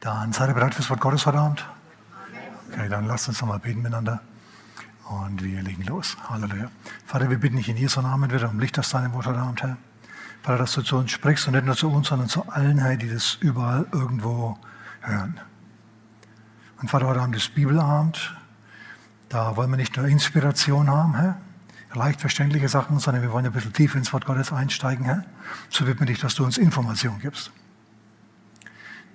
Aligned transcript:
Dann 0.00 0.32
seid 0.32 0.48
ihr 0.48 0.54
bereit 0.54 0.74
fürs 0.74 0.90
Wort 0.90 1.00
Gottes 1.00 1.26
heute 1.26 1.38
Abend? 1.38 1.66
Okay, 2.70 2.88
dann 2.88 3.06
lasst 3.06 3.28
uns 3.28 3.40
nochmal 3.40 3.58
beten 3.58 3.82
miteinander. 3.82 4.20
Und 5.08 5.42
wir 5.42 5.62
legen 5.62 5.84
los. 5.84 6.16
Halleluja. 6.28 6.70
Vater, 7.06 7.30
wir 7.30 7.38
bitten 7.38 7.56
dich 7.56 7.68
in 7.68 7.76
Jesu 7.76 8.00
Namen 8.00 8.30
wieder 8.30 8.50
um 8.50 8.58
Licht 8.58 8.78
aus 8.78 8.90
deinem 8.90 9.12
Wort 9.14 9.26
heute 9.26 9.38
Abend, 9.38 9.62
Herr. 9.62 9.76
Vater, 10.42 10.58
dass 10.58 10.72
du 10.72 10.82
zu 10.82 10.96
uns 10.96 11.10
sprichst 11.10 11.46
und 11.46 11.54
nicht 11.54 11.64
nur 11.64 11.76
zu 11.76 11.90
uns, 11.90 12.08
sondern 12.08 12.28
zu 12.28 12.48
allen, 12.48 12.78
Herr, 12.78 12.96
die 12.96 13.08
das 13.08 13.34
überall 13.40 13.86
irgendwo 13.92 14.58
hören. 15.00 15.40
Und 16.80 16.90
Vater, 16.90 17.06
heute 17.06 17.20
Abend 17.20 17.36
ist 17.36 17.54
Bibelabend. 17.54 18.36
Da 19.28 19.56
wollen 19.56 19.70
wir 19.70 19.76
nicht 19.76 19.96
nur 19.96 20.06
Inspiration 20.06 20.88
haben, 20.90 21.14
Herr, 21.16 21.40
leicht 21.94 22.20
verständliche 22.20 22.68
Sachen, 22.68 22.98
sondern 22.98 23.22
wir 23.22 23.32
wollen 23.32 23.46
ein 23.46 23.52
bisschen 23.52 23.72
tiefer 23.72 23.98
ins 23.98 24.12
Wort 24.12 24.26
Gottes 24.26 24.52
einsteigen, 24.52 25.04
Herr. 25.04 25.24
So 25.70 25.84
bitten 25.84 26.00
wir 26.00 26.06
dich, 26.06 26.20
dass 26.20 26.34
du 26.34 26.44
uns 26.44 26.58
Informationen 26.58 27.18
gibst. 27.20 27.50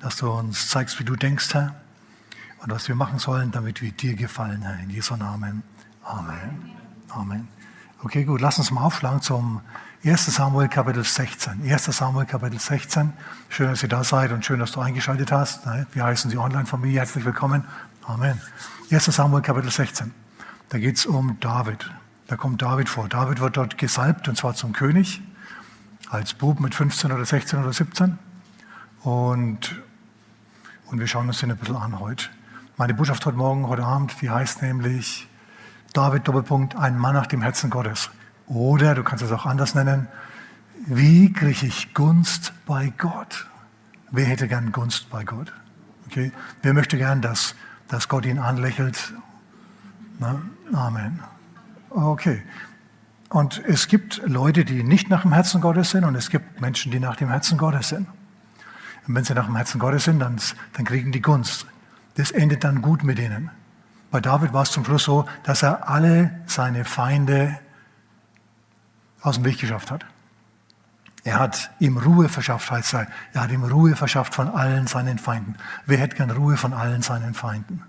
Dass 0.01 0.17
du 0.17 0.31
uns 0.31 0.69
zeigst, 0.69 0.99
wie 0.99 1.03
du 1.03 1.15
denkst, 1.15 1.53
Herr. 1.53 1.75
Und 2.59 2.71
was 2.71 2.87
wir 2.87 2.95
machen 2.95 3.19
sollen, 3.19 3.51
damit 3.51 3.81
wir 3.81 3.91
dir 3.91 4.15
gefallen, 4.15 4.63
Herr. 4.63 4.79
In 4.79 4.89
Jesu 4.89 5.15
Namen. 5.15 5.63
Amen. 6.03 6.71
Amen. 7.09 7.47
Okay, 8.03 8.23
gut, 8.23 8.41
lass 8.41 8.57
uns 8.57 8.71
mal 8.71 8.81
aufschlagen 8.83 9.21
zum 9.21 9.61
1. 10.03 10.25
Samuel 10.25 10.67
Kapitel 10.69 11.03
16. 11.03 11.61
1. 11.63 11.85
Samuel 11.85 12.25
Kapitel 12.25 12.59
16. 12.59 13.13
Schön, 13.49 13.67
dass 13.67 13.83
ihr 13.83 13.89
da 13.89 14.03
seid 14.03 14.31
und 14.31 14.43
schön, 14.43 14.59
dass 14.59 14.71
du 14.71 14.79
eingeschaltet 14.79 15.31
hast. 15.31 15.67
Wir 15.93 16.03
heißen 16.03 16.31
die 16.31 16.37
Online-Familie. 16.39 16.99
Herzlich 16.99 17.23
willkommen. 17.23 17.65
Amen. 18.07 18.41
1. 18.89 19.05
Samuel 19.05 19.43
Kapitel 19.43 19.69
16. 19.69 20.11
Da 20.69 20.79
geht 20.79 20.97
es 20.97 21.05
um 21.05 21.39
David. 21.39 21.91
Da 22.25 22.37
kommt 22.37 22.63
David 22.63 22.89
vor. 22.89 23.07
David 23.07 23.39
wird 23.39 23.57
dort 23.57 23.77
gesalbt 23.77 24.27
und 24.27 24.35
zwar 24.35 24.55
zum 24.55 24.73
König. 24.73 25.21
Als 26.09 26.33
Bub 26.33 26.59
mit 26.59 26.73
15 26.73 27.11
oder 27.11 27.25
16 27.25 27.59
oder 27.59 27.71
17. 27.71 28.17
Und, 29.03 29.81
und 30.91 30.99
wir 30.99 31.07
schauen 31.07 31.27
uns 31.27 31.39
den 31.39 31.51
ein 31.51 31.57
bisschen 31.57 31.77
an 31.77 31.99
heute. 31.99 32.25
Meine 32.75 32.93
Botschaft 32.93 33.25
heute 33.25 33.37
Morgen, 33.37 33.67
heute 33.67 33.83
Abend, 33.83 34.21
die 34.21 34.29
heißt 34.29 34.61
nämlich 34.61 35.27
David 35.93 36.27
Doppelpunkt, 36.27 36.75
ein 36.75 36.97
Mann 36.97 37.15
nach 37.15 37.27
dem 37.27 37.41
Herzen 37.41 37.69
Gottes. 37.69 38.09
Oder 38.47 38.93
du 38.93 39.03
kannst 39.03 39.23
es 39.23 39.31
auch 39.31 39.45
anders 39.45 39.73
nennen, 39.73 40.07
wie 40.85 41.31
kriege 41.31 41.65
ich 41.65 41.93
Gunst 41.93 42.53
bei 42.65 42.91
Gott? 42.97 43.47
Wer 44.11 44.25
hätte 44.25 44.49
gern 44.49 44.73
Gunst 44.73 45.09
bei 45.09 45.23
Gott? 45.23 45.53
Okay? 46.07 46.33
Wer 46.61 46.73
möchte 46.73 46.97
gern, 46.97 47.21
dass, 47.21 47.55
dass 47.87 48.09
Gott 48.09 48.25
ihn 48.25 48.39
anlächelt? 48.39 49.13
Na? 50.19 50.41
Amen. 50.73 51.21
Okay. 51.89 52.43
Und 53.29 53.63
es 53.65 53.87
gibt 53.87 54.21
Leute, 54.25 54.65
die 54.65 54.83
nicht 54.83 55.09
nach 55.09 55.21
dem 55.21 55.31
Herzen 55.31 55.61
Gottes 55.61 55.91
sind 55.91 56.03
und 56.03 56.15
es 56.15 56.29
gibt 56.29 56.59
Menschen, 56.59 56.91
die 56.91 56.99
nach 56.99 57.15
dem 57.15 57.29
Herzen 57.29 57.57
Gottes 57.57 57.89
sind. 57.89 58.07
Und 59.07 59.15
wenn 59.15 59.23
sie 59.23 59.33
nach 59.33 59.45
dem 59.45 59.55
Herzen 59.55 59.79
Gottes 59.79 60.05
sind, 60.05 60.19
dann, 60.19 60.39
dann 60.73 60.85
kriegen 60.85 61.11
die 61.11 61.21
Gunst. 61.21 61.65
Das 62.15 62.31
endet 62.31 62.63
dann 62.63 62.81
gut 62.81 63.03
mit 63.03 63.19
ihnen. 63.19 63.49
Bei 64.11 64.19
David 64.19 64.53
war 64.53 64.63
es 64.63 64.71
zum 64.71 64.83
Schluss 64.83 65.05
so, 65.05 65.25
dass 65.43 65.63
er 65.63 65.89
alle 65.89 66.41
seine 66.45 66.83
Feinde 66.83 67.57
aus 69.21 69.35
dem 69.35 69.45
Weg 69.45 69.59
geschafft 69.59 69.91
hat. 69.91 70.05
Er 71.23 71.39
hat 71.39 71.71
ihm 71.79 71.97
Ruhe 71.97 72.29
verschafft, 72.29 72.71
heißt 72.71 72.95
er. 72.95 73.07
Er 73.33 73.43
hat 73.43 73.51
ihm 73.51 73.63
Ruhe 73.63 73.95
verschafft 73.95 74.33
von 74.33 74.49
allen 74.49 74.87
seinen 74.87 75.19
Feinden. 75.19 75.55
Wer 75.85 75.99
hätte 75.99 76.17
gern 76.17 76.31
Ruhe 76.31 76.57
von 76.57 76.73
allen 76.73 77.01
seinen 77.01 77.33
Feinden? 77.33 77.83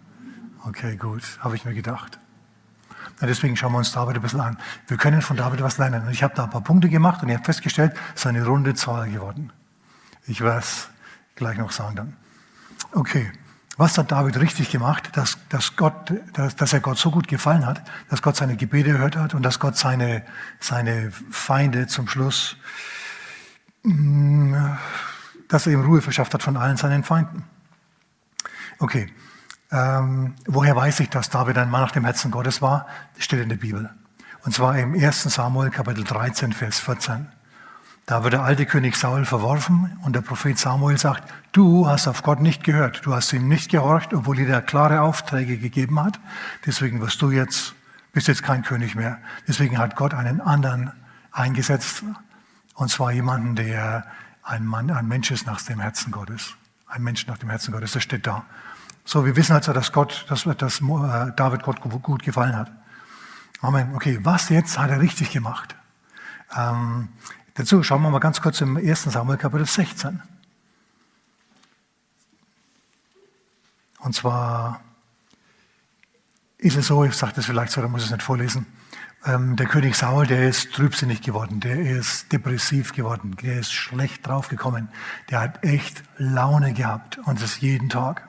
Okay, 0.65 0.97
gut, 0.97 1.23
habe 1.41 1.57
ich 1.57 1.65
mir 1.65 1.75
gedacht. 1.75 2.19
Und 3.21 3.29
deswegen 3.29 3.57
schauen 3.57 3.73
wir 3.73 3.79
uns 3.79 3.93
David 3.93 4.17
ein 4.17 4.23
bisschen 4.23 4.41
an. 4.41 4.59
Wir 4.87 4.97
können 4.97 5.23
von 5.23 5.37
David 5.37 5.63
was 5.63 5.79
lernen. 5.79 6.07
Und 6.07 6.11
ich 6.11 6.23
habe 6.23 6.35
da 6.35 6.45
ein 6.45 6.51
paar 6.51 6.61
Punkte 6.61 6.89
gemacht 6.89 7.23
und 7.23 7.29
ich 7.29 7.37
habe 7.37 7.45
festgestellt, 7.45 7.95
es 8.15 8.21
ist 8.21 8.27
eine 8.27 8.45
runde 8.45 8.75
Zahl 8.75 9.11
geworden. 9.11 9.53
Ich 10.27 10.41
es 10.41 10.89
gleich 11.35 11.59
noch 11.59 11.73
sagen 11.73 11.97
dann. 11.97 12.17
Okay. 12.93 13.31
Was 13.79 13.97
hat 13.97 14.13
David 14.13 14.39
richtig 14.39 14.71
gemacht, 14.71 15.17
dass, 15.17 15.39
dass, 15.49 15.77
Gott, 15.77 16.13
dass, 16.35 16.55
dass 16.57 16.73
er 16.75 16.81
Gott 16.81 16.99
so 16.99 17.11
gut 17.11 17.27
gefallen 17.27 17.67
hat, 17.67 17.83
dass 18.11 18.21
Gott 18.21 18.37
seine 18.37 18.57
Gebete 18.57 18.93
gehört 18.93 19.17
hat 19.17 19.33
und 19.33 19.43
dass 19.43 19.59
Gott 19.59 19.79
seine, 19.79 20.25
seine 20.61 21.11
Feinde 21.31 21.87
zum 21.87 22.07
Schluss, 22.07 22.57
mm, 23.83 24.55
dass 25.48 25.67
er 25.67 25.73
ihm 25.73 25.81
Ruhe 25.81 26.03
verschafft 26.03 26.35
hat 26.35 26.42
von 26.42 26.59
allen 26.59 26.77
seinen 26.77 27.03
Feinden? 27.03 27.45
Okay, 28.79 29.11
ähm, 29.71 30.35
woher 30.47 30.77
weiß 30.77 31.01
ich, 31.01 31.09
dass 31.09 31.31
David 31.31 31.57
ein 31.57 31.71
Mann 31.71 31.81
nach 31.81 31.92
dem 31.92 32.05
Herzen 32.05 32.31
Gottes 32.31 32.61
war? 32.61 32.87
Das 33.15 33.25
steht 33.25 33.41
in 33.41 33.48
der 33.48 33.57
Bibel. 33.57 33.91
Und 34.45 34.53
zwar 34.53 34.79
im 34.79 34.92
1. 34.92 35.23
Samuel 35.23 35.71
Kapitel 35.71 36.05
13, 36.05 36.53
Vers 36.53 36.79
14. 36.81 37.29
Da 38.07 38.24
wird 38.24 38.33
der 38.33 38.42
alte 38.42 38.67
König 38.67 38.96
Saul 38.96 39.24
verworfen 39.24 39.96
und 40.02 40.14
der 40.14 40.23
Prophet 40.23 40.58
Samuel 40.58 40.98
sagt, 40.98 41.33
du 41.52 41.86
hast 41.86 42.08
auf 42.08 42.23
Gott 42.23 42.40
nicht 42.40 42.64
gehört, 42.64 43.07
du 43.07 43.14
hast 43.14 43.33
ihm 43.33 43.46
nicht 43.46 43.70
gehorcht, 43.70 44.13
obwohl 44.13 44.40
er 44.40 44.46
dir 44.46 44.61
klare 44.61 45.02
Aufträge 45.02 45.57
gegeben 45.57 46.02
hat. 46.02 46.18
Deswegen 46.67 47.01
wirst 47.01 47.23
du 47.23 47.30
jetzt, 47.30 47.74
bist 48.12 48.27
jetzt 48.27 48.42
kein 48.42 48.62
König 48.62 48.96
mehr. 48.96 49.18
Deswegen 49.46 49.79
hat 49.79 49.95
Gott 49.95 50.14
einen 50.14 50.41
anderen 50.41 50.91
eingesetzt, 51.30 52.02
und 52.74 52.91
zwar 52.91 53.12
jemanden, 53.12 53.55
der 53.55 54.05
ein 54.42 54.67
Mann, 54.67 54.91
ein 54.91 55.07
Mensch 55.07 55.30
ist 55.30 55.46
nach 55.46 55.62
dem 55.62 55.79
Herzen 55.79 56.11
Gottes. 56.11 56.55
Ein 56.86 57.02
Mensch 57.02 57.27
nach 57.27 57.39
dem 57.39 57.51
Herzen 57.51 57.73
Gottes, 57.73 57.92
das 57.92 58.02
steht 58.02 58.27
da. 58.27 58.45
So, 59.05 59.24
wir 59.24 59.36
wissen 59.36 59.52
also, 59.52 59.73
dass 59.73 59.92
Gott, 59.92 60.27
dass, 60.29 60.45
dass 60.45 60.80
äh, 60.80 61.33
David 61.36 61.62
Gott 61.62 61.80
gut 61.80 62.23
gefallen 62.23 62.57
hat. 62.57 62.73
Amen. 63.61 63.95
Okay, 63.95 64.18
was 64.23 64.48
jetzt 64.48 64.79
hat 64.79 64.91
er 64.91 65.01
richtig 65.01 65.30
gemacht? 65.30 65.77
Ähm, 66.57 67.08
Dazu 67.55 67.83
schauen 67.83 68.01
wir 68.01 68.08
mal 68.08 68.18
ganz 68.18 68.40
kurz 68.40 68.63
im 68.63 68.79
1. 68.79 69.02
Samuel 69.05 69.36
Kapitel 69.36 69.67
16. 69.67 70.23
Und 73.98 74.14
zwar 74.14 74.80
ist 76.57 76.77
es 76.77 76.86
so, 76.86 77.05
ich 77.05 77.12
sage 77.12 77.35
das 77.36 77.45
vielleicht 77.45 77.73
so, 77.73 77.83
da 77.83 77.89
muss 77.89 78.01
ich 78.02 78.07
es 78.07 78.12
nicht 78.12 78.23
vorlesen. 78.23 78.67
Ähm, 79.27 79.57
der 79.57 79.67
König 79.67 79.96
Saul, 79.96 80.27
der 80.27 80.48
ist 80.48 80.73
trübsinnig 80.73 81.20
geworden, 81.20 81.61
der 81.61 81.79
ist 81.79 82.33
depressiv 82.33 82.95
geworden, 82.95 83.36
der 83.42 83.61
ist 83.61 83.73
schlecht 83.73 84.27
draufgekommen, 84.27 84.89
der 85.30 85.41
hat 85.41 85.62
echt 85.62 86.02
Laune 86.17 86.73
gehabt 86.73 87.18
und 87.18 87.42
das 87.42 87.61
jeden 87.61 87.91
Tag. 87.91 88.29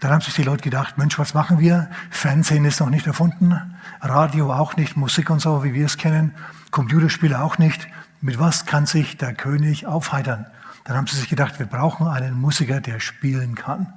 Dann 0.00 0.12
haben 0.12 0.20
sich 0.20 0.34
die 0.34 0.42
Leute 0.42 0.62
gedacht, 0.62 0.98
Mensch, 0.98 1.18
was 1.18 1.34
machen 1.34 1.58
wir? 1.58 1.90
Fernsehen 2.10 2.64
ist 2.64 2.80
noch 2.80 2.90
nicht 2.90 3.06
erfunden, 3.06 3.58
Radio 4.00 4.52
auch 4.52 4.76
nicht, 4.76 4.96
Musik 4.96 5.30
und 5.30 5.40
so, 5.40 5.64
wie 5.64 5.72
wir 5.72 5.86
es 5.86 5.96
kennen, 5.96 6.34
Computerspiele 6.70 7.40
auch 7.40 7.58
nicht 7.58 7.88
mit 8.24 8.38
was 8.38 8.64
kann 8.64 8.86
sich 8.86 9.18
der 9.18 9.34
König 9.34 9.86
aufheitern? 9.86 10.46
Dann 10.84 10.96
haben 10.96 11.06
sie 11.06 11.16
sich 11.16 11.28
gedacht, 11.28 11.58
wir 11.58 11.66
brauchen 11.66 12.06
einen 12.08 12.40
Musiker, 12.40 12.80
der 12.80 12.98
spielen 12.98 13.54
kann. 13.54 13.92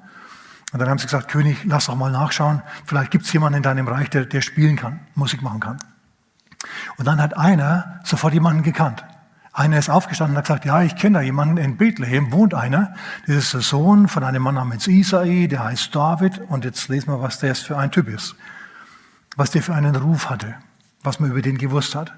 Und 0.73 0.79
dann 0.79 0.89
haben 0.89 0.97
sie 0.97 1.05
gesagt, 1.05 1.29
König, 1.29 1.63
lass 1.63 1.85
doch 1.85 1.95
mal 1.95 2.11
nachschauen, 2.11 2.61
vielleicht 2.85 3.11
gibt 3.11 3.23
es 3.23 3.31
jemanden 3.31 3.57
in 3.57 3.63
deinem 3.63 3.87
Reich, 3.87 4.09
der, 4.09 4.25
der 4.25 4.41
spielen 4.41 4.75
kann, 4.75 4.99
Musik 5.15 5.41
machen 5.41 5.61
kann. 5.61 5.77
Und 6.97 7.05
dann 7.05 7.21
hat 7.21 7.37
einer 7.37 8.01
sofort 8.03 8.33
jemanden 8.33 8.63
gekannt. 8.63 9.05
Einer 9.53 9.79
ist 9.79 9.89
aufgestanden 9.89 10.35
und 10.35 10.39
hat 10.39 10.45
gesagt, 10.45 10.65
ja, 10.65 10.81
ich 10.81 10.97
kenne 10.97 11.19
da 11.19 11.21
jemanden, 11.21 11.55
in 11.55 11.77
Bethlehem 11.77 12.33
wohnt 12.33 12.53
einer. 12.53 12.93
Das 13.27 13.37
ist 13.37 13.53
der 13.53 13.61
Sohn 13.61 14.09
von 14.09 14.25
einem 14.25 14.43
Mann 14.43 14.55
namens 14.55 14.87
Isai, 14.87 15.47
der 15.47 15.63
heißt 15.63 15.95
David. 15.95 16.39
Und 16.49 16.65
jetzt 16.65 16.89
lesen 16.89 17.13
wir, 17.13 17.21
was 17.21 17.39
der 17.39 17.55
für 17.55 17.77
ein 17.77 17.91
Typ 17.91 18.09
ist. 18.09 18.35
Was 19.37 19.51
der 19.51 19.63
für 19.63 19.73
einen 19.73 19.95
Ruf 19.95 20.29
hatte, 20.29 20.55
was 21.01 21.21
man 21.21 21.31
über 21.31 21.41
den 21.41 21.57
gewusst 21.57 21.95
hat. 21.95 22.13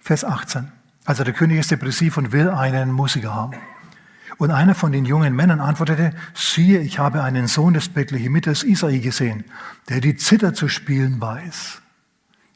Vers 0.00 0.24
18. 0.24 0.75
Also 1.06 1.22
der 1.22 1.32
König 1.32 1.60
ist 1.60 1.70
depressiv 1.70 2.16
und 2.16 2.32
will 2.32 2.50
einen 2.50 2.90
Musiker 2.90 3.32
haben. 3.34 3.56
Und 4.38 4.50
einer 4.50 4.74
von 4.74 4.92
den 4.92 5.06
jungen 5.06 5.34
Männern 5.34 5.60
antwortete, 5.60 6.12
siehe, 6.34 6.80
ich 6.80 6.98
habe 6.98 7.22
einen 7.22 7.46
Sohn 7.46 7.72
des 7.72 7.88
Bethlehemites 7.88 8.64
Isai 8.64 8.98
gesehen, 8.98 9.44
der 9.88 10.00
die 10.00 10.16
Zither 10.16 10.52
zu 10.52 10.68
spielen 10.68 11.20
weiß. 11.20 11.80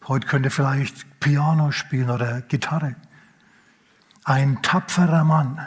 Heute 0.08 0.26
könnte 0.26 0.50
vielleicht 0.50 1.20
Piano 1.20 1.70
spielen 1.70 2.10
oder 2.10 2.42
Gitarre. 2.42 2.96
Ein 4.24 4.60
tapferer 4.62 5.24
Mann. 5.24 5.66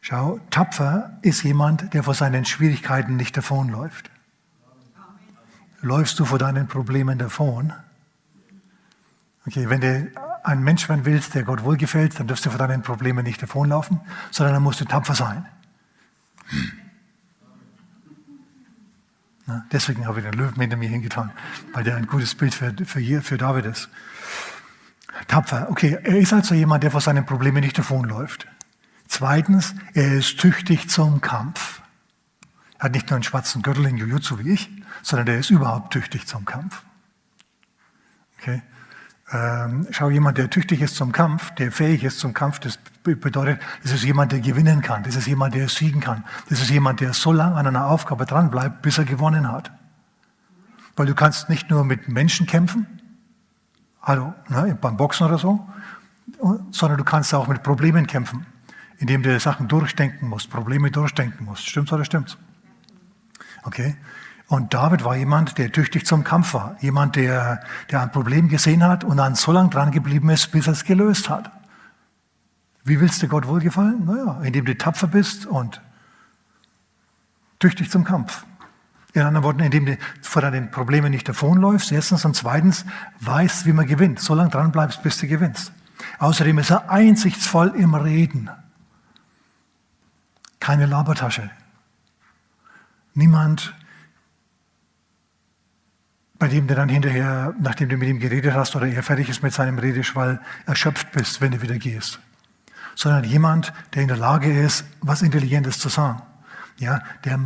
Schau, 0.00 0.40
tapfer 0.50 1.18
ist 1.22 1.42
jemand, 1.42 1.92
der 1.94 2.04
vor 2.04 2.14
seinen 2.14 2.44
Schwierigkeiten 2.44 3.16
nicht 3.16 3.36
davonläuft. 3.36 4.10
Läufst 5.80 6.18
du 6.20 6.24
vor 6.24 6.38
deinen 6.38 6.68
Problemen 6.68 7.18
davon? 7.18 7.72
Okay, 9.46 9.68
wenn 9.68 9.80
du 9.80 10.10
ein 10.42 10.62
Mensch 10.62 10.88
werden 10.88 11.04
willst, 11.04 11.34
der 11.34 11.44
Gott 11.44 11.62
wohlgefällt, 11.62 12.18
dann 12.18 12.26
darfst 12.26 12.44
du 12.46 12.50
vor 12.50 12.58
deinen 12.58 12.82
Problemen 12.82 13.24
nicht 13.24 13.42
davonlaufen, 13.42 14.00
sondern 14.30 14.54
dann 14.54 14.62
musst 14.62 14.80
du 14.80 14.84
tapfer 14.84 15.14
sein. 15.14 15.46
Na, 19.46 19.64
deswegen 19.72 20.06
habe 20.06 20.20
ich 20.20 20.24
den 20.24 20.34
Löwen 20.34 20.60
hinter 20.60 20.76
mir 20.76 20.88
hingetan, 20.88 21.32
weil 21.72 21.84
der 21.84 21.96
ein 21.96 22.06
gutes 22.06 22.34
Bild 22.34 22.54
für, 22.54 22.74
für, 22.84 23.22
für 23.22 23.38
David 23.38 23.66
ist. 23.66 23.88
Tapfer. 25.28 25.68
Okay, 25.70 25.98
er 26.02 26.18
ist 26.18 26.32
also 26.32 26.54
jemand, 26.54 26.82
der 26.82 26.90
vor 26.90 27.00
seinen 27.00 27.26
Problemen 27.26 27.62
nicht 27.62 27.78
davonläuft. 27.78 28.46
Zweitens, 29.08 29.74
er 29.94 30.14
ist 30.14 30.38
tüchtig 30.38 30.88
zum 30.88 31.20
Kampf. 31.20 31.82
Er 32.78 32.84
hat 32.84 32.92
nicht 32.92 33.10
nur 33.10 33.16
einen 33.16 33.24
schwarzen 33.24 33.62
Gürtel 33.62 33.86
in 33.86 33.96
Jujutsu 33.96 34.38
wie 34.38 34.52
ich, 34.52 34.70
sondern 35.02 35.28
er 35.28 35.38
ist 35.38 35.50
überhaupt 35.50 35.92
tüchtig 35.92 36.26
zum 36.26 36.44
Kampf. 36.44 36.82
Okay? 38.38 38.62
Ähm, 39.30 39.86
schau, 39.90 40.10
jemand, 40.10 40.38
der 40.38 40.50
tüchtig 40.50 40.82
ist 40.82 40.96
zum 40.96 41.12
Kampf, 41.12 41.54
der 41.54 41.72
fähig 41.72 42.04
ist 42.04 42.18
zum 42.18 42.34
Kampf, 42.34 42.58
das 42.58 42.78
bedeutet, 43.02 43.60
das 43.82 43.92
ist 43.92 44.04
jemand, 44.04 44.32
der 44.32 44.40
gewinnen 44.40 44.82
kann. 44.82 45.02
Das 45.04 45.16
ist 45.16 45.26
jemand, 45.26 45.54
der 45.54 45.68
siegen 45.68 46.00
kann. 46.00 46.24
Das 46.48 46.60
ist 46.60 46.70
jemand, 46.70 47.00
der 47.00 47.14
so 47.14 47.32
lange 47.32 47.56
an 47.56 47.66
einer 47.66 47.86
Aufgabe 47.86 48.26
dranbleibt, 48.26 48.82
bis 48.82 48.98
er 48.98 49.04
gewonnen 49.04 49.50
hat. 49.50 49.70
Weil 50.96 51.06
du 51.06 51.14
kannst 51.14 51.48
nicht 51.48 51.70
nur 51.70 51.84
mit 51.84 52.08
Menschen 52.08 52.46
kämpfen, 52.46 52.86
also 54.00 54.34
ne, 54.48 54.76
beim 54.80 54.96
Boxen 54.96 55.26
oder 55.26 55.38
so, 55.38 55.66
sondern 56.70 56.98
du 56.98 57.04
kannst 57.04 57.32
auch 57.34 57.46
mit 57.48 57.62
Problemen 57.62 58.06
kämpfen, 58.06 58.46
indem 58.98 59.22
du 59.22 59.38
Sachen 59.40 59.68
durchdenken 59.68 60.28
musst, 60.28 60.50
Probleme 60.50 60.90
durchdenken 60.90 61.44
musst. 61.44 61.68
Stimmt's 61.68 61.92
oder 61.92 62.04
stimmt's? 62.04 62.36
Okay? 63.62 63.96
Und 64.52 64.74
David 64.74 65.02
war 65.02 65.16
jemand, 65.16 65.56
der 65.56 65.72
tüchtig 65.72 66.04
zum 66.04 66.24
Kampf 66.24 66.52
war. 66.52 66.76
Jemand, 66.80 67.16
der, 67.16 67.62
der 67.90 68.02
ein 68.02 68.12
Problem 68.12 68.50
gesehen 68.50 68.84
hat 68.84 69.02
und 69.02 69.16
dann 69.16 69.34
so 69.34 69.50
lange 69.50 69.70
dran 69.70 69.92
geblieben 69.92 70.28
ist, 70.28 70.52
bis 70.52 70.66
er 70.66 70.74
es 70.74 70.84
gelöst 70.84 71.30
hat. 71.30 71.50
Wie 72.84 73.00
willst 73.00 73.22
du 73.22 73.28
Gott 73.28 73.46
wohlgefallen? 73.46 74.04
Naja, 74.04 74.42
indem 74.42 74.66
du 74.66 74.76
tapfer 74.76 75.06
bist 75.06 75.46
und 75.46 75.80
tüchtig 77.60 77.90
zum 77.90 78.04
Kampf. 78.04 78.44
In 79.14 79.22
anderen 79.22 79.42
Worten, 79.42 79.60
indem 79.60 79.86
du 79.86 79.96
vor 80.20 80.42
deinen 80.42 80.70
Problemen 80.70 81.12
nicht 81.12 81.26
davonläufst, 81.26 81.90
erstens, 81.90 82.26
und 82.26 82.36
zweitens, 82.36 82.84
weißt, 83.20 83.64
wie 83.64 83.72
man 83.72 83.86
gewinnt. 83.86 84.20
So 84.20 84.34
lange 84.34 84.50
dran 84.50 84.70
bleibst, 84.70 85.02
bis 85.02 85.16
du 85.16 85.28
gewinnst. 85.28 85.72
Außerdem 86.18 86.58
ist 86.58 86.68
er 86.68 86.90
einsichtsvoll 86.90 87.68
im 87.68 87.94
Reden. 87.94 88.50
Keine 90.60 90.84
Labertasche. 90.84 91.50
Niemand 93.14 93.74
bei 96.42 96.48
dem 96.48 96.66
du 96.66 96.74
dann 96.74 96.88
hinterher, 96.88 97.54
nachdem 97.60 97.88
du 97.88 97.96
mit 97.96 98.08
ihm 98.08 98.18
geredet 98.18 98.52
hast 98.52 98.74
oder 98.74 98.88
er 98.88 99.04
fertig 99.04 99.28
ist 99.28 99.44
mit 99.44 99.52
seinem 99.52 99.78
Redeschwall, 99.78 100.40
erschöpft 100.66 101.12
bist, 101.12 101.40
wenn 101.40 101.52
du 101.52 101.62
wieder 101.62 101.78
gehst. 101.78 102.18
Sondern 102.96 103.22
jemand, 103.22 103.72
der 103.94 104.02
in 104.02 104.08
der 104.08 104.16
Lage 104.16 104.52
ist, 104.52 104.84
was 105.00 105.22
Intelligentes 105.22 105.78
zu 105.78 105.88
sagen. 105.88 106.20
Ja, 106.78 107.00
der, 107.24 107.38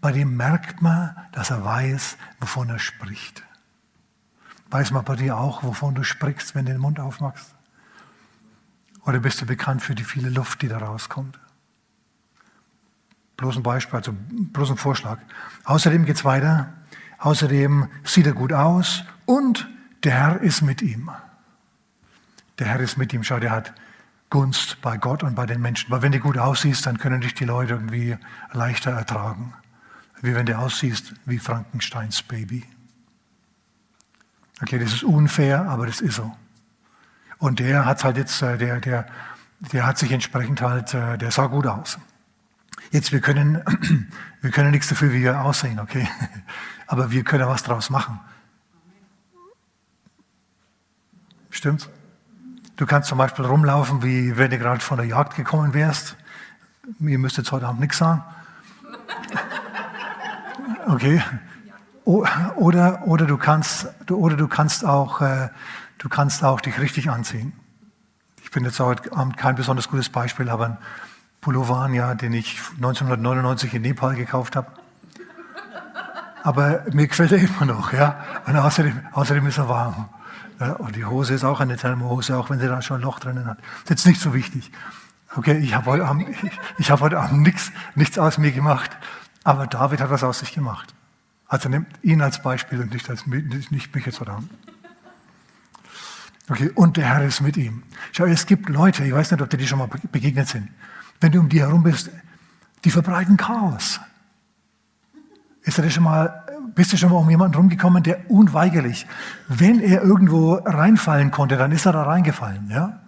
bei 0.00 0.10
dem 0.10 0.36
merkt 0.36 0.82
man, 0.82 1.14
dass 1.30 1.50
er 1.50 1.64
weiß, 1.64 2.16
wovon 2.40 2.68
er 2.68 2.80
spricht. 2.80 3.44
Weiß 4.70 4.90
man 4.90 5.04
bei 5.04 5.14
dir 5.14 5.38
auch, 5.38 5.62
wovon 5.62 5.94
du 5.94 6.02
sprichst, 6.02 6.56
wenn 6.56 6.66
du 6.66 6.72
den 6.72 6.80
Mund 6.80 6.98
aufmachst? 6.98 7.54
Oder 9.06 9.20
bist 9.20 9.40
du 9.40 9.46
bekannt 9.46 9.82
für 9.82 9.94
die 9.94 10.02
viele 10.02 10.30
Luft, 10.30 10.62
die 10.62 10.68
da 10.68 10.78
rauskommt? 10.78 11.38
Bloß 13.36 13.58
ein 13.58 13.62
Beispiel, 13.62 13.98
also 13.98 14.12
bloß 14.12 14.72
ein 14.72 14.78
Vorschlag. 14.78 15.20
Außerdem 15.62 16.04
geht 16.06 16.16
es 16.16 16.24
weiter. 16.24 16.72
Außerdem 17.22 17.86
sieht 18.02 18.26
er 18.26 18.32
gut 18.32 18.52
aus 18.52 19.04
und 19.26 19.68
der 20.02 20.12
Herr 20.12 20.40
ist 20.40 20.60
mit 20.60 20.82
ihm. 20.82 21.08
Der 22.58 22.66
Herr 22.66 22.80
ist 22.80 22.98
mit 22.98 23.12
ihm. 23.12 23.22
Schau, 23.22 23.38
der 23.38 23.52
hat 23.52 23.72
Gunst 24.28 24.82
bei 24.82 24.96
Gott 24.96 25.22
und 25.22 25.36
bei 25.36 25.46
den 25.46 25.62
Menschen. 25.62 25.88
Weil 25.92 26.02
wenn 26.02 26.10
du 26.10 26.18
gut 26.18 26.36
aussiehst, 26.36 26.84
dann 26.84 26.98
können 26.98 27.20
dich 27.20 27.34
die 27.34 27.44
Leute 27.44 27.74
irgendwie 27.74 28.16
leichter 28.50 28.90
ertragen. 28.90 29.54
Wie 30.20 30.34
wenn 30.34 30.46
du 30.46 30.58
aussiehst 30.58 31.14
wie 31.24 31.38
Frankensteins 31.38 32.24
Baby. 32.24 32.64
Okay, 34.60 34.80
das 34.80 34.92
ist 34.92 35.04
unfair, 35.04 35.68
aber 35.68 35.86
das 35.86 36.00
ist 36.00 36.16
so. 36.16 36.36
Und 37.38 37.60
der 37.60 37.86
hat 37.86 38.02
halt 38.02 38.16
jetzt, 38.16 38.42
äh, 38.42 38.58
der, 38.58 38.80
der, 38.80 39.06
der 39.60 39.86
hat 39.86 39.96
sich 39.96 40.10
entsprechend 40.10 40.60
halt, 40.60 40.92
äh, 40.92 41.18
der 41.18 41.30
sah 41.30 41.46
gut 41.46 41.68
aus. 41.68 41.98
Jetzt, 42.90 43.12
wir 43.12 43.20
können, 43.20 43.62
wir 44.40 44.50
können 44.50 44.72
nichts 44.72 44.88
dafür, 44.88 45.12
wie 45.12 45.22
wir 45.22 45.40
aussehen, 45.40 45.78
okay? 45.78 46.08
Aber 46.92 47.10
wir 47.10 47.24
können 47.24 47.48
was 47.48 47.62
draus 47.62 47.88
machen. 47.88 48.20
Stimmt's? 51.48 51.88
Du 52.76 52.84
kannst 52.84 53.08
zum 53.08 53.16
Beispiel 53.16 53.46
rumlaufen, 53.46 54.02
wie 54.02 54.36
wenn 54.36 54.50
du 54.50 54.58
gerade 54.58 54.80
von 54.80 54.98
der 54.98 55.06
Jagd 55.06 55.34
gekommen 55.34 55.72
wärst. 55.72 56.18
Ihr 57.00 57.18
müsst 57.18 57.38
jetzt 57.38 57.50
heute 57.50 57.66
Abend 57.66 57.80
nichts 57.80 57.96
sagen. 57.98 58.22
Okay. 60.86 61.22
Oder, 62.04 63.06
oder, 63.06 63.26
du, 63.26 63.36
kannst, 63.38 63.86
oder 64.10 64.36
du, 64.36 64.48
kannst 64.48 64.84
auch, 64.84 65.20
äh, 65.20 65.48
du 65.98 66.08
kannst 66.08 66.42
auch 66.42 66.60
dich 66.60 66.78
richtig 66.80 67.08
anziehen. 67.08 67.52
Ich 68.42 68.50
bin 68.50 68.64
jetzt 68.64 68.80
heute 68.80 69.12
Abend 69.12 69.36
kein 69.36 69.54
besonders 69.54 69.88
gutes 69.88 70.08
Beispiel, 70.08 70.50
aber 70.50 70.66
ein 70.66 70.78
Pullover 71.40 71.88
ja, 71.90 72.14
den 72.14 72.32
ich 72.32 72.58
1999 72.76 73.74
in 73.74 73.82
Nepal 73.82 74.16
gekauft 74.16 74.56
habe 74.56 74.81
aber 76.42 76.84
mir 76.92 77.06
gefällt 77.06 77.32
er 77.32 77.38
immer 77.38 77.66
noch. 77.66 77.92
Ja? 77.92 78.24
Und 78.46 78.56
außerdem, 78.56 79.00
außerdem 79.12 79.46
ist 79.46 79.58
er 79.58 79.68
warm. 79.68 80.08
Ja? 80.60 80.72
Und 80.74 80.96
die 80.96 81.04
Hose 81.04 81.34
ist 81.34 81.44
auch 81.44 81.60
eine 81.60 81.76
Thermohose, 81.76 82.36
auch 82.36 82.50
wenn 82.50 82.58
sie 82.58 82.66
da 82.66 82.82
schon 82.82 82.98
ein 82.98 83.02
Loch 83.02 83.18
drinnen 83.18 83.46
hat. 83.46 83.58
Das 83.58 83.82
ist 83.84 83.90
jetzt 83.90 84.06
nicht 84.06 84.20
so 84.20 84.34
wichtig. 84.34 84.70
Okay, 85.34 85.58
ich 85.58 85.74
habe 85.74 85.86
heute 85.86 86.04
Abend, 86.04 86.28
ich, 86.28 86.50
ich 86.78 86.90
hab 86.90 87.00
heute 87.00 87.18
Abend 87.18 87.42
nichts, 87.42 87.72
nichts 87.94 88.18
aus 88.18 88.36
mir 88.36 88.52
gemacht, 88.52 88.90
aber 89.44 89.66
David 89.66 90.00
hat 90.00 90.10
was 90.10 90.22
aus 90.22 90.40
sich 90.40 90.52
gemacht. 90.52 90.94
Also 91.48 91.68
nimmt 91.68 91.88
ihn 92.02 92.20
als 92.20 92.42
Beispiel 92.42 92.80
und 92.80 92.92
nicht, 92.92 93.08
als, 93.08 93.26
nicht 93.26 93.94
mich 93.94 94.06
jetzt 94.06 94.20
heute 94.20 94.32
Abend. 94.32 94.50
Okay, 96.50 96.70
und 96.74 96.96
der 96.96 97.06
Herr 97.06 97.24
ist 97.24 97.40
mit 97.40 97.56
ihm. 97.56 97.82
Schau, 98.12 98.24
es 98.24 98.46
gibt 98.46 98.68
Leute, 98.68 99.04
ich 99.04 99.12
weiß 99.12 99.30
nicht, 99.30 99.40
ob 99.40 99.48
dir 99.48 99.56
die 99.56 99.66
schon 99.66 99.78
mal 99.78 99.88
begegnet 100.10 100.48
sind. 100.48 100.68
Wenn 101.20 101.32
du 101.32 101.40
um 101.40 101.48
die 101.48 101.60
herum 101.60 101.82
bist, 101.82 102.10
die 102.84 102.90
verbreiten 102.90 103.36
Chaos. 103.36 104.00
Ist 105.62 105.78
er 105.78 105.88
schon 105.90 106.04
mal, 106.04 106.44
bist 106.74 106.92
du 106.92 106.96
schon 106.96 107.10
mal 107.10 107.18
um 107.18 107.30
jemanden 107.30 107.56
rumgekommen, 107.56 108.02
der 108.02 108.30
unweigerlich, 108.30 109.06
wenn 109.48 109.80
er 109.80 110.02
irgendwo 110.02 110.54
reinfallen 110.54 111.30
konnte, 111.30 111.56
dann 111.56 111.72
ist 111.72 111.86
er 111.86 111.92
da 111.92 112.02
reingefallen. 112.02 112.68
Ja? 112.70 113.00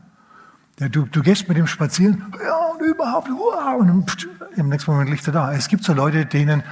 Du, 0.77 1.07
du 1.07 1.23
gehst 1.23 1.49
mit 1.49 1.57
ihm 1.57 1.67
spazieren, 1.67 2.33
ja, 2.45 2.57
und 2.67 2.83
überhaupt, 2.83 3.29
wow, 3.29 3.81
und 3.81 4.07
pst, 4.07 4.27
im 4.57 4.69
nächsten 4.69 4.91
Moment 4.91 5.11
liegt 5.11 5.27
er 5.27 5.33
da. 5.33 5.53
Es 5.53 5.69
gibt 5.69 5.85
so 5.85 5.93
Leute, 5.93 6.27
denen, 6.27 6.65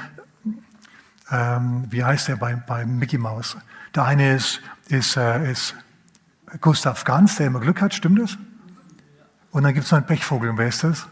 ähm, 1.30 1.86
wie 1.90 2.04
heißt 2.04 2.28
der 2.28 2.36
bei, 2.36 2.54
bei 2.54 2.84
Mickey 2.84 3.18
Mouse? 3.18 3.56
Der 3.94 4.04
eine 4.04 4.34
ist, 4.34 4.60
ist, 4.88 5.16
äh, 5.16 5.50
ist 5.50 5.76
Gustav 6.60 7.04
Ganz, 7.04 7.36
der 7.36 7.46
immer 7.46 7.60
Glück 7.60 7.80
hat, 7.80 7.94
stimmt 7.94 8.20
das? 8.20 8.38
Und 9.52 9.62
dann 9.62 9.74
gibt 9.74 9.86
es 9.86 9.92
noch 9.92 9.98
einen 9.98 10.06
Pechvogel, 10.06 10.50
und 10.50 10.58
wer 10.58 10.68
ist 10.68 10.82
das? 10.82 11.06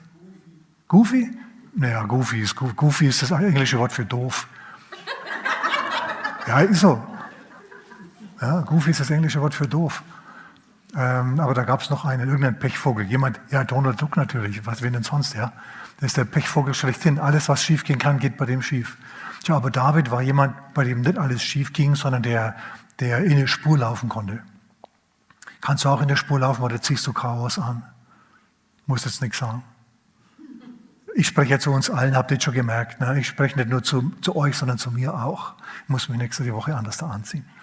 Goofy? 0.89 1.31
Naja, 1.77 2.03
Goofy 2.03 2.41
ist, 2.41 2.57
Goofy 2.57 3.07
ist 3.07 3.23
das 3.23 3.31
englische 3.31 3.79
Wort 3.79 3.93
für 3.93 4.05
doof. 4.05 4.49
Ja, 6.51 6.59
ist 6.63 6.81
so. 6.81 7.01
Ja, 8.41 8.63
Goofy 8.63 8.91
ist 8.91 8.99
das 8.99 9.11
englische 9.11 9.41
Wort 9.41 9.55
für 9.55 9.69
doof. 9.69 10.03
Ähm, 10.97 11.39
aber 11.39 11.55
da 11.55 11.63
gab 11.63 11.81
es 11.81 11.91
noch 11.91 12.05
einen, 12.05 12.27
irgendeinen 12.27 12.59
Pechvogel. 12.59 13.07
Jemand, 13.07 13.41
ja, 13.53 13.63
Donald 13.63 14.03
Duck 14.03 14.17
natürlich, 14.17 14.67
was 14.67 14.83
wen 14.83 14.93
denn 14.93 15.05
sonst, 15.05 15.35
ja? 15.35 15.53
Das 16.01 16.09
ist 16.09 16.17
der 16.17 16.25
Pechvogel 16.25 16.75
schlechthin. 16.75 17.21
Alles, 17.21 17.49
was 17.49 17.63
schief 17.63 17.85
gehen 17.85 18.01
kann, 18.01 18.19
geht 18.19 18.37
bei 18.37 18.47
dem 18.47 18.63
schief. 18.63 18.97
Tja, 19.45 19.55
aber 19.55 19.71
David 19.71 20.11
war 20.11 20.23
jemand, 20.23 20.57
bei 20.75 20.83
dem 20.83 21.03
nicht 21.03 21.19
alles 21.19 21.41
schief 21.41 21.73
ging, 21.73 21.95
sondern 21.95 22.25
der, 22.25 22.57
der 22.99 23.19
in 23.19 23.39
der 23.39 23.47
Spur 23.47 23.79
laufen 23.79 24.09
konnte. 24.09 24.41
Kannst 25.61 25.85
du 25.85 25.89
auch 25.89 26.03
in 26.03 26.09
der 26.09 26.17
Spur 26.17 26.41
laufen 26.41 26.63
oder 26.63 26.83
ziehst 26.83 27.07
du 27.07 27.13
Chaos 27.13 27.61
an? 27.61 27.85
Muss 28.87 29.05
jetzt 29.05 29.23
nichts 29.23 29.39
sagen. 29.39 29.63
Ich 31.15 31.27
spreche 31.27 31.59
zu 31.59 31.73
uns 31.73 31.91
allen, 31.91 32.17
habt 32.17 32.31
ihr 32.31 32.37
jetzt 32.37 32.45
schon 32.45 32.55
gemerkt. 32.55 33.01
Ne? 33.01 33.19
Ich 33.19 33.27
spreche 33.27 33.57
nicht 33.59 33.69
nur 33.69 33.83
zu, 33.83 34.13
zu 34.21 34.37
euch, 34.37 34.57
sondern 34.57 34.79
zu 34.79 34.91
mir 34.91 35.15
auch. 35.15 35.55
Ich 35.85 35.89
muss 35.89 36.09
mich 36.09 36.19
nächste 36.19 36.53
Woche 36.53 36.75
anders 36.77 36.99
da 36.99 37.09
anziehen. 37.09 37.45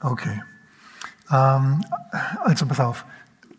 Okay. 0.00 0.42
Ähm, 1.32 1.84
also 2.44 2.66
pass 2.66 2.78
auf. 2.78 3.06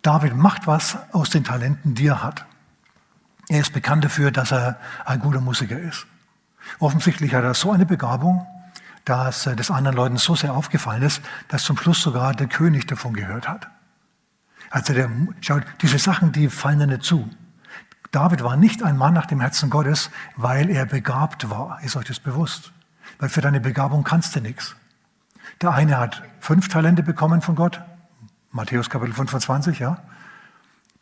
David 0.01 0.35
macht 0.35 0.67
was 0.67 0.97
aus 1.11 1.29
den 1.29 1.43
Talenten, 1.43 1.95
die 1.95 2.07
er 2.07 2.23
hat. 2.23 2.45
Er 3.49 3.61
ist 3.61 3.73
bekannt 3.73 4.05
dafür, 4.05 4.31
dass 4.31 4.51
er 4.51 4.77
ein 5.05 5.19
guter 5.19 5.41
Musiker 5.41 5.77
ist. 5.77 6.05
Offensichtlich 6.79 7.33
hat 7.33 7.43
er 7.43 7.53
so 7.53 7.71
eine 7.71 7.85
Begabung, 7.85 8.45
dass 9.05 9.43
das 9.43 9.71
anderen 9.71 9.97
Leuten 9.97 10.17
so 10.17 10.35
sehr 10.35 10.53
aufgefallen 10.53 11.01
ist, 11.01 11.21
dass 11.47 11.63
zum 11.63 11.77
Schluss 11.77 12.01
sogar 12.01 12.33
der 12.33 12.47
König 12.47 12.87
davon 12.87 13.13
gehört 13.13 13.47
hat. 13.47 13.67
Also 14.69 14.93
der, 14.93 15.09
schaut, 15.41 15.63
diese 15.81 15.99
Sachen, 15.99 16.31
die 16.31 16.49
fallen 16.49 16.79
ja 16.79 16.85
nicht 16.85 17.03
zu. 17.03 17.29
David 18.11 18.43
war 18.43 18.55
nicht 18.55 18.83
ein 18.83 18.97
Mann 18.97 19.13
nach 19.13 19.25
dem 19.25 19.41
Herzen 19.41 19.69
Gottes, 19.69 20.09
weil 20.35 20.69
er 20.69 20.85
begabt 20.85 21.49
war. 21.49 21.81
Ist 21.83 21.95
euch 21.95 22.05
das 22.05 22.19
bewusst? 22.19 22.71
Weil 23.19 23.29
für 23.29 23.41
deine 23.41 23.59
Begabung 23.59 24.03
kannst 24.03 24.35
du 24.35 24.41
nichts. 24.41 24.75
Der 25.61 25.71
eine 25.71 25.97
hat 25.97 26.23
fünf 26.39 26.67
Talente 26.67 27.03
bekommen 27.03 27.41
von 27.41 27.55
Gott, 27.55 27.81
Matthäus 28.51 28.89
Kapitel 28.89 29.13
25, 29.13 29.79
ja. 29.79 29.99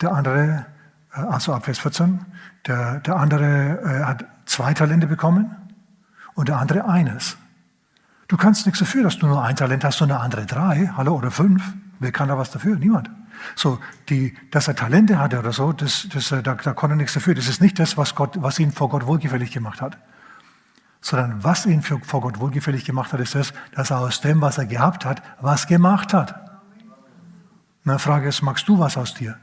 Der 0.01 0.11
andere, 0.11 0.65
also 1.11 1.53
ab 1.53 1.65
Vers 1.65 1.79
14, 1.79 2.25
der, 2.67 2.99
der 2.99 3.15
andere 3.17 3.79
äh, 3.81 4.03
hat 4.03 4.25
zwei 4.45 4.73
Talente 4.73 5.07
bekommen 5.07 5.55
und 6.33 6.49
der 6.49 6.57
andere 6.57 6.87
eines. 6.87 7.37
Du 8.27 8.37
kannst 8.37 8.65
nichts 8.65 8.79
dafür, 8.79 9.03
dass 9.03 9.17
du 9.19 9.27
nur 9.27 9.43
ein 9.43 9.55
Talent 9.55 9.83
hast 9.83 10.01
und 10.01 10.09
der 10.09 10.19
andere 10.19 10.45
drei, 10.45 10.91
hallo, 10.97 11.15
oder 11.15 11.31
fünf. 11.31 11.63
Wer 11.99 12.11
kann 12.11 12.27
da 12.27 12.37
was 12.37 12.51
dafür? 12.51 12.75
Niemand. 12.75 13.09
So, 13.55 13.79
die, 14.09 14.35
dass 14.51 14.67
er 14.67 14.75
Talente 14.75 15.19
hatte 15.19 15.39
oder 15.39 15.53
so, 15.53 15.71
das, 15.71 16.07
das, 16.11 16.29
da, 16.29 16.41
da 16.41 16.55
konnte 16.73 16.93
er 16.93 16.97
nichts 16.97 17.13
dafür. 17.13 17.35
Das 17.35 17.47
ist 17.47 17.61
nicht 17.61 17.79
das, 17.79 17.97
was, 17.97 18.15
Gott, 18.15 18.41
was 18.41 18.59
ihn 18.59 18.71
vor 18.71 18.89
Gott 18.89 19.05
wohlgefällig 19.05 19.51
gemacht 19.51 19.81
hat. 19.81 19.97
Sondern 21.01 21.43
was 21.43 21.65
ihn 21.65 21.81
für, 21.81 21.99
vor 21.99 22.21
Gott 22.21 22.39
wohlgefällig 22.39 22.85
gemacht 22.85 23.13
hat, 23.13 23.19
ist 23.19 23.35
das, 23.35 23.53
dass 23.73 23.91
er 23.91 23.99
aus 23.99 24.21
dem, 24.21 24.41
was 24.41 24.57
er 24.57 24.65
gehabt 24.65 25.05
hat, 25.05 25.21
was 25.39 25.67
gemacht 25.67 26.13
hat. 26.13 26.59
Die 27.85 27.99
Frage 27.99 28.27
ist, 28.27 28.41
magst 28.41 28.67
du 28.67 28.79
was 28.79 28.97
aus 28.97 29.13
dir? 29.13 29.37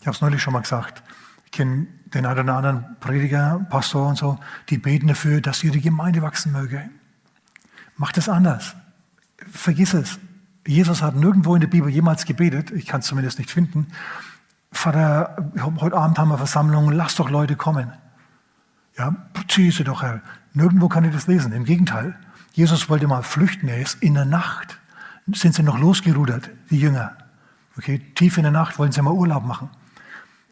Ich 0.00 0.06
habe 0.06 0.14
es 0.14 0.20
neulich 0.20 0.42
schon 0.42 0.52
mal 0.52 0.62
gesagt. 0.62 1.02
Ich 1.44 1.52
kenne 1.52 1.86
den 2.06 2.26
einen 2.26 2.40
oder 2.40 2.56
anderen 2.56 2.96
Prediger, 3.00 3.64
Pastor 3.70 4.08
und 4.08 4.16
so, 4.16 4.38
die 4.68 4.78
beten 4.78 5.06
dafür, 5.06 5.40
dass 5.40 5.62
ihre 5.62 5.78
Gemeinde 5.78 6.22
wachsen 6.22 6.52
möge. 6.52 6.88
Mach 7.96 8.12
das 8.12 8.28
anders. 8.28 8.74
Vergiss 9.50 9.94
es. 9.94 10.18
Jesus 10.66 11.02
hat 11.02 11.14
nirgendwo 11.14 11.54
in 11.54 11.60
der 11.60 11.68
Bibel 11.68 11.90
jemals 11.90 12.24
gebetet, 12.24 12.70
ich 12.70 12.86
kann 12.86 13.00
es 13.00 13.06
zumindest 13.06 13.38
nicht 13.38 13.50
finden, 13.50 13.86
Vater, 14.72 15.50
heute 15.80 15.96
Abend 15.96 16.18
haben 16.18 16.28
wir 16.28 16.36
Versammlung, 16.36 16.92
lass 16.92 17.14
doch 17.14 17.30
Leute 17.30 17.56
kommen. 17.56 17.92
Ja, 18.98 19.14
zieh 19.48 19.70
sie 19.70 19.84
doch, 19.84 20.02
Herr. 20.02 20.20
Nirgendwo 20.52 20.88
kann 20.88 21.04
ich 21.04 21.14
das 21.14 21.26
lesen. 21.26 21.52
Im 21.52 21.64
Gegenteil, 21.64 22.14
Jesus 22.52 22.88
wollte 22.88 23.06
mal 23.06 23.22
flüchten. 23.22 23.68
Er 23.68 23.80
ist 23.80 24.02
in 24.02 24.14
der 24.14 24.24
Nacht, 24.24 24.78
sind 25.32 25.54
sie 25.54 25.62
noch 25.62 25.78
losgerudert, 25.78 26.50
die 26.70 26.78
Jünger. 26.78 27.16
Okay, 27.78 28.00
tief 28.14 28.36
in 28.36 28.42
der 28.42 28.52
Nacht 28.52 28.78
wollen 28.78 28.92
sie 28.92 29.02
mal 29.02 29.12
Urlaub 29.12 29.44
machen. 29.44 29.70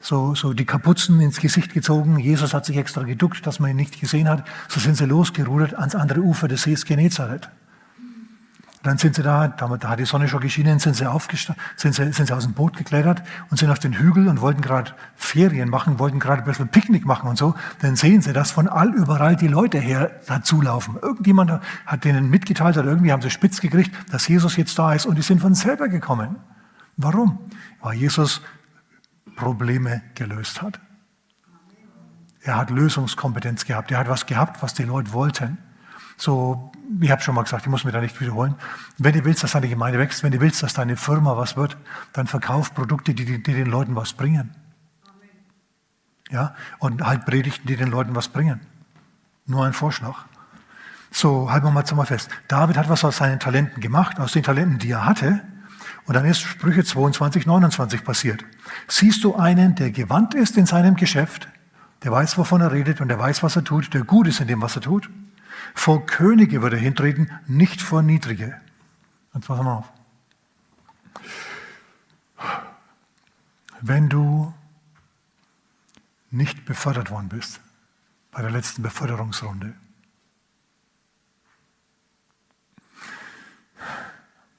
So, 0.00 0.35
so 0.35 0.52
die 0.52 0.66
Kapuzen 0.66 1.21
ins 1.21 1.40
Gesicht 1.40 1.73
gezogen. 1.73 2.18
Jesus 2.18 2.52
hat 2.52 2.66
sich 2.66 2.76
extra 2.76 3.02
geduckt, 3.04 3.47
dass 3.47 3.61
man 3.61 3.71
ihn 3.71 3.76
nicht 3.76 4.00
gesehen 4.00 4.28
hat. 4.28 4.47
So 4.68 4.78
sind 4.78 4.97
sie 4.97 5.06
losgerudert 5.06 5.75
ans 5.75 5.94
andere 5.94 6.21
Ufer 6.21 6.49
des 6.49 6.62
Sees 6.62 6.85
Genezareth. 6.85 7.49
Dann 8.85 8.99
sind 8.99 9.14
sie 9.14 9.23
da, 9.23 9.49
da 9.49 9.71
hat 9.88 9.99
die 9.99 10.05
Sonne 10.05 10.29
schon 10.29 10.41
geschienen, 10.41 10.79
sind 10.79 10.95
sie, 10.95 11.07
sind, 11.76 11.95
sie, 11.95 12.12
sind 12.12 12.26
sie 12.26 12.33
aus 12.35 12.45
dem 12.45 12.53
Boot 12.53 12.76
geklettert 12.76 13.23
und 13.49 13.57
sind 13.57 13.71
auf 13.71 13.79
den 13.79 13.95
Hügel 13.95 14.29
und 14.29 14.43
wollten 14.43 14.61
gerade 14.61 14.93
Ferien 15.17 15.71
machen, 15.71 15.99
wollten 15.99 16.21
gerade 16.21 16.43
ein 16.43 16.45
bisschen 16.45 16.69
Picknick 16.69 17.07
machen 17.07 17.26
und 17.31 17.38
so. 17.38 17.55
Dann 17.81 17.97
sehen 17.97 18.21
sie, 18.21 18.35
dass 18.35 18.50
von 18.50 18.69
all 18.69 18.93
überall 18.93 19.37
die 19.37 19.49
Leute 19.49 19.79
her 19.79 20.21
dazulaufen. 20.26 20.99
Irgendjemand 21.00 21.62
hat 21.87 22.05
denen 22.05 22.29
mitgeteilt 22.29 22.76
oder 22.76 22.88
irgendwie 22.88 23.11
haben 23.11 23.23
sie 23.23 23.31
spitz 23.31 23.62
gekriegt, 23.62 23.91
dass 24.12 24.29
Jesus 24.29 24.55
jetzt 24.57 24.79
da 24.79 24.93
ist 24.93 25.07
und 25.07 25.17
die 25.17 25.23
sind 25.23 25.41
von 25.41 25.55
selber 25.55 25.88
gekommen. 25.88 26.37
Warum? 26.99 27.38
Weil 27.81 27.95
Jesus 27.95 28.43
Probleme 29.35 30.03
gelöst 30.14 30.61
hat. 30.61 30.79
Er 32.43 32.59
hat 32.59 32.69
Lösungskompetenz 32.69 33.64
gehabt. 33.64 33.91
Er 33.91 34.00
hat 34.00 34.09
was 34.11 34.26
gehabt, 34.26 34.62
was 34.62 34.75
die 34.75 34.85
Leute 34.85 35.14
wollten. 35.14 35.57
So, 36.19 36.71
ich 37.00 37.11
habe 37.11 37.23
schon 37.23 37.35
mal 37.35 37.43
gesagt, 37.43 37.64
ich 37.64 37.71
muss 37.71 37.85
mir 37.85 37.93
da 37.93 38.00
nicht 38.00 38.21
wiederholen. 38.21 38.55
Wenn 38.99 39.14
du 39.14 39.25
willst, 39.25 39.43
dass 39.43 39.53
deine 39.53 39.69
Gemeinde 39.69 39.99
wächst, 39.99 40.23
wenn 40.23 40.33
du 40.33 40.41
willst, 40.41 40.62
dass 40.62 40.75
deine 40.75 40.97
Firma 40.97 41.37
was 41.37 41.57
wird, 41.57 41.76
dann 42.12 42.26
verkauf 42.26 42.75
Produkte, 42.75 43.14
die, 43.14 43.25
die 43.25 43.43
den 43.43 43.67
Leuten 43.67 43.97
was 43.97 44.12
bringen. 44.12 44.55
Ja, 46.31 46.55
und 46.79 47.05
halt 47.05 47.26
Predigten, 47.26 47.67
die 47.67 47.76
den 47.76 47.88
Leuten 47.88 48.14
was 48.14 48.29
bringen. 48.29 48.61
Nur 49.47 49.64
ein 49.64 49.73
Vorschlag. 49.73 50.25
So, 51.11 51.50
halten 51.50 51.67
wir 51.67 51.71
mal 51.71 51.85
zusammen 51.85 52.07
fest. 52.07 52.29
David 52.49 52.76
hat 52.76 52.88
was 52.88 53.05
aus 53.05 53.19
seinen 53.19 53.38
Talenten 53.38 53.81
gemacht, 53.81 54.19
aus 54.19 54.33
den 54.33 54.43
Talenten, 54.43 54.79
die 54.79 54.91
er 54.91 55.07
hatte. 55.07 55.43
Und 56.07 56.14
dann 56.14 56.25
ist 56.25 56.41
Sprüche 56.41 56.85
22, 56.85 57.47
29 57.47 58.05
passiert. 58.05 58.45
Siehst 58.88 59.23
du 59.23 59.37
einen, 59.37 59.75
der 59.75 59.91
gewandt 59.91 60.35
ist 60.35 60.57
in 60.57 60.67
seinem 60.67 60.97
Geschäft, 60.97 61.49
der 62.03 62.12
weiß, 62.12 62.37
wovon 62.37 62.61
er 62.61 62.73
redet 62.73 63.00
und 63.00 63.09
der 63.09 63.19
weiß, 63.19 63.43
was 63.43 63.57
er 63.57 63.64
tut, 63.64 63.95
der 63.95 64.03
gut 64.03 64.26
ist 64.26 64.41
in 64.41 64.49
dem, 64.49 64.61
was 64.61 64.76
er 64.76 64.83
tut? 64.83 65.09
Vor 65.75 66.07
Könige 66.07 66.62
wird 66.62 66.73
er 66.73 66.78
hintreten, 66.78 67.31
nicht 67.47 67.83
vor 67.83 68.00
Niedrige. 68.00 68.59
Jetzt 69.35 69.49
pass 69.49 69.62
mal 69.62 69.78
auf. 69.78 69.93
Wenn 73.81 74.09
du 74.09 74.54
nicht 76.31 76.64
befördert 76.64 77.11
worden 77.11 77.28
bist 77.28 77.61
bei 78.31 78.40
der 78.40 78.50
letzten 78.50 78.83
Beförderungsrunde, 78.83 79.75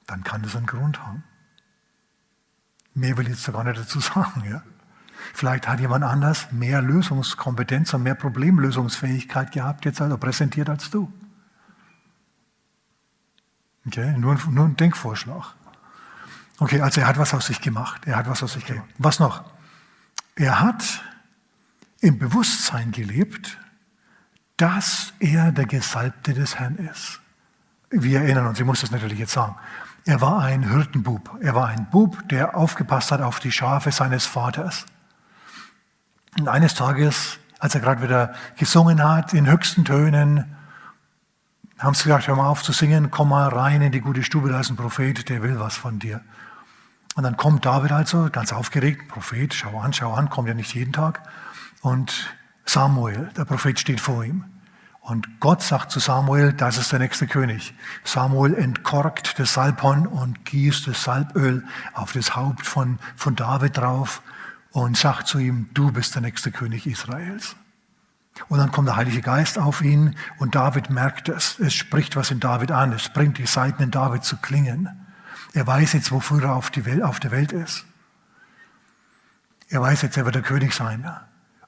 dann 0.06 0.22
kann 0.22 0.42
das 0.42 0.54
einen 0.54 0.66
Grund 0.66 1.00
haben. 1.00 1.24
Mehr 2.94 3.16
will 3.16 3.24
ich 3.26 3.34
jetzt 3.34 3.52
gar 3.52 3.64
nicht 3.64 3.78
dazu 3.80 3.98
sagen. 4.00 4.44
Ja? 4.48 4.62
Vielleicht 5.36 5.68
hat 5.68 5.80
jemand 5.80 6.02
anders 6.02 6.50
mehr 6.50 6.80
Lösungskompetenz 6.80 7.92
und 7.92 8.02
mehr 8.02 8.14
Problemlösungsfähigkeit 8.14 9.52
gehabt, 9.52 9.84
jetzt 9.84 10.00
also 10.00 10.16
präsentiert 10.16 10.70
als 10.70 10.88
du. 10.90 11.12
Okay, 13.86 14.16
nur, 14.16 14.38
nur 14.50 14.64
ein 14.64 14.76
Denkvorschlag. 14.78 15.54
Okay, 16.58 16.80
also 16.80 17.02
er 17.02 17.06
hat 17.06 17.18
was 17.18 17.34
aus 17.34 17.48
sich 17.48 17.60
gemacht. 17.60 18.06
Er 18.06 18.16
hat 18.16 18.30
was 18.30 18.42
aus 18.42 18.54
sich 18.54 18.64
gemacht. 18.64 18.88
Was 18.96 19.18
noch? 19.18 19.44
Er 20.36 20.58
hat 20.60 21.02
im 22.00 22.18
Bewusstsein 22.18 22.90
gelebt, 22.90 23.58
dass 24.56 25.12
er 25.18 25.52
der 25.52 25.66
Gesalbte 25.66 26.32
des 26.32 26.58
Herrn 26.58 26.76
ist. 26.76 27.20
Wir 27.90 28.22
erinnern 28.22 28.46
uns, 28.46 28.58
ich 28.58 28.64
muss 28.64 28.80
das 28.80 28.90
natürlich 28.90 29.18
jetzt 29.18 29.32
sagen. 29.32 29.54
Er 30.06 30.22
war 30.22 30.40
ein 30.40 30.66
Hirtenbub. 30.70 31.36
Er 31.42 31.54
war 31.54 31.68
ein 31.68 31.90
Bub, 31.90 32.26
der 32.30 32.56
aufgepasst 32.56 33.12
hat 33.12 33.20
auf 33.20 33.38
die 33.38 33.52
Schafe 33.52 33.92
seines 33.92 34.24
Vaters. 34.24 34.86
Und 36.38 36.48
eines 36.48 36.74
Tages, 36.74 37.38
als 37.58 37.74
er 37.74 37.80
gerade 37.80 38.02
wieder 38.02 38.34
gesungen 38.56 39.02
hat, 39.02 39.32
in 39.32 39.50
höchsten 39.50 39.84
Tönen, 39.84 40.56
haben 41.78 41.94
sie 41.94 42.04
gesagt, 42.04 42.28
hör 42.28 42.36
mal 42.36 42.48
auf 42.48 42.62
zu 42.62 42.72
singen, 42.72 43.10
komm 43.10 43.30
mal 43.30 43.48
rein 43.48 43.82
in 43.82 43.92
die 43.92 44.00
gute 44.00 44.22
Stube, 44.22 44.50
da 44.50 44.60
ist 44.60 44.70
ein 44.70 44.76
Prophet, 44.76 45.28
der 45.28 45.42
will 45.42 45.58
was 45.58 45.76
von 45.76 45.98
dir. 45.98 46.20
Und 47.14 47.22
dann 47.22 47.36
kommt 47.36 47.64
David 47.64 47.92
also, 47.92 48.28
ganz 48.30 48.52
aufgeregt, 48.52 49.08
Prophet, 49.08 49.54
schau 49.54 49.80
an, 49.80 49.92
schau 49.92 50.12
an, 50.12 50.28
kommt 50.28 50.48
ja 50.48 50.54
nicht 50.54 50.74
jeden 50.74 50.92
Tag. 50.92 51.22
Und 51.80 52.34
Samuel, 52.66 53.30
der 53.36 53.46
Prophet 53.46 53.78
steht 53.78 54.00
vor 54.00 54.24
ihm. 54.24 54.44
Und 55.00 55.40
Gott 55.40 55.62
sagt 55.62 55.90
zu 55.90 56.00
Samuel, 56.00 56.52
das 56.52 56.78
ist 56.78 56.92
der 56.92 56.98
nächste 56.98 57.26
König. 57.26 57.74
Samuel 58.04 58.54
entkorkt 58.54 59.38
das 59.38 59.54
Salbhorn 59.54 60.06
und 60.06 60.44
gießt 60.44 60.88
das 60.88 61.04
Salböl 61.04 61.64
auf 61.94 62.12
das 62.12 62.34
Haupt 62.34 62.66
von, 62.66 62.98
von 63.14 63.36
David 63.36 63.78
drauf 63.78 64.20
und 64.76 64.94
sagt 64.94 65.26
zu 65.26 65.38
ihm, 65.38 65.70
du 65.72 65.90
bist 65.90 66.14
der 66.14 66.20
nächste 66.20 66.50
König 66.50 66.86
Israels. 66.86 67.56
Und 68.50 68.58
dann 68.58 68.70
kommt 68.70 68.88
der 68.88 68.96
Heilige 68.96 69.22
Geist 69.22 69.58
auf 69.58 69.80
ihn 69.80 70.14
und 70.36 70.54
David 70.54 70.90
merkt 70.90 71.30
es. 71.30 71.58
Es 71.58 71.72
spricht 71.72 72.14
was 72.14 72.30
in 72.30 72.40
David 72.40 72.70
an. 72.72 72.92
Es 72.92 73.08
bringt 73.08 73.38
die 73.38 73.46
Seiten 73.46 73.82
in 73.82 73.90
David 73.90 74.22
zu 74.22 74.36
klingen. 74.36 74.90
Er 75.54 75.66
weiß 75.66 75.94
jetzt, 75.94 76.12
wofür 76.12 76.42
er 76.42 76.54
auf, 76.54 76.70
Welt, 76.76 77.02
auf 77.02 77.20
der 77.20 77.30
Welt 77.30 77.52
ist. 77.52 77.86
Er 79.70 79.80
weiß 79.80 80.02
jetzt, 80.02 80.18
er 80.18 80.26
wird 80.26 80.34
der 80.34 80.42
König 80.42 80.74
sein. 80.74 81.10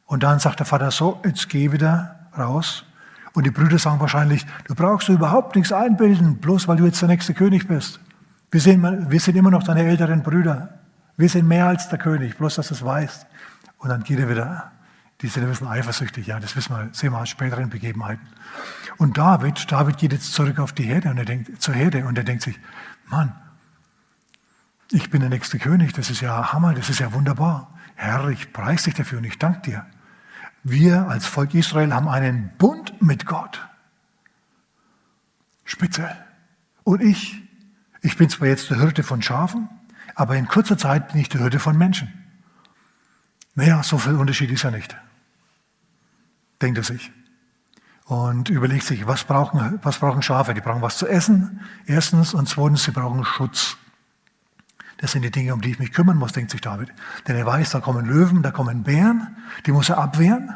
Und 0.05 0.23
dann 0.23 0.38
sagt 0.38 0.59
der 0.59 0.67
Vater 0.67 0.91
so, 0.91 1.23
jetzt 1.25 1.49
geh 1.49 1.73
wieder 1.73 2.29
raus. 2.37 2.85
Und 3.33 3.47
die 3.47 3.50
Brüder 3.50 3.79
sagen 3.79 4.00
wahrscheinlich, 4.00 4.45
du 4.67 4.75
brauchst 4.75 5.09
du 5.09 5.15
überhaupt 5.15 5.57
nichts 5.57 5.73
einbilden, 5.73 6.37
bloß 6.37 6.69
weil 6.69 6.77
du 6.77 6.85
jetzt 6.85 7.00
der 7.00 7.09
nächste 7.09 7.33
König 7.33 7.69
bist. 7.69 8.00
Wir 8.50 8.61
sind, 8.61 9.11
wir 9.11 9.21
sind 9.21 9.35
immer 9.35 9.50
noch 9.50 9.62
deine 9.62 9.85
älteren 9.85 10.23
Brüder. 10.23 10.79
Wir 11.18 11.28
sind 11.28 11.46
mehr 11.46 11.66
als 11.66 11.88
der 11.88 11.98
König, 11.98 12.38
bloß 12.38 12.54
dass 12.54 12.68
du 12.68 12.75
es 12.75 12.84
weißt. 12.84 13.26
Und 13.78 13.90
dann 13.90 14.04
geht 14.04 14.20
er 14.20 14.30
wieder. 14.30 14.72
Die 15.20 15.26
sind 15.26 15.42
ein 15.42 15.50
bisschen 15.50 15.66
eifersüchtig, 15.66 16.28
ja, 16.28 16.38
das 16.38 16.54
wissen 16.54 16.76
wir, 16.76 16.90
sehen 16.92 17.12
wir 17.12 17.18
aus 17.18 17.28
späteren 17.28 17.70
Begebenheiten. 17.70 18.25
Und 18.98 19.18
David, 19.18 19.70
David 19.70 19.98
geht 19.98 20.12
jetzt 20.12 20.32
zurück 20.32 20.60
auf 20.60 20.72
die 20.72 20.84
Herde 20.84 21.10
und 21.10 21.18
er 21.18 21.25
denkt, 21.25 21.60
zur 21.60 21.75
Herde 21.75 22.06
und 22.06 22.16
er 22.16 22.22
denkt 22.22 22.44
sich, 22.44 22.58
Mann, 23.06 23.34
ich 24.92 25.10
bin 25.10 25.20
der 25.20 25.28
nächste 25.28 25.58
König, 25.58 25.92
das 25.92 26.08
ist 26.08 26.20
ja 26.20 26.52
Hammer, 26.52 26.72
das 26.72 26.88
ist 26.88 27.00
ja 27.00 27.12
wunderbar. 27.12 27.75
Herr, 27.96 28.28
ich 28.28 28.52
preise 28.52 28.84
dich 28.84 28.94
dafür 28.94 29.18
und 29.18 29.25
ich 29.25 29.38
danke 29.38 29.60
dir. 29.62 29.87
Wir 30.62 31.08
als 31.08 31.26
Volk 31.26 31.52
Israel 31.52 31.92
haben 31.92 32.08
einen 32.08 32.52
Bund 32.58 33.02
mit 33.02 33.26
Gott. 33.26 33.68
Spitze. 35.64 36.16
Und 36.84 37.02
ich, 37.02 37.42
ich 38.02 38.16
bin 38.16 38.30
zwar 38.30 38.46
jetzt 38.46 38.70
der 38.70 38.78
Hirte 38.78 39.02
von 39.02 39.20
Schafen, 39.20 39.68
aber 40.18 40.34
in 40.34 40.48
kurzer 40.48 40.76
Zeit 40.76 41.12
bin 41.12 41.20
ich 41.20 41.28
die 41.28 41.38
Hürde 41.38 41.60
von 41.60 41.78
Menschen. 41.78 42.12
Naja, 43.54 43.84
so 43.84 43.98
viel 43.98 44.16
Unterschied 44.16 44.50
ist 44.50 44.64
ja 44.64 44.72
nicht. 44.72 44.96
Denkt 46.60 46.76
er 46.76 46.82
sich. 46.82 47.12
Und 48.04 48.48
überlegt 48.48 48.82
sich, 48.82 49.06
was 49.06 49.22
brauchen, 49.22 49.78
was 49.84 49.98
brauchen 49.98 50.20
Schafe? 50.22 50.54
Die 50.54 50.60
brauchen 50.60 50.82
was 50.82 50.98
zu 50.98 51.06
essen, 51.06 51.60
erstens, 51.87 52.34
und 52.34 52.48
zweitens, 52.48 52.82
sie 52.82 52.90
brauchen 52.90 53.25
Schutz. 53.25 53.76
Das 54.96 55.12
sind 55.12 55.22
die 55.22 55.30
Dinge, 55.30 55.54
um 55.54 55.60
die 55.60 55.70
ich 55.70 55.78
mich 55.78 55.92
kümmern 55.92 56.16
muss, 56.16 56.32
denkt 56.32 56.50
sich 56.50 56.62
David. 56.62 56.92
Denn 57.28 57.37
er 57.37 57.46
weiß, 57.46 57.70
da 57.70 57.78
kommen 57.78 58.04
Löwen, 58.04 58.42
da 58.42 58.50
kommen 58.50 58.82
Bären, 58.82 59.37
die 59.66 59.72
muss 59.72 59.88
er 59.88 59.98
abwehren. 59.98 60.52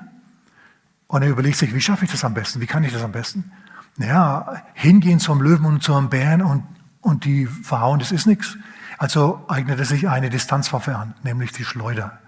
Und 1.06 1.22
er 1.22 1.28
überlegt 1.28 1.56
sich, 1.56 1.72
wie 1.72 1.80
schaffe 1.80 2.04
ich 2.04 2.10
das 2.10 2.24
am 2.24 2.34
besten? 2.34 2.60
Wie 2.60 2.66
kann 2.66 2.82
ich 2.82 2.92
das 2.92 3.04
am 3.04 3.12
besten? 3.12 3.52
Naja, 3.96 4.60
hingehen 4.74 5.20
zum 5.20 5.40
Löwen 5.40 5.66
und 5.66 5.84
zum 5.84 6.10
Bären 6.10 6.42
und, 6.42 6.64
und 7.00 7.24
die 7.24 7.46
verhauen, 7.46 8.00
das 8.00 8.10
ist 8.10 8.26
nichts. 8.26 8.56
Also 9.02 9.44
eignet 9.48 9.80
er 9.80 9.84
sich 9.84 10.08
eine 10.08 10.30
Distanzwaffe 10.30 10.94
an, 10.94 11.14
nämlich 11.24 11.50
die 11.50 11.64
Schleuder. 11.64 12.20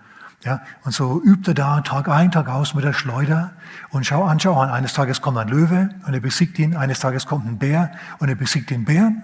Ja, 0.43 0.61
und 0.83 0.91
so 0.91 1.23
übt 1.23 1.49
er 1.49 1.55
da 1.55 1.81
Tag 1.83 2.09
ein, 2.09 2.33
Tag 2.33 2.49
aus 2.49 2.75
mit 2.75 2.85
der 2.85 2.93
Schleuder 2.93 3.53
und 3.91 4.05
schau 4.05 4.25
an, 4.25 4.41
schau 4.41 4.61
an. 4.61 4.71
Eines 4.71 4.93
Tages 4.93 5.23
kommt 5.23 5.39
ein 5.39 5.47
Löwe 5.47 5.91
und 6.05 6.15
er 6.15 6.19
besiegt 6.19 6.59
ihn, 6.59 6.77
eines 6.77 6.99
Tages 6.99 7.27
kommt 7.27 7.47
ein 7.47 7.59
Bär 7.61 7.93
und 8.19 8.29
er 8.29 8.35
besiegt 8.35 8.71
den 8.71 8.85
Bären. 8.85 9.23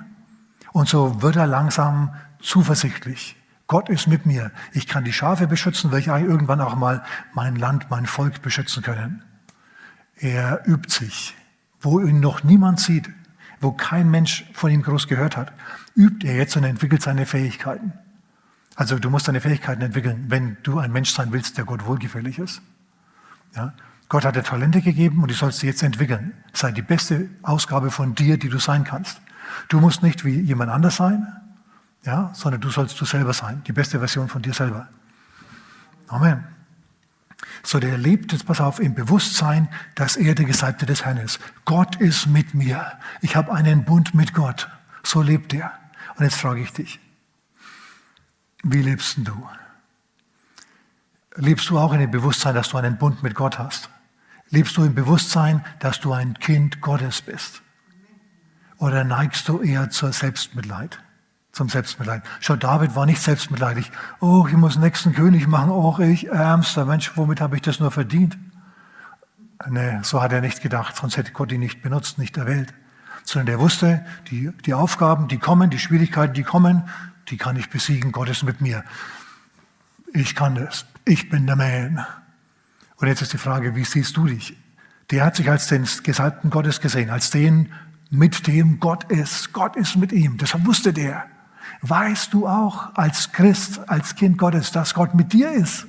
Und 0.71 0.88
so 0.88 1.23
wird 1.23 1.35
er 1.35 1.49
langsam 1.49 2.14
zuversichtlich. 2.40 3.35
Gott 3.66 3.88
ist 3.88 4.07
mit 4.07 4.26
mir. 4.26 4.52
Ich 4.73 4.87
kann 4.87 5.02
die 5.02 5.12
Schafe 5.12 5.49
beschützen, 5.49 5.90
weil 5.90 5.99
ich 5.99 6.07
irgendwann 6.07 6.61
auch 6.61 6.76
mal 6.76 7.02
mein 7.35 7.57
Land, 7.57 7.90
mein 7.90 8.07
Volk 8.07 8.42
beschützen 8.42 8.85
können. 8.85 9.25
Er 10.14 10.69
übt 10.69 10.88
sich, 10.88 11.35
wo 11.80 11.99
ihn 11.99 12.21
noch 12.21 12.45
niemand 12.45 12.78
sieht, 12.78 13.11
wo 13.61 13.73
kein 13.73 14.09
Mensch 14.09 14.49
von 14.54 14.71
ihm 14.71 14.83
groß 14.83 15.09
gehört 15.09 15.37
hat 15.37 15.52
übt 16.00 16.26
er 16.26 16.37
jetzt 16.37 16.57
und 16.57 16.64
entwickelt 16.64 17.02
seine 17.02 17.26
Fähigkeiten. 17.26 17.92
Also 18.75 18.99
du 18.99 19.11
musst 19.11 19.28
deine 19.28 19.40
Fähigkeiten 19.40 19.83
entwickeln, 19.83 20.25
wenn 20.28 20.57
du 20.62 20.78
ein 20.78 20.90
Mensch 20.90 21.11
sein 21.11 21.33
willst, 21.33 21.59
der 21.59 21.64
Gott 21.64 21.85
wohlgefällig 21.85 22.38
ist. 22.38 22.62
Ja? 23.54 23.75
Gott 24.09 24.25
hat 24.25 24.37
dir 24.37 24.42
Talente 24.42 24.80
gegeben 24.80 25.23
und 25.23 25.30
die 25.30 25.35
sollst 25.35 25.62
du 25.62 25.66
jetzt 25.66 25.83
entwickeln. 25.83 26.33
Sei 26.54 26.73
die 26.73 26.83
beste 26.83 27.28
Ausgabe 27.42 27.90
von 27.90 28.14
dir, 28.14 28.38
die 28.38 28.49
du 28.49 28.59
sein 28.59 28.85
kannst. 28.85 29.21
Du 29.69 29.80
musst 29.80 30.02
nicht 30.02 30.25
wie 30.25 30.40
jemand 30.40 30.71
anders 30.71 30.97
sein, 30.97 31.26
ja, 32.04 32.30
sondern 32.33 32.61
du 32.61 32.71
sollst 32.71 32.99
du 33.00 33.04
selber 33.04 33.35
sein, 33.35 33.62
die 33.66 33.73
beste 33.73 33.99
Version 33.99 34.28
von 34.28 34.40
dir 34.40 34.54
selber. 34.54 34.88
Amen. 36.09 36.45
So, 37.62 37.78
der 37.78 37.99
lebt 37.99 38.33
jetzt, 38.33 38.47
pass 38.47 38.61
auf, 38.61 38.80
im 38.80 38.95
Bewusstsein, 38.95 39.69
dass 39.95 40.16
er 40.16 40.35
der 40.35 40.47
Gesalbte 40.47 40.87
des 40.87 41.04
Herrn 41.04 41.19
ist. 41.19 41.38
Gott 41.64 41.97
ist 41.97 42.26
mit 42.26 42.54
mir. 42.54 42.92
Ich 43.21 43.37
habe 43.37 43.52
einen 43.52 43.85
Bund 43.85 44.14
mit 44.14 44.33
Gott. 44.35 44.69
So 45.02 45.23
lebt 45.23 45.52
er. 45.54 45.79
Und 46.20 46.26
jetzt 46.26 46.38
frage 46.38 46.60
ich 46.60 46.70
dich, 46.70 47.00
wie 48.62 48.82
lebst 48.82 49.16
du? 49.20 49.48
Lebst 51.34 51.70
du 51.70 51.78
auch 51.78 51.94
in 51.94 52.00
dem 52.00 52.10
Bewusstsein, 52.10 52.54
dass 52.54 52.68
du 52.68 52.76
einen 52.76 52.98
Bund 52.98 53.22
mit 53.22 53.34
Gott 53.34 53.58
hast? 53.58 53.88
Lebst 54.50 54.76
du 54.76 54.84
im 54.84 54.94
Bewusstsein, 54.94 55.64
dass 55.78 55.98
du 55.98 56.12
ein 56.12 56.34
Kind 56.34 56.82
Gottes 56.82 57.22
bist? 57.22 57.62
Oder 58.76 59.02
neigst 59.02 59.48
du 59.48 59.62
eher 59.62 59.88
zur 59.88 60.12
Selbstmitleid? 60.12 61.00
Zum 61.52 61.70
Selbstmitleid. 61.70 62.22
Schau, 62.40 62.56
David 62.56 62.94
war 62.94 63.06
nicht 63.06 63.22
selbstmitleidig. 63.22 63.90
Oh, 64.20 64.46
ich 64.46 64.52
muss 64.52 64.76
nächsten 64.76 65.14
König 65.14 65.46
machen. 65.46 65.70
Oh, 65.70 65.98
ich 66.00 66.28
ärmster 66.28 66.84
Mensch, 66.84 67.16
womit 67.16 67.40
habe 67.40 67.56
ich 67.56 67.62
das 67.62 67.80
nur 67.80 67.92
verdient? 67.92 68.36
Nee, 69.70 70.00
so 70.02 70.20
hat 70.20 70.34
er 70.34 70.42
nicht 70.42 70.60
gedacht, 70.60 70.96
sonst 70.96 71.16
hätte 71.16 71.32
Gott 71.32 71.50
ihn 71.50 71.60
nicht 71.60 71.80
benutzt, 71.80 72.18
nicht 72.18 72.36
erwählt. 72.36 72.74
Sondern 73.24 73.54
er 73.54 73.60
wusste, 73.60 74.04
die, 74.30 74.50
die 74.66 74.74
Aufgaben, 74.74 75.28
die 75.28 75.38
kommen, 75.38 75.70
die 75.70 75.78
Schwierigkeiten, 75.78 76.34
die 76.34 76.42
kommen, 76.42 76.88
die 77.28 77.36
kann 77.36 77.56
ich 77.56 77.70
besiegen. 77.70 78.12
Gott 78.12 78.28
ist 78.28 78.42
mit 78.42 78.60
mir. 78.60 78.84
Ich 80.12 80.34
kann 80.34 80.54
das. 80.54 80.86
Ich 81.04 81.28
bin 81.28 81.46
der 81.46 81.56
Man. 81.56 82.04
Und 82.96 83.08
jetzt 83.08 83.22
ist 83.22 83.32
die 83.32 83.38
Frage, 83.38 83.74
wie 83.76 83.84
siehst 83.84 84.16
du 84.16 84.26
dich? 84.26 84.56
Der 85.10 85.24
hat 85.24 85.36
sich 85.36 85.50
als 85.50 85.66
den 85.66 85.88
Gesalbten 86.02 86.50
Gottes 86.50 86.80
gesehen, 86.80 87.10
als 87.10 87.30
den, 87.30 87.72
mit 88.10 88.46
dem 88.46 88.80
Gott 88.80 89.04
ist. 89.10 89.52
Gott 89.52 89.76
ist 89.76 89.96
mit 89.96 90.12
ihm. 90.12 90.36
Das 90.36 90.64
wusste 90.66 90.92
der. 90.92 91.26
Weißt 91.82 92.34
du 92.34 92.46
auch 92.46 92.94
als 92.94 93.32
Christ, 93.32 93.88
als 93.88 94.14
Kind 94.14 94.36
Gottes, 94.36 94.72
dass 94.72 94.94
Gott 94.94 95.14
mit 95.14 95.32
dir 95.32 95.50
ist? 95.52 95.86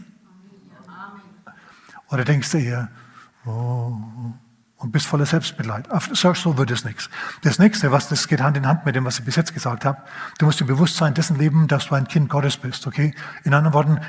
Oder 2.09 2.25
denkst 2.25 2.51
du 2.51 2.57
eher, 2.57 2.89
oh, 3.45 3.93
und 4.81 4.91
bist 4.91 5.05
voller 5.05 5.27
Selbstmitleid. 5.27 5.88
So 6.13 6.57
wird 6.57 6.71
es 6.71 6.83
nichts. 6.83 7.09
Das 7.43 7.59
nächste, 7.59 7.91
was 7.91 8.09
das 8.09 8.27
geht 8.27 8.41
Hand 8.41 8.57
in 8.57 8.67
Hand 8.67 8.85
mit 8.85 8.95
dem, 8.95 9.05
was 9.05 9.19
ich 9.19 9.25
bis 9.25 9.35
jetzt 9.35 9.53
gesagt 9.53 9.85
habe, 9.85 10.00
du 10.39 10.45
musst 10.47 10.59
dir 10.59 10.65
bewusst 10.65 10.97
sein, 10.97 11.13
dessen 11.13 11.38
leben, 11.38 11.67
dass 11.67 11.88
du 11.88 11.95
ein 11.95 12.07
Kind 12.07 12.29
Gottes 12.29 12.57
bist, 12.57 12.88
okay? 12.88 13.13
In 13.43 13.53
anderen 13.53 13.75
Worten, 13.75 14.00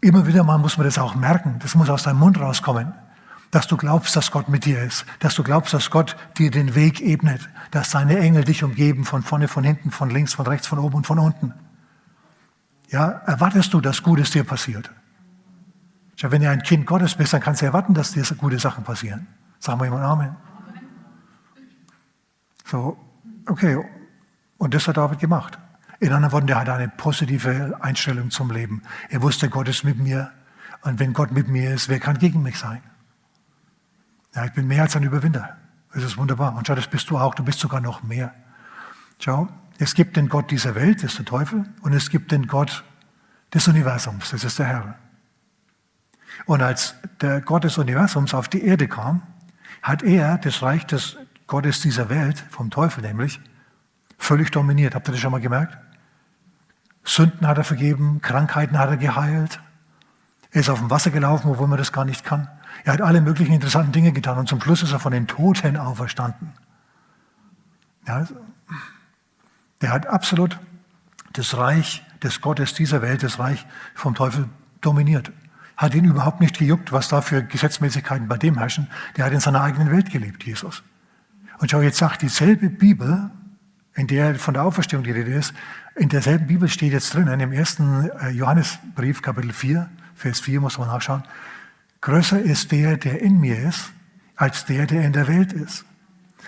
immer 0.00 0.26
wieder 0.26 0.44
mal 0.44 0.58
muss 0.58 0.76
man 0.76 0.86
das 0.86 0.98
auch 0.98 1.16
merken. 1.16 1.58
Das 1.60 1.74
muss 1.74 1.90
aus 1.90 2.04
deinem 2.04 2.20
Mund 2.20 2.38
rauskommen. 2.38 2.92
Dass 3.50 3.66
du 3.66 3.76
glaubst, 3.76 4.14
dass 4.14 4.30
Gott 4.30 4.48
mit 4.48 4.64
dir 4.64 4.82
ist. 4.82 5.04
Dass 5.18 5.34
du 5.34 5.42
glaubst, 5.42 5.74
dass 5.74 5.90
Gott 5.90 6.16
dir 6.38 6.50
den 6.50 6.76
Weg 6.76 7.00
ebnet. 7.00 7.48
Dass 7.72 7.90
seine 7.90 8.18
Engel 8.18 8.44
dich 8.44 8.62
umgeben, 8.62 9.04
von 9.04 9.22
vorne, 9.22 9.48
von 9.48 9.64
hinten, 9.64 9.90
von 9.90 10.10
links, 10.10 10.34
von 10.34 10.46
rechts, 10.46 10.68
von 10.68 10.78
oben 10.78 10.94
und 10.96 11.06
von 11.06 11.18
unten. 11.18 11.54
Ja, 12.88 13.08
erwartest 13.26 13.74
du, 13.74 13.80
dass 13.80 14.02
Gutes 14.02 14.30
dir 14.30 14.44
passiert? 14.44 14.90
Ja, 16.18 16.30
wenn 16.30 16.42
du 16.42 16.48
ein 16.48 16.62
Kind 16.62 16.86
Gottes 16.86 17.16
bist, 17.16 17.32
dann 17.32 17.40
kannst 17.40 17.62
du 17.62 17.66
erwarten, 17.66 17.94
dass 17.94 18.12
dir 18.12 18.22
gute 18.36 18.60
Sachen 18.60 18.84
passieren. 18.84 19.26
Sagen 19.64 19.80
wir 19.80 19.86
jemand 19.86 20.04
Amen. 20.04 20.36
So, 22.66 22.98
okay. 23.46 23.82
Und 24.58 24.74
das 24.74 24.86
hat 24.86 24.98
David 24.98 25.20
gemacht. 25.20 25.58
In 26.00 26.12
anderen 26.12 26.32
Worten, 26.32 26.46
der 26.48 26.60
hatte 26.60 26.74
eine 26.74 26.88
positive 26.88 27.78
Einstellung 27.80 28.30
zum 28.30 28.50
Leben. 28.50 28.82
Er 29.08 29.22
wusste, 29.22 29.48
Gott 29.48 29.68
ist 29.68 29.82
mit 29.82 29.98
mir. 29.98 30.30
Und 30.82 30.98
wenn 30.98 31.14
Gott 31.14 31.32
mit 31.32 31.48
mir 31.48 31.72
ist, 31.72 31.88
wer 31.88 31.98
kann 31.98 32.18
gegen 32.18 32.42
mich 32.42 32.58
sein? 32.58 32.82
Ja, 34.34 34.44
ich 34.44 34.52
bin 34.52 34.66
mehr 34.66 34.82
als 34.82 34.96
ein 34.96 35.02
Überwinder. 35.02 35.56
Das 35.94 36.02
ist 36.02 36.18
wunderbar. 36.18 36.54
Und 36.54 36.66
schau, 36.66 36.74
das 36.74 36.88
bist 36.88 37.08
du 37.08 37.16
auch. 37.16 37.34
Du 37.34 37.42
bist 37.42 37.58
sogar 37.58 37.80
noch 37.80 38.02
mehr. 38.02 38.34
Schau, 39.18 39.48
es 39.78 39.94
gibt 39.94 40.18
den 40.18 40.28
Gott 40.28 40.50
dieser 40.50 40.74
Welt, 40.74 41.02
das 41.02 41.12
ist 41.12 41.20
der 41.20 41.24
Teufel, 41.24 41.64
und 41.80 41.94
es 41.94 42.10
gibt 42.10 42.32
den 42.32 42.48
Gott 42.48 42.84
des 43.54 43.66
Universums, 43.66 44.30
das 44.30 44.44
ist 44.44 44.58
der 44.58 44.66
Herr. 44.66 44.98
Und 46.44 46.60
als 46.60 46.96
der 47.22 47.40
Gott 47.40 47.64
des 47.64 47.78
Universums 47.78 48.34
auf 48.34 48.48
die 48.48 48.62
Erde 48.62 48.88
kam, 48.88 49.22
hat 49.84 50.02
er 50.02 50.38
das 50.38 50.62
Reich 50.62 50.86
des 50.86 51.18
Gottes 51.46 51.82
dieser 51.82 52.08
Welt, 52.08 52.42
vom 52.48 52.70
Teufel 52.70 53.02
nämlich, 53.02 53.38
völlig 54.16 54.50
dominiert. 54.50 54.94
Habt 54.94 55.06
ihr 55.08 55.12
das 55.12 55.20
schon 55.20 55.30
mal 55.30 55.42
gemerkt? 55.42 55.76
Sünden 57.04 57.46
hat 57.46 57.58
er 57.58 57.64
vergeben, 57.64 58.22
Krankheiten 58.22 58.78
hat 58.78 58.88
er 58.88 58.96
geheilt. 58.96 59.60
Er 60.52 60.62
ist 60.62 60.70
auf 60.70 60.78
dem 60.78 60.88
Wasser 60.90 61.10
gelaufen, 61.10 61.50
obwohl 61.50 61.68
man 61.68 61.76
das 61.76 61.92
gar 61.92 62.06
nicht 62.06 62.24
kann. 62.24 62.48
Er 62.84 62.94
hat 62.94 63.02
alle 63.02 63.20
möglichen 63.20 63.52
interessanten 63.52 63.92
Dinge 63.92 64.12
getan 64.12 64.38
und 64.38 64.48
zum 64.48 64.58
Schluss 64.58 64.82
ist 64.82 64.92
er 64.92 65.00
von 65.00 65.12
den 65.12 65.26
Toten 65.26 65.76
auferstanden. 65.76 66.54
Ja, 68.08 68.26
der 69.82 69.92
hat 69.92 70.06
absolut 70.06 70.58
das 71.34 71.58
Reich 71.58 72.02
des 72.22 72.40
Gottes 72.40 72.72
dieser 72.72 73.02
Welt, 73.02 73.22
das 73.22 73.38
Reich 73.38 73.66
vom 73.94 74.14
Teufel 74.14 74.48
dominiert 74.80 75.30
hat 75.76 75.94
ihn 75.94 76.04
überhaupt 76.04 76.40
nicht 76.40 76.58
gejuckt, 76.58 76.92
was 76.92 77.08
da 77.08 77.20
für 77.20 77.42
Gesetzmäßigkeiten 77.42 78.28
bei 78.28 78.36
dem 78.36 78.58
herrschen. 78.58 78.88
Der 79.16 79.24
hat 79.24 79.32
in 79.32 79.40
seiner 79.40 79.62
eigenen 79.62 79.90
Welt 79.90 80.10
gelebt, 80.10 80.44
Jesus. 80.44 80.82
Und 81.58 81.70
schau, 81.70 81.80
jetzt 81.80 81.98
sagt 81.98 82.22
dieselbe 82.22 82.68
Bibel, 82.68 83.30
in 83.94 84.06
der 84.06 84.34
von 84.36 84.54
der 84.54 84.64
Auferstehung 84.64 85.04
die 85.04 85.10
Rede 85.10 85.32
ist, 85.32 85.54
in 85.96 86.08
derselben 86.08 86.46
Bibel 86.46 86.68
steht 86.68 86.92
jetzt 86.92 87.14
drin, 87.14 87.28
im 87.28 87.52
ersten 87.52 88.10
äh, 88.20 88.30
Johannesbrief, 88.30 89.22
Kapitel 89.22 89.52
4, 89.52 89.88
Vers 90.14 90.40
4, 90.40 90.60
muss 90.60 90.78
man 90.78 90.88
nachschauen, 90.88 91.22
größer 92.00 92.40
ist 92.40 92.72
der, 92.72 92.96
der 92.96 93.22
in 93.22 93.38
mir 93.40 93.58
ist, 93.68 93.92
als 94.36 94.64
der, 94.64 94.86
der 94.86 95.04
in 95.04 95.12
der 95.12 95.28
Welt 95.28 95.52
ist. 95.52 95.84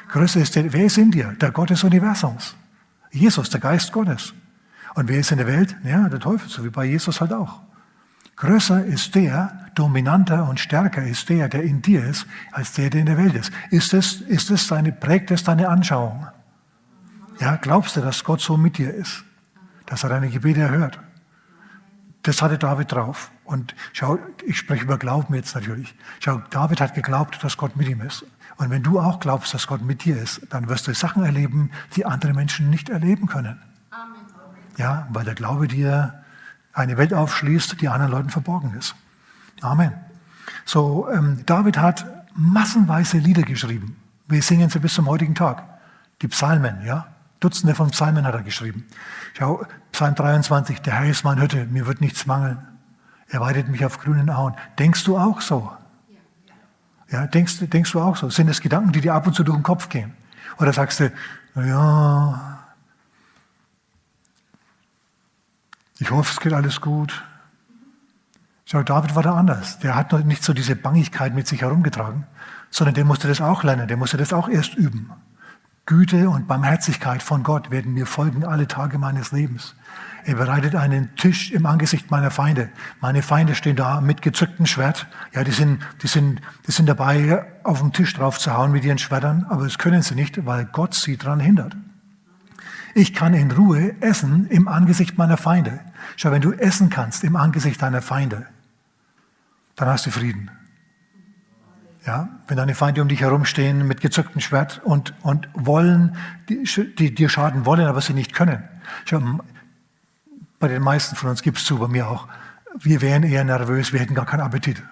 Größer 0.09 0.41
ist 0.41 0.57
der, 0.57 0.73
wer 0.73 0.87
ist 0.87 0.99
in 0.99 1.11
dir? 1.11 1.35
Der 1.41 1.51
Gott 1.51 1.71
des 1.71 1.85
Universums. 1.85 2.57
Jesus, 3.11 3.49
der 3.51 3.61
Geist 3.61 3.93
Gottes. 3.93 4.35
Und 4.95 5.09
wer 5.09 5.19
ist 5.19 5.31
in 5.31 5.39
der 5.39 5.47
Welt? 5.47 5.77
Ja, 5.85 6.09
der 6.09 6.21
Teufel, 6.21 6.49
so 6.49 6.65
wie 6.65 6.71
bei 6.71 6.85
Jesus 6.85 7.21
halt 7.21 7.33
auch. 7.33 7.61
Größer 8.37 8.85
ist 8.85 9.15
der, 9.15 9.67
dominanter 9.75 10.49
und 10.49 10.61
stärker 10.61 11.03
ist 11.03 11.29
der, 11.29 11.49
der 11.49 11.63
in 11.63 11.83
dir 11.83 12.05
ist, 12.05 12.27
als 12.53 12.73
der, 12.73 12.91
der 12.91 13.01
in 13.01 13.07
der 13.07 13.19
Welt 13.19 13.35
ist. 13.35 13.53
Ist 13.71 13.95
es, 13.95 14.21
ist 14.21 14.51
es 14.51 14.67
deine, 14.69 14.93
prägt 14.93 15.31
es 15.31 15.45
deine 15.45 15.69
Anschauung? 15.69 16.27
Ja, 17.39 17.57
glaubst 17.57 17.97
du, 17.97 18.01
dass 18.01 18.25
Gott 18.25 18.41
so 18.41 18.57
mit 18.57 18.79
dir 18.79 18.93
ist? 18.93 19.25
Dass 19.85 20.03
er 20.03 20.11
deine 20.11 20.29
Gebete 20.29 20.61
erhört? 20.61 20.99
Das 22.23 22.43
hatte 22.43 22.59
David 22.59 22.93
drauf. 22.93 23.31
Und 23.45 23.75
schau, 23.93 24.19
ich 24.45 24.59
spreche 24.59 24.85
über 24.85 24.99
Glauben 24.99 25.35
jetzt 25.35 25.55
natürlich. 25.55 25.95
Schau, 26.19 26.43
David 26.51 26.81
hat 26.81 26.95
geglaubt, 26.95 27.43
dass 27.45 27.57
Gott 27.57 27.77
mit 27.77 27.89
ihm 27.89 28.01
ist. 28.01 28.25
Und 28.57 28.71
wenn 28.71 28.83
du 28.83 28.99
auch 28.99 29.21
glaubst, 29.21 29.55
dass 29.55 29.67
Gott 29.67 29.83
mit 29.83 30.05
dir 30.05 30.21
ist, 30.21 30.41
dann 30.51 30.69
wirst 30.69 30.89
du 30.89 30.95
Sachen 30.95 31.25
erleben, 31.25 31.71
die 31.95 32.05
andere 32.05 32.33
Menschen 32.33 32.71
nicht 32.71 32.89
erleben 32.89 33.27
können. 33.27 33.61
Amen. 33.91 34.17
Ja, 34.79 35.07
weil 35.11 35.25
der 35.25 35.35
Glaube 35.35 35.69
dir 35.69 36.25
eine 36.77 36.97
Welt 36.99 37.15
aufschließt, 37.15 37.81
die 37.81 37.89
anderen 37.89 38.13
Leuten 38.13 38.31
verborgen 38.31 38.75
ist. 38.79 38.95
Amen. 39.63 39.93
So, 40.65 41.09
ähm, 41.11 41.43
David 41.47 41.79
hat 41.79 42.07
massenweise 42.35 43.19
Lieder 43.19 43.43
geschrieben. 43.43 43.97
Wir 44.29 44.43
singen 44.43 44.69
sie 44.69 44.79
bis 44.79 44.95
zum 44.95 45.09
heutigen 45.09 45.35
Tag. 45.35 45.65
Die 46.21 46.29
Psalmen, 46.29 46.85
ja. 46.85 47.07
Dutzende 47.41 47.75
von 47.75 47.91
Psalmen 47.91 48.27
hat 48.27 48.35
er 48.35 48.43
geschrieben. 48.43 48.87
Schau, 49.35 49.65
Psalm 49.93 50.15
23, 50.15 50.81
der 50.81 50.95
Herr 50.95 51.11
ist 51.11 51.25
mein 51.25 51.41
Hütte, 51.41 51.67
mir 51.67 51.87
wird 51.87 52.01
nichts 52.01 52.27
mangeln. 52.27 52.59
Er 53.29 53.41
weidet 53.41 53.69
mich 53.69 53.85
auf 53.85 53.99
grünen 53.99 54.31
Auen. 54.31 54.55
Denkst 54.79 55.05
du 55.05 55.19
auch 55.19 55.41
so? 55.41 55.73
Ja, 57.11 57.27
denkst, 57.27 57.59
denkst 57.61 57.93
du 57.93 58.01
auch 58.01 58.17
so? 58.17 58.31
Sind 58.31 58.49
es 58.49 58.61
Gedanken, 58.61 58.93
die 58.93 59.01
dir 59.01 59.15
ab 59.15 59.27
und 59.27 59.35
zu 59.35 59.45
durch 59.45 59.57
den 59.57 59.63
Kopf 59.63 59.89
gehen? 59.89 60.13
Oder 60.59 60.73
sagst 60.73 61.01
du, 61.01 61.13
ja, 61.55 62.56
Ich 65.99 66.11
hoffe, 66.11 66.33
es 66.33 66.41
geht 66.41 66.53
alles 66.53 66.81
gut. 66.81 67.25
Schau, 68.65 68.83
David 68.83 69.15
war 69.15 69.23
da 69.23 69.35
anders. 69.35 69.79
Der 69.79 69.95
hat 69.95 70.13
noch 70.13 70.25
nicht 70.25 70.43
so 70.43 70.53
diese 70.53 70.77
Bangigkeit 70.77 71.35
mit 71.35 71.47
sich 71.47 71.63
herumgetragen, 71.63 72.27
sondern 72.71 72.95
der 72.95 73.05
musste 73.05 73.29
das 73.29 73.41
auch 73.41 73.63
lernen. 73.63 73.89
Der 73.89 73.97
musste 73.97 74.17
das 74.17 74.33
auch 74.33 74.49
erst 74.49 74.75
üben. 74.75 75.13
Güte 75.87 76.29
und 76.29 76.49
Barmherzigkeit 76.49 77.23
von 77.23 77.45
Gott 77.45 77.71
werden 77.71 77.95
mir 77.95 78.07
folgen 78.07 78.45
alle 78.45 78.67
Tage 78.67 78.99
meines 78.99 79.31
Lebens. 79.31 79.77
Er 80.25 80.35
bereitet 80.35 80.75
einen 80.75 81.15
Tisch 81.15 81.53
im 81.53 81.65
Angesicht 81.65 82.11
meiner 82.11 82.33
Feinde. 82.33 82.71
Meine 83.01 83.23
Feinde 83.23 83.55
stehen 83.55 83.77
da 83.77 84.01
mit 84.01 84.21
gezücktem 84.21 84.67
Schwert. 84.67 85.07
Ja, 85.33 85.45
die 85.45 85.53
sind, 85.53 85.79
die 86.03 86.09
sind, 86.09 86.41
die 86.67 86.73
sind 86.73 86.89
dabei, 86.89 87.47
auf 87.63 87.81
den 87.81 87.93
Tisch 87.93 88.13
drauf 88.15 88.41
zu 88.41 88.53
hauen 88.53 88.73
mit 88.73 88.85
ihren 88.85 88.99
Schwertern, 88.99 89.47
aber 89.49 89.63
das 89.63 89.79
können 89.79 90.03
sie 90.03 90.17
nicht, 90.17 90.45
weil 90.45 90.65
Gott 90.65 90.95
sie 90.95 91.17
daran 91.17 91.39
hindert. 91.39 91.77
Ich 92.97 93.13
kann 93.13 93.35
in 93.35 93.51
Ruhe 93.51 93.95
essen 94.01 94.47
im 94.49 94.69
Angesicht 94.69 95.19
meiner 95.19 95.37
Feinde. 95.37 95.81
Schau, 96.17 96.31
wenn 96.31 96.41
du 96.41 96.53
essen 96.53 96.89
kannst 96.89 97.25
im 97.25 97.37
Angesicht 97.37 97.83
deiner 97.83 98.01
Feinde, 98.01 98.47
dann 99.75 99.89
hast 99.89 100.07
du 100.07 100.11
Frieden. 100.11 100.51
Ja, 102.07 102.31
wenn 102.49 102.57
deine 102.57 102.75
Feinde 102.75 103.03
um 103.03 103.09
dich 103.09 103.21
herumstehen 103.21 103.87
mit 103.87 104.01
gezücktem 104.01 104.41
Schwert 104.41 104.81
und, 104.83 105.13
und 105.21 105.47
wollen, 105.53 106.17
die, 106.49 107.15
dir 107.15 107.29
schaden 107.29 107.67
wollen, 107.67 107.87
aber 107.87 108.01
sie 108.01 108.15
nicht 108.15 108.33
können. 108.33 108.67
Schau, 109.05 109.21
bei 110.59 110.69
den 110.69 110.83
meisten 110.83 111.17
von 111.17 111.29
uns 111.29 111.43
gibt 111.43 111.59
es 111.59 111.67
zu, 111.67 111.79
bei 111.79 111.89
mir 111.89 112.09
auch, 112.09 112.29
wir 112.79 113.03
wären 113.03 113.25
eher 113.25 113.45
nervös, 113.45 113.93
wir 113.93 114.01
hätten 114.01 114.15
gar 114.15 114.25
keinen 114.25 114.41
Appetit. 114.41 114.83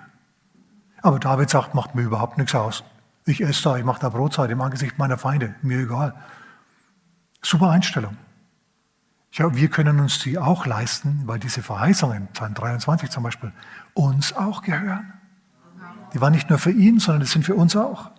Aber 1.01 1.19
David 1.19 1.49
sagt, 1.49 1.73
macht 1.73 1.95
mir 1.95 2.03
überhaupt 2.03 2.37
nichts 2.37 2.55
aus. 2.55 2.85
Ich 3.25 3.41
esse 3.41 3.63
da, 3.63 3.79
ich 3.79 3.85
mache 3.85 4.03
da 4.03 4.11
Brotzeit 4.11 4.51
im 4.51 4.61
Angesicht 4.61 4.99
meiner 4.99 5.17
Feinde, 5.17 5.55
mir 5.63 5.79
egal. 5.79 6.13
Super 7.45 7.71
Einstellung. 7.71 8.17
Ja, 9.33 9.55
wir 9.55 9.69
können 9.69 10.01
uns 10.01 10.19
die 10.21 10.39
auch 10.39 10.65
leisten, 10.65 11.23
weil 11.27 11.39
diese 11.39 11.63
Verheißungen, 11.63 12.29
Psalm 12.29 12.55
23 12.55 13.11
zum 13.11 13.23
Beispiel, 13.23 13.53
uns 13.93 14.33
auch 14.33 14.63
gehören. 14.63 15.13
Die 16.15 16.21
waren 16.21 16.33
nicht 16.33 16.49
nur 16.49 16.59
für 16.59 16.71
ihn, 16.71 17.01
sondern 17.01 17.21
die 17.21 17.27
sind 17.27 17.45
für 17.45 17.55
uns 17.55 17.77
auch. 17.77 18.11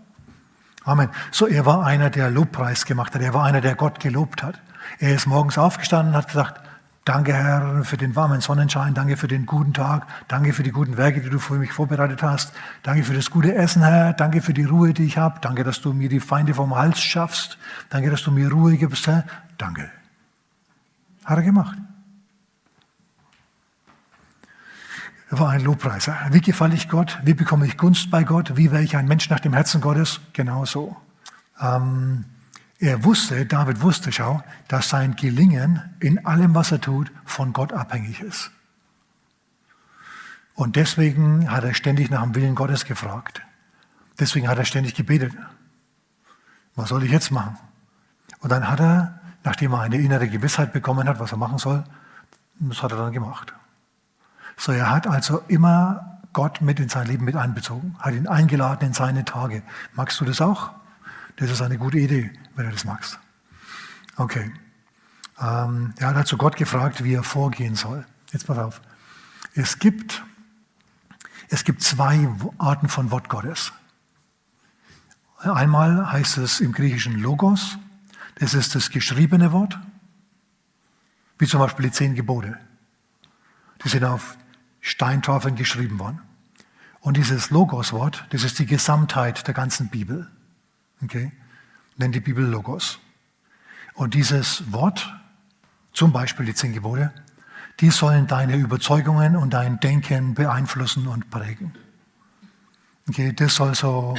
Amen. 0.84 1.10
So, 1.32 1.48
er 1.48 1.66
war 1.66 1.86
einer, 1.86 2.10
der 2.12 2.30
Lobpreis 2.30 2.86
gemacht 2.86 3.16
hat. 3.16 3.22
Er 3.22 3.34
war 3.34 3.46
einer, 3.46 3.62
der 3.62 3.76
Gott 3.76 4.00
gelobt 4.00 4.44
hat. 4.44 4.62
Er 5.00 5.16
ist 5.16 5.26
morgens 5.26 5.58
aufgestanden 5.58 6.14
und 6.14 6.18
hat 6.18 6.28
gesagt, 6.28 6.62
danke 7.06 7.34
Herr 7.34 7.84
für 7.84 7.98
den 7.98 8.16
warmen 8.16 8.42
Sonnenschein, 8.42 8.96
danke 8.96 9.16
für 9.16 9.28
den 9.28 9.46
guten 9.46 9.74
Tag, 9.74 10.08
danke 10.28 10.54
für 10.54 10.64
die 10.64 10.72
guten 10.72 10.98
Werke, 10.98 11.22
die 11.22 11.30
du 11.30 11.40
für 11.40 11.54
mich 11.54 11.72
vorbereitet 11.72 12.24
hast, 12.24 12.52
danke 12.84 13.04
für 13.04 13.14
das 13.14 13.30
gute 13.30 13.54
Essen, 13.54 13.84
Herr, 13.84 14.14
danke 14.14 14.42
für 14.42 14.54
die 14.54 14.64
Ruhe, 14.64 14.94
die 14.94 15.06
ich 15.06 15.18
habe, 15.18 15.40
danke, 15.40 15.64
dass 15.64 15.82
du 15.82 15.94
mir 15.94 16.10
die 16.10 16.20
Feinde 16.20 16.56
vom 16.56 16.76
Hals 16.76 17.00
schaffst, 17.00 17.58
danke, 17.90 18.10
dass 18.10 18.24
du 18.24 18.32
mir 18.32 18.52
Ruhe 18.52 18.76
gibst, 18.76 19.08
Herr, 19.08 19.24
danke. 19.58 19.90
Hat 21.24 21.38
er 21.38 21.44
gemacht. 21.44 21.78
War 25.30 25.50
ein 25.50 25.62
Lobpreiser. 25.62 26.16
Wie 26.32 26.42
gefalle 26.42 26.76
ich 26.76 26.88
Gott? 26.88 27.20
Wie 27.24 27.34
bekomme 27.34 27.66
ich 27.66 27.78
Gunst 27.78 28.12
bei 28.12 28.24
Gott? 28.24 28.58
Wie 28.58 28.72
wäre 28.72 28.84
ich 28.84 28.96
ein 28.96 29.08
Mensch 29.08 29.30
nach 29.30 29.40
dem 29.40 29.54
Herzen 29.54 29.82
Gottes? 29.82 30.22
Genau 30.34 30.66
so. 30.66 30.96
Ähm, 31.60 32.26
er 32.80 33.04
wusste, 33.04 33.46
David 33.46 33.82
wusste, 33.82 34.12
schau, 34.12 34.44
dass 34.68 34.90
sein 34.90 35.16
Gelingen 35.16 35.82
in 36.00 36.26
allem, 36.26 36.56
was 36.56 36.72
er 36.72 36.82
tut, 36.82 37.12
von 37.24 37.54
Gott 37.54 37.72
abhängig 37.72 38.22
ist. 38.22 38.52
Und 40.56 40.76
deswegen 40.76 41.52
hat 41.52 41.64
er 41.64 41.74
ständig 41.74 42.10
nach 42.10 42.24
dem 42.24 42.36
Willen 42.36 42.56
Gottes 42.56 42.86
gefragt. 42.86 43.42
Deswegen 44.20 44.48
hat 44.48 44.58
er 44.58 44.66
ständig 44.66 44.96
gebetet. 44.96 45.34
Was 46.76 46.90
soll 46.90 47.04
ich 47.04 47.12
jetzt 47.12 47.32
machen? 47.32 47.58
Und 48.40 48.52
dann 48.52 48.70
hat 48.70 48.80
er, 48.80 49.20
nachdem 49.44 49.74
er 49.74 49.82
eine 49.82 49.98
innere 49.98 50.28
Gewissheit 50.28 50.74
bekommen 50.74 51.08
hat, 51.08 51.20
was 51.20 51.32
er 51.32 51.38
machen 51.38 51.58
soll, 51.58 51.84
das 52.60 52.82
hat 52.82 52.92
er 52.92 52.98
dann 52.98 53.12
gemacht. 53.12 53.54
So, 54.58 54.72
er 54.72 54.90
hat 54.90 55.08
also 55.08 55.42
immer 55.48 56.22
Gott 56.32 56.62
mit 56.62 56.80
in 56.80 56.90
sein 56.90 57.08
Leben 57.08 57.26
mit 57.26 57.36
einbezogen, 57.36 57.96
hat 58.00 58.14
ihn 58.14 58.28
eingeladen 58.28 58.88
in 58.88 58.94
seine 58.94 59.26
Tage. 59.26 59.62
Magst 59.94 60.20
du 60.20 60.26
das 60.26 60.42
auch? 60.42 60.72
Das 61.38 61.50
ist 61.50 61.62
eine 61.62 61.78
gute 61.78 61.98
Idee, 61.98 62.32
wenn 62.56 62.66
du 62.66 62.72
das 62.72 62.86
magst. 62.86 63.20
Okay. 64.16 64.52
Ähm, 65.40 65.94
er 65.98 66.08
hat 66.10 66.16
also 66.16 66.38
Gott 66.38 66.56
gefragt, 66.56 67.04
wie 67.04 67.14
er 67.14 67.24
vorgehen 67.24 67.76
soll. 67.76 68.06
Jetzt 68.32 68.48
pass 68.48 68.58
auf. 68.58 68.82
Es 69.54 69.80
gibt, 69.80 70.24
es 71.50 71.64
gibt 71.64 71.82
zwei 71.82 72.30
Arten 72.58 72.88
von 72.88 73.12
Wort 73.12 73.30
Gottes. 73.30 73.74
Einmal 75.38 76.12
heißt 76.12 76.38
es 76.38 76.60
im 76.60 76.72
Griechischen 76.72 77.20
Logos, 77.20 77.78
das 78.36 78.54
ist 78.54 78.76
das 78.76 78.90
geschriebene 78.90 79.52
Wort, 79.52 79.78
wie 81.38 81.46
zum 81.46 81.60
Beispiel 81.60 81.86
die 81.86 81.92
zehn 81.92 82.16
Gebote. 82.16 82.58
Die 83.84 83.90
sind 83.90 84.04
auf 84.04 84.38
Steintafeln 84.82 85.56
geschrieben 85.56 86.00
worden. 86.00 86.22
Und 87.00 87.18
dieses 87.18 87.52
Logos-Wort, 87.52 88.26
das 88.32 88.44
ist 88.44 88.58
die 88.58 88.66
Gesamtheit 88.66 89.46
der 89.48 89.54
ganzen 89.54 89.90
Bibel. 89.90 90.32
Okay? 91.06 91.32
Nennt 91.98 92.14
die 92.16 92.20
Bibel 92.20 92.46
Logos. 92.46 93.00
Und 93.94 94.14
dieses 94.14 94.72
Wort, 94.72 95.14
zum 95.94 96.12
Beispiel 96.12 96.46
die 96.46 96.54
zehn 96.54 96.74
Gebote, 96.74 97.14
die 97.80 97.90
sollen 97.90 98.28
deine 98.28 98.56
Überzeugungen 98.56 99.36
und 99.36 99.54
dein 99.54 99.80
Denken 99.80 100.34
beeinflussen 100.34 101.08
und 101.08 101.30
prägen. 101.30 101.74
Okay, 103.08 103.34
das 103.34 103.56
soll 103.56 103.76
so 103.76 104.16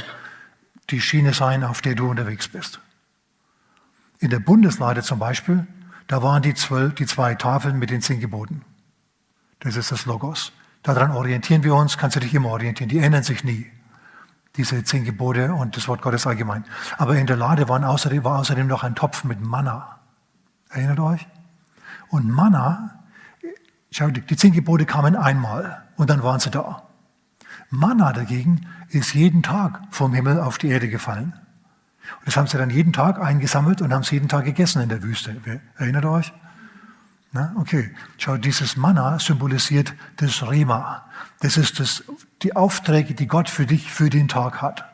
die 0.89 1.01
Schiene 1.01 1.33
sein, 1.33 1.63
auf 1.63 1.81
der 1.81 1.95
du 1.95 2.09
unterwegs 2.09 2.47
bist. 2.47 2.79
In 4.19 4.29
der 4.29 4.39
Bundeslade 4.39 5.03
zum 5.03 5.19
Beispiel, 5.19 5.67
da 6.07 6.23
waren 6.23 6.41
die, 6.41 6.53
zwölf, 6.53 6.95
die 6.95 7.05
zwei 7.05 7.35
Tafeln 7.35 7.77
mit 7.77 7.89
den 7.89 8.01
zehn 8.01 8.19
Geboten. 8.19 8.63
Das 9.59 9.75
ist 9.75 9.91
das 9.91 10.05
Logos. 10.05 10.51
Daran 10.83 11.11
orientieren 11.11 11.63
wir 11.63 11.75
uns, 11.75 11.97
kannst 11.97 12.15
du 12.15 12.19
dich 12.19 12.33
immer 12.33 12.49
orientieren. 12.49 12.89
Die 12.89 12.99
ändern 12.99 13.23
sich 13.23 13.43
nie. 13.43 13.69
Diese 14.57 14.83
zehn 14.83 15.03
Gebote 15.03 15.53
und 15.53 15.77
das 15.77 15.87
Wort 15.87 16.01
Gottes 16.01 16.25
allgemein. 16.27 16.65
Aber 16.97 17.15
in 17.15 17.27
der 17.27 17.37
Lade 17.37 17.69
waren 17.69 17.83
außerdem, 17.83 18.23
war 18.23 18.39
außerdem 18.39 18.67
noch 18.67 18.83
ein 18.83 18.95
Topf 18.95 19.23
mit 19.23 19.39
Manna. 19.39 19.99
Erinnert 20.69 20.99
euch? 20.99 21.27
Und 22.09 22.29
Manna, 22.29 23.03
die 23.91 24.35
zehn 24.35 24.53
Gebote 24.53 24.85
kamen 24.85 25.15
einmal 25.15 25.83
und 25.95 26.09
dann 26.09 26.23
waren 26.23 26.39
sie 26.39 26.49
da. 26.49 26.83
Manna 27.69 28.13
dagegen 28.13 28.65
ist 28.89 29.13
jeden 29.13 29.43
Tag 29.43 29.81
vom 29.91 30.13
Himmel 30.13 30.39
auf 30.39 30.57
die 30.57 30.69
Erde 30.69 30.89
gefallen. 30.89 31.33
Und 32.19 32.27
das 32.27 32.37
haben 32.37 32.47
sie 32.47 32.57
dann 32.57 32.69
jeden 32.69 32.93
Tag 32.93 33.19
eingesammelt 33.19 33.81
und 33.81 33.93
haben 33.93 34.01
es 34.01 34.11
jeden 34.11 34.29
Tag 34.29 34.45
gegessen 34.45 34.81
in 34.81 34.89
der 34.89 35.03
Wüste. 35.03 35.35
Erinnert 35.77 36.05
euch? 36.05 36.33
Na, 37.33 37.53
okay, 37.57 37.93
schau, 38.17 38.37
dieses 38.37 38.77
Manna 38.77 39.19
symbolisiert 39.19 39.93
das 40.15 40.49
Rema. 40.49 41.05
Das 41.41 41.57
ist 41.57 41.79
das, 41.79 42.03
die 42.43 42.55
Aufträge, 42.55 43.13
die 43.13 43.27
Gott 43.27 43.49
für 43.49 43.65
dich 43.65 43.91
für 43.91 44.09
den 44.09 44.27
Tag 44.27 44.61
hat. 44.61 44.85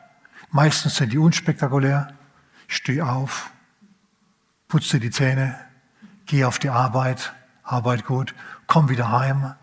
Meistens 0.50 0.96
sind 0.96 1.12
die 1.12 1.18
unspektakulär. 1.18 2.08
Steh 2.66 3.02
auf, 3.02 3.50
putze 4.68 4.98
die 4.98 5.10
Zähne, 5.10 5.54
geh 6.26 6.44
auf 6.44 6.58
die 6.58 6.70
Arbeit, 6.70 7.34
arbeit 7.62 8.06
gut, 8.06 8.34
komm 8.66 8.88
wieder 8.88 9.10
heim 9.10 9.54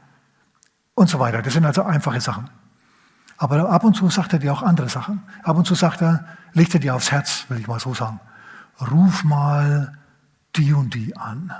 und 0.94 1.10
so 1.10 1.20
weiter. 1.20 1.42
Das 1.42 1.54
sind 1.54 1.66
also 1.66 1.84
einfache 1.84 2.22
Sachen. 2.22 2.50
Aber 3.38 3.70
ab 3.70 3.84
und 3.84 3.96
zu 3.96 4.10
sagt 4.10 4.34
er 4.34 4.40
dir 4.40 4.54
auch 4.54 4.62
andere 4.62 4.88
Sachen. 4.88 5.24
Ab 5.42 5.58
und 5.58 5.66
zu 5.66 5.74
sagt 5.74 6.02
er, 6.02 6.26
legt 6.54 6.76
er 6.76 6.80
dir 6.80 6.94
aufs 6.94 7.12
Herz, 7.12 7.46
will 7.50 7.60
ich 7.60 7.68
mal 7.68 7.80
so 7.80 7.94
sagen. 7.96 8.20
Ruf 8.80 9.24
mal 9.24 9.98
die 10.56 10.74
und 10.74 10.94
die 10.94 11.18
an. 11.18 11.52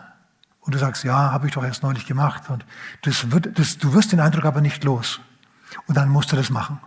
Und 0.60 0.76
du 0.76 0.80
sagst, 0.80 1.04
ja, 1.04 1.32
habe 1.32 1.48
ich 1.48 1.54
doch 1.54 1.64
erst 1.64 1.82
neulich 1.82 2.06
gemacht. 2.06 2.50
Und 2.50 2.66
das 3.02 3.32
wird, 3.32 3.58
das, 3.58 3.80
du 3.80 3.94
wirst 3.94 4.12
den 4.12 4.20
Eindruck 4.20 4.46
aber 4.46 4.62
nicht 4.62 4.84
los. 4.84 5.22
Und 5.88 5.98
dann 5.98 6.10
musst 6.10 6.32
du 6.32 6.36
das 6.36 6.50
machen. 6.50 6.80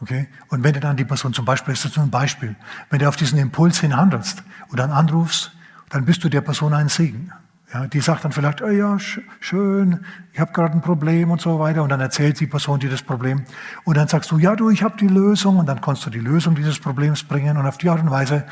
Okay? 0.00 0.28
Und 0.48 0.64
wenn 0.64 0.74
du 0.74 0.80
dann 0.80 0.96
die 0.96 1.04
Person, 1.04 1.32
zum 1.32 1.44
Beispiel, 1.44 1.74
ist 1.74 1.84
das 1.84 1.96
nur 1.96 2.06
ein 2.06 2.10
Beispiel, 2.10 2.56
wenn 2.88 2.98
du 2.98 3.08
auf 3.08 3.16
diesen 3.16 3.38
Impuls 3.38 3.80
hin 3.80 3.96
handelst 3.96 4.42
und 4.68 4.78
dann 4.78 4.90
anrufst, 4.90 5.52
dann 5.90 6.04
bist 6.04 6.24
du 6.24 6.28
der 6.28 6.40
Person 6.40 6.72
ein 6.72 6.88
Segen. 6.88 7.32
Ja, 7.72 7.86
die 7.86 8.00
sagt 8.00 8.24
dann 8.24 8.32
vielleicht, 8.32 8.62
oh 8.62 8.68
ja, 8.68 8.98
schön, 8.98 10.04
ich 10.32 10.40
habe 10.40 10.52
gerade 10.52 10.74
ein 10.74 10.80
Problem 10.80 11.30
und 11.30 11.40
so 11.40 11.60
weiter. 11.60 11.84
Und 11.84 11.90
dann 11.90 12.00
erzählt 12.00 12.40
die 12.40 12.48
Person 12.48 12.80
dir 12.80 12.90
das 12.90 13.02
Problem. 13.02 13.44
Und 13.84 13.96
dann 13.96 14.08
sagst 14.08 14.30
du, 14.32 14.38
ja, 14.38 14.56
du, 14.56 14.70
ich 14.70 14.82
habe 14.82 14.96
die 14.96 15.06
Lösung. 15.06 15.58
Und 15.58 15.66
dann 15.66 15.80
kannst 15.80 16.04
du 16.04 16.10
die 16.10 16.18
Lösung 16.18 16.56
dieses 16.56 16.80
Problems 16.80 17.22
bringen. 17.22 17.56
Und 17.56 17.66
auf 17.66 17.78
die 17.78 17.88
Art 17.88 18.00
und 18.00 18.10
Weise 18.10 18.44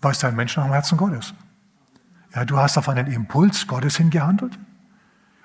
weißt 0.00 0.22
du 0.22 0.28
ein 0.28 0.36
Mensch 0.36 0.56
nach 0.56 0.64
dem 0.64 0.72
Herzen 0.72 0.96
Gottes. 0.96 1.34
Ja, 2.34 2.46
du 2.46 2.56
hast 2.56 2.78
auf 2.78 2.88
einen 2.88 3.08
Impuls 3.08 3.66
Gottes 3.66 3.96
hingehandelt 3.98 4.58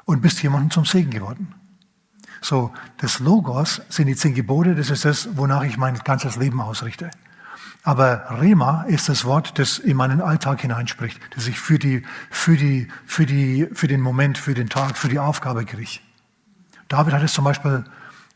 und 0.06 0.22
bist 0.22 0.42
jemandem 0.44 0.72
zum 0.72 0.86
Segen 0.86 1.12
geworden. 1.12 1.54
So, 2.42 2.74
das 2.98 3.20
Logos 3.20 3.82
sind 3.88 4.08
die 4.08 4.16
zehn 4.16 4.34
Gebote, 4.34 4.76
das 4.76 4.90
ist 4.90 5.06
das, 5.06 5.38
wonach 5.38 5.64
ich 5.64 5.78
mein 5.78 5.98
ganzes 6.00 6.36
Leben 6.36 6.60
ausrichte. 6.60 7.10
Aber 7.84 8.40
Rema 8.42 8.84
ist 8.84 9.10
das 9.10 9.26
Wort, 9.26 9.60
das 9.60 9.78
in 9.78 9.98
meinen 9.98 10.22
Alltag 10.22 10.62
hineinspricht, 10.62 11.20
das 11.36 11.48
ich 11.48 11.60
für, 11.60 11.80
die, 11.80 12.04
für, 12.30 12.56
die, 12.56 12.88
für, 13.06 13.26
die, 13.26 13.68
für 13.74 13.88
den 13.88 14.02
Moment, 14.02 14.38
für 14.38 14.54
den 14.54 14.70
Tag, 14.70 14.98
für 14.98 15.10
die 15.10 15.20
Aufgabe 15.20 15.66
kriege. 15.66 16.00
David 16.88 17.14
hat 17.14 17.24
es 17.24 17.34
zum 17.34 17.44
Beispiel 17.44 17.84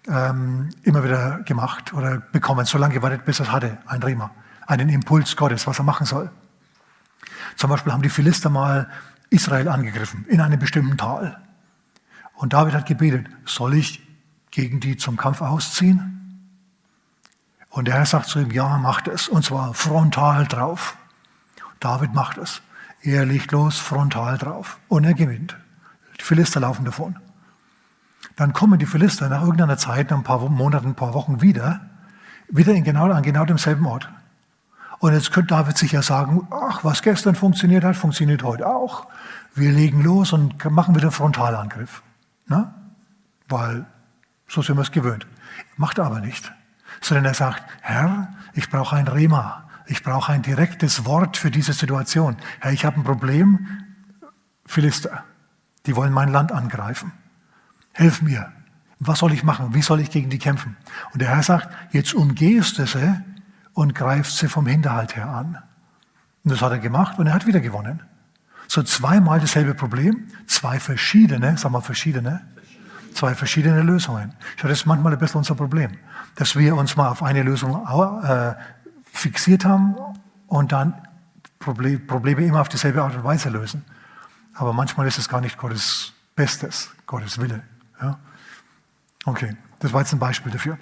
ähm, 0.08 0.70
immer 0.84 1.04
wieder 1.04 1.40
gemacht 1.46 1.94
oder 1.94 2.18
bekommen, 2.18 2.66
so 2.66 2.78
lange 2.78 2.94
gewartet, 2.94 3.26
bis 3.26 3.40
er 3.40 3.46
es 3.46 3.52
hatte, 3.52 3.78
ein 3.86 4.04
Rema, 4.04 4.32
einen 4.66 4.90
Impuls 4.90 5.36
Gottes, 5.36 5.68
was 5.68 5.80
er 5.80 5.84
machen 5.84 6.06
soll. 6.06 6.30
Zum 7.56 7.70
Beispiel 7.70 7.94
haben 7.94 8.02
die 8.02 8.10
Philister 8.10 8.50
mal 8.50 8.90
Israel 9.30 9.68
angegriffen 9.68 10.26
in 10.28 10.42
einem 10.42 10.60
bestimmten 10.60 10.98
Tal. 10.98 11.42
Und 12.38 12.54
David 12.54 12.74
hat 12.76 12.86
gebetet, 12.86 13.28
soll 13.46 13.74
ich 13.74 14.02
gegen 14.52 14.80
die 14.80 14.96
zum 14.96 15.18
Kampf 15.18 15.42
ausziehen? 15.42 16.14
Und 17.70 17.88
der 17.88 17.96
Herr 17.96 18.06
sagt 18.06 18.28
zu 18.28 18.40
ihm, 18.40 18.52
ja, 18.52 18.78
macht 18.78 19.08
es. 19.08 19.28
Und 19.28 19.44
zwar 19.44 19.74
frontal 19.74 20.46
drauf. 20.46 20.98
David 21.80 22.14
macht 22.14 22.38
es. 22.38 22.62
Er 23.02 23.26
legt 23.26 23.52
los, 23.52 23.78
frontal 23.78 24.38
drauf. 24.38 24.78
Und 24.88 25.04
er 25.04 25.14
gewinnt. 25.14 25.58
Die 26.20 26.24
Philister 26.24 26.60
laufen 26.60 26.86
davon. 26.86 27.18
Dann 28.36 28.54
kommen 28.54 28.80
die 28.80 28.86
Philister 28.86 29.30
nach 29.30 29.42
irgendeiner 29.42 29.78
Zeit, 29.78 30.12
nach 30.12 30.18
ein 30.18 30.24
paar 30.24 30.40
Monaten, 30.50 30.90
ein 30.90 30.96
paar 30.96 31.14
Wochen 31.14 31.42
wieder, 31.42 31.82
wieder 32.50 32.74
in 32.74 32.84
genau, 32.84 33.12
an 33.12 33.24
genau 33.24 33.46
demselben 33.46 33.86
Ort. 33.86 34.10
Und 35.00 35.14
jetzt 35.14 35.32
könnte 35.32 35.50
David 35.50 35.78
sich 35.78 35.92
ja 35.92 36.02
sagen, 36.02 36.48
ach, 36.52 36.84
was 36.84 37.02
gestern 37.02 37.36
funktioniert 37.36 37.84
hat, 37.84 37.96
funktioniert 37.96 38.44
heute 38.44 38.68
auch. 38.68 39.08
Wir 39.54 39.72
legen 39.72 40.04
los 40.04 40.34
und 40.34 40.64
machen 40.66 40.96
wieder 40.96 41.12
Frontalangriff. 41.12 42.02
Na? 42.48 42.74
Weil 43.48 43.86
so 44.48 44.62
sind 44.62 44.78
wir 44.78 44.82
es 44.82 44.92
gewöhnt. 44.92 45.28
Macht 45.76 45.98
er 45.98 46.06
aber 46.06 46.20
nicht. 46.20 46.52
Sondern 47.02 47.26
er 47.26 47.34
sagt, 47.34 47.64
Herr, 47.82 48.34
ich 48.54 48.70
brauche 48.70 48.96
ein 48.96 49.08
Rema. 49.08 49.70
Ich 49.88 50.04
brauche 50.04 50.32
ein 50.32 50.42
direktes 50.42 51.06
Wort 51.06 51.38
für 51.38 51.52
diese 51.52 51.74
Situation. 51.74 52.38
Herr, 52.60 52.72
ich 52.72 52.86
habe 52.86 53.00
ein 53.00 53.04
Problem. 53.04 53.68
Philister, 54.66 55.24
die 55.86 55.96
wollen 55.96 56.12
mein 56.12 56.30
Land 56.30 56.52
angreifen. 56.52 57.12
Hilf 57.94 58.22
mir. 58.22 58.52
Was 59.00 59.20
soll 59.20 59.34
ich 59.34 59.44
machen? 59.44 59.74
Wie 59.74 59.82
soll 59.82 60.00
ich 60.00 60.10
gegen 60.10 60.30
die 60.30 60.40
kämpfen? 60.40 60.76
Und 61.14 61.22
der 61.22 61.30
Herr 61.30 61.44
sagt, 61.44 61.70
jetzt 61.94 62.14
umgehst 62.14 62.80
du 62.80 62.88
sie 62.88 63.22
und 63.74 63.94
greifst 63.94 64.38
sie 64.38 64.48
vom 64.48 64.66
Hinterhalt 64.66 65.16
her 65.16 65.28
an. 65.28 65.60
Und 66.44 66.52
das 66.52 66.62
hat 66.62 66.72
er 66.72 66.80
gemacht 66.80 67.20
und 67.20 67.28
er 67.28 67.34
hat 67.34 67.46
wieder 67.46 67.60
gewonnen. 67.60 68.02
So 68.68 68.84
zweimal 68.84 69.40
dasselbe 69.40 69.74
Problem, 69.74 70.28
zwei 70.46 70.80
verschiedene, 70.80 71.58
sag 71.58 71.72
mal 71.72 71.82
verschiedene, 71.82 72.42
zwei 73.14 73.34
verschiedene 73.34 73.82
Lösungen. 73.82 74.34
Schau, 74.58 74.68
das 74.68 74.80
ist 74.80 74.86
manchmal 74.86 75.14
ein 75.14 75.20
bisschen 75.20 75.40
unser 75.40 75.56
Problem, 75.56 75.92
dass 76.36 76.56
wir 76.56 76.76
uns 76.76 76.96
mal 76.96 77.10
auf 77.10 77.24
eine 77.24 77.44
Lösung 77.44 77.86
äh, 78.24 78.54
fixiert 79.12 79.66
haben 79.66 79.96
und 80.48 80.72
dann 80.72 80.94
Probleme 81.60 82.46
immer 82.46 82.62
auf 82.62 82.70
dieselbe 82.70 83.02
Art 83.02 83.16
und 83.16 83.24
Weise 83.24 83.50
lösen. 83.50 83.84
Aber 84.54 84.74
manchmal 84.74 85.08
ist 85.08 85.18
es 85.18 85.30
gar 85.30 85.42
nicht 85.42 85.58
Gottes 85.58 86.14
Bestes, 86.36 86.92
Gottes 87.06 87.40
Wille. 87.40 87.64
Ja? 88.02 88.20
Okay, 89.26 89.56
das 89.80 89.92
war 89.94 90.02
jetzt 90.02 90.14
ein 90.14 90.20
Beispiel 90.20 90.52
dafür. 90.52 90.78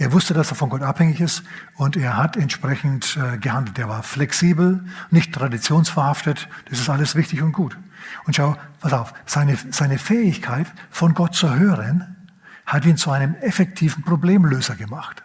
Er 0.00 0.12
wusste, 0.12 0.32
dass 0.32 0.50
er 0.50 0.54
von 0.54 0.70
Gott 0.70 0.80
abhängig 0.80 1.20
ist 1.20 1.42
und 1.74 1.94
er 1.94 2.16
hat 2.16 2.38
entsprechend 2.38 3.18
äh, 3.18 3.36
gehandelt. 3.36 3.78
Er 3.78 3.90
war 3.90 4.02
flexibel, 4.02 4.82
nicht 5.10 5.34
traditionsverhaftet. 5.34 6.48
Das 6.70 6.80
ist 6.80 6.88
alles 6.88 7.16
wichtig 7.16 7.42
und 7.42 7.52
gut. 7.52 7.76
Und 8.24 8.34
schau, 8.34 8.56
pass 8.80 8.94
auf, 8.94 9.12
seine, 9.26 9.58
seine 9.70 9.98
Fähigkeit, 9.98 10.66
von 10.88 11.12
Gott 11.12 11.34
zu 11.34 11.54
hören, 11.54 12.16
hat 12.64 12.86
ihn 12.86 12.96
zu 12.96 13.10
einem 13.10 13.34
effektiven 13.42 14.02
Problemlöser 14.02 14.74
gemacht. 14.74 15.22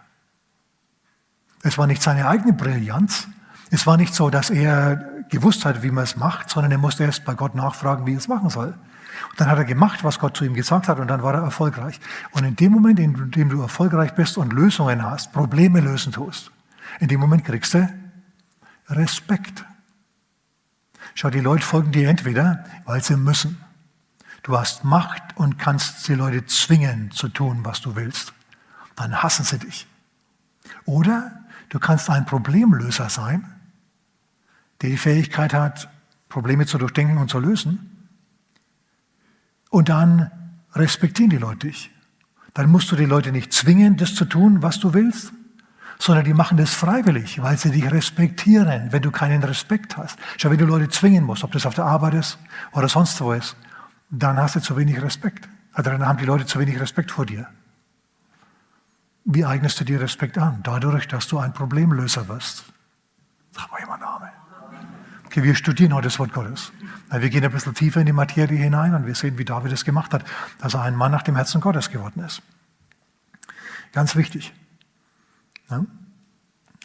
Es 1.63 1.77
war 1.77 1.88
nicht 1.88 2.03
seine 2.03 2.27
eigene 2.27 2.51
Brillanz. 2.51 3.29
Es 3.71 3.88
war 3.88 3.95
nicht 3.95 4.13
so, 4.13 4.29
dass 4.29 4.49
er 4.49 4.97
gewusst 5.29 5.63
hat, 5.63 5.83
wie 5.83 5.91
man 5.91 6.03
es 6.03 6.17
macht, 6.17 6.49
sondern 6.49 6.73
er 6.73 6.79
musste 6.79 7.05
erst 7.05 7.23
bei 7.23 7.33
Gott 7.33 7.55
nachfragen, 7.55 8.05
wie 8.07 8.13
er 8.13 8.17
es 8.17 8.27
machen 8.27 8.49
soll. 8.49 8.73
Und 9.30 9.39
dann 9.39 9.49
hat 9.49 9.58
er 9.58 9.65
gemacht, 9.65 10.04
was 10.04 10.19
Gott 10.19 10.36
zu 10.36 10.45
ihm 10.45 10.54
gesagt 10.54 10.88
hat 10.88 10.99
und 10.99 11.08
dann 11.08 11.23
war 11.23 11.34
er 11.34 11.41
erfolgreich. 11.41 11.99
Und 12.32 12.43
in 12.43 12.56
dem 12.56 12.71
Moment, 12.71 12.99
in 12.99 13.32
dem 13.32 13.49
du 13.49 13.62
erfolgreich 13.62 14.13
bist 14.13 14.38
und 14.38 14.54
Lösungen 14.54 15.04
hast, 15.04 15.32
Probleme 15.32 15.80
lösen 15.80 16.12
tust, 16.12 16.51
in 16.99 17.08
dem 17.08 17.19
Moment 17.19 17.45
kriegst 17.45 17.73
du 17.73 17.89
Respekt. 18.89 19.65
Schau, 21.13 21.30
die 21.30 21.39
Leute 21.39 21.65
folgen 21.65 21.91
dir 21.91 22.10
entweder, 22.10 22.65
weil 22.86 23.04
sie 23.04 23.15
müssen. 23.15 23.62
Du 24.43 24.58
hast 24.58 24.84
Macht 24.84 25.23
und 25.36 25.58
kannst 25.58 26.08
die 26.08 26.13
Leute 26.13 26.45
zwingen 26.45 27.10
zu 27.12 27.30
tun, 27.30 27.62
was 27.63 27.82
du 27.82 27.95
willst. 27.95 28.34
Dann 28.95 29.23
hassen 29.23 29.43
sie 29.43 29.58
dich. 29.58 29.88
Oder 30.86 31.32
du 31.69 31.80
kannst 31.80 32.10
ein 32.10 32.25
Problemlöser 32.25 33.10
sein, 33.10 33.49
der 34.82 34.89
die 34.91 34.97
Fähigkeit 34.97 35.54
hat, 35.54 35.89
Probleme 36.30 36.65
zu 36.65 36.78
durchdenken 36.78 37.17
und 37.17 37.30
zu 37.30 37.39
lösen. 37.39 37.94
Und 39.75 39.89
dann 39.89 40.31
respektieren 40.73 41.29
die 41.29 41.38
Leute 41.38 41.67
dich. 41.67 41.91
Dann 42.53 42.71
musst 42.71 42.89
du 42.93 42.95
die 42.95 43.03
Leute 43.03 43.33
nicht 43.33 43.51
zwingen, 43.51 43.97
das 43.97 44.15
zu 44.15 44.23
tun, 44.23 44.61
was 44.63 44.79
du 44.79 44.93
willst, 44.93 45.33
sondern 45.99 46.23
die 46.23 46.33
machen 46.33 46.55
das 46.55 46.73
freiwillig, 46.73 47.41
weil 47.41 47.57
sie 47.57 47.71
dich 47.71 47.91
respektieren, 47.91 48.93
wenn 48.93 49.01
du 49.01 49.11
keinen 49.11 49.43
Respekt 49.43 49.97
hast. 49.97 50.17
Schau, 50.38 50.49
wenn 50.49 50.59
du 50.59 50.65
Leute 50.65 50.88
zwingen 50.88 51.25
musst, 51.25 51.43
ob 51.43 51.51
das 51.51 51.65
auf 51.65 51.75
der 51.75 51.83
Arbeit 51.83 52.13
ist 52.13 52.38
oder 52.71 52.88
sonst 52.88 53.19
wo 53.19 53.33
ist, 53.33 53.57
dann 54.09 54.38
hast 54.38 54.55
du 54.55 54.61
zu 54.61 54.77
wenig 54.77 55.01
Respekt. 55.01 55.49
Also 55.73 55.91
dann 55.91 56.07
haben 56.07 56.19
die 56.19 56.25
Leute 56.25 56.45
zu 56.45 56.57
wenig 56.57 56.79
Respekt 56.79 57.11
vor 57.11 57.25
dir. 57.25 57.45
Wie 59.25 59.43
eignest 59.43 59.77
du 59.81 59.83
dir 59.83 59.99
Respekt 59.99 60.38
an? 60.38 60.61
Dadurch, 60.63 61.05
dass 61.09 61.27
du 61.27 61.38
ein 61.38 61.51
Problemlöser 61.51 62.29
wirst. 62.29 62.63
Sag 63.51 63.69
mal 63.73 63.81
jemand. 63.81 64.04
Okay, 65.36 65.43
wir 65.43 65.56
studieren 65.56 65.93
heute 65.93 66.08
das 66.08 66.17
Wort 66.17 66.32
Gottes. 66.32 66.71
Wir 67.12 67.30
gehen 67.30 67.43
ein 67.43 67.52
bisschen 67.52 67.74
tiefer 67.74 68.00
in 68.00 68.06
die 68.06 68.13
Materie 68.13 68.58
hinein 68.58 68.95
und 68.95 69.06
wir 69.06 69.15
sehen, 69.15 69.38
wie 69.38 69.43
David 69.43 69.74
es 69.74 69.84
gemacht 69.84 70.13
hat, 70.13 70.24
dass 70.60 70.76
er 70.76 70.84
ein 70.84 70.95
Mann 70.95 71.12
nach 71.12 71.24
dem 71.24 71.36
Herzen 71.36 71.60
Gottes 71.60 71.89
geworden 71.89 72.24
ist. 72.24 72.41
Ganz 73.91 74.15
wichtig. 74.15 74.54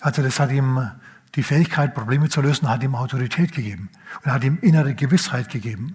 Also 0.00 0.22
das 0.22 0.40
hat 0.40 0.50
ihm 0.50 0.90
die 1.36 1.44
Fähigkeit, 1.44 1.94
Probleme 1.94 2.28
zu 2.28 2.40
lösen, 2.40 2.68
hat 2.68 2.82
ihm 2.82 2.96
Autorität 2.96 3.52
gegeben 3.52 3.88
und 4.24 4.32
hat 4.32 4.42
ihm 4.42 4.58
innere 4.62 4.96
Gewissheit 4.96 5.48
gegeben, 5.48 5.94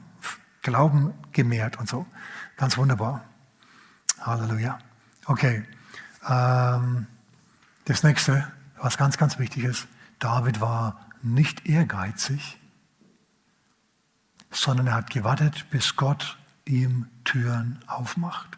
Glauben 0.62 1.14
gemehrt 1.34 1.78
und 1.78 1.90
so. 1.90 2.06
Ganz 2.56 2.78
wunderbar. 2.78 3.26
Halleluja. 4.22 4.80
Okay. 5.26 5.66
Ähm, 6.26 7.08
das 7.84 8.04
nächste, 8.04 8.48
was 8.82 8.96
ganz, 8.96 9.18
ganz 9.18 9.40
wichtig 9.40 9.66
ist, 9.66 9.90
David 10.20 10.62
war 10.62 11.05
nicht 11.26 11.68
ehrgeizig, 11.68 12.58
sondern 14.52 14.88
er 14.88 14.94
hat 14.94 15.10
gewartet, 15.10 15.66
bis 15.70 15.96
Gott 15.96 16.38
ihm 16.66 17.08
Türen 17.24 17.80
aufmacht. 17.88 18.58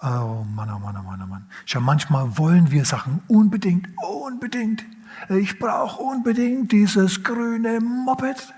Oh 0.00 0.44
Mann, 0.54 0.70
oh 0.70 0.78
Mann, 0.78 0.96
oh 0.96 1.02
Mann, 1.02 1.22
oh 1.22 1.26
Mann. 1.26 1.50
Schau, 1.64 1.80
manchmal 1.80 2.38
wollen 2.38 2.70
wir 2.70 2.84
Sachen 2.84 3.22
unbedingt, 3.28 3.88
unbedingt. 3.96 4.84
Ich 5.28 5.58
brauche 5.58 6.02
unbedingt 6.02 6.70
dieses 6.72 7.22
grüne 7.22 7.80
Moped. 7.80 8.52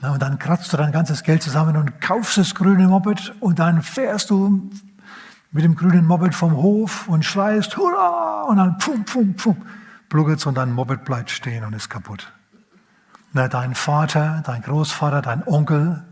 Na, 0.00 0.12
und 0.12 0.22
dann 0.22 0.38
kratzt 0.38 0.72
du 0.72 0.76
dein 0.76 0.92
ganzes 0.92 1.22
Geld 1.22 1.42
zusammen 1.42 1.76
und 1.76 2.00
kaufst 2.00 2.38
das 2.38 2.54
grüne 2.54 2.86
Moped 2.86 3.34
und 3.40 3.58
dann 3.58 3.82
fährst 3.82 4.30
du 4.30 4.70
mit 5.50 5.64
dem 5.64 5.74
grünen 5.74 6.06
Moped 6.06 6.34
vom 6.34 6.56
Hof 6.56 7.08
und 7.08 7.24
schreist, 7.24 7.76
hurra, 7.76 8.42
und 8.42 8.58
dann 8.58 8.78
pum, 8.78 9.04
pum, 9.04 9.34
pum, 9.34 9.56
pluggert's 10.08 10.46
und 10.46 10.56
dein 10.56 10.72
Moped 10.72 11.04
bleibt 11.04 11.30
stehen 11.30 11.64
und 11.64 11.74
ist 11.74 11.88
kaputt. 11.88 12.32
Na, 13.32 13.48
dein 13.48 13.74
Vater, 13.74 14.42
dein 14.44 14.62
Großvater, 14.62 15.22
dein 15.22 15.46
Onkel, 15.46 16.04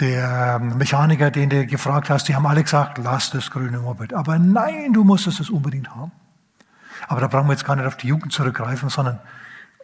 der 0.00 0.58
Mechaniker, 0.58 1.30
den 1.30 1.50
du 1.50 1.66
gefragt 1.66 2.10
hast, 2.10 2.28
die 2.28 2.34
haben 2.34 2.46
alle 2.46 2.62
gesagt, 2.62 2.98
lass 2.98 3.30
das 3.30 3.50
grüne 3.50 3.78
Moped. 3.78 4.14
Aber 4.14 4.38
nein, 4.38 4.92
du 4.92 5.04
musstest 5.04 5.40
es 5.40 5.50
unbedingt 5.50 5.94
haben. 5.94 6.12
Aber 7.08 7.20
da 7.20 7.26
brauchen 7.26 7.46
wir 7.46 7.52
jetzt 7.52 7.64
gar 7.64 7.76
nicht 7.76 7.86
auf 7.86 7.96
die 7.96 8.08
Jugend 8.08 8.32
zurückgreifen, 8.32 8.88
sondern 8.88 9.20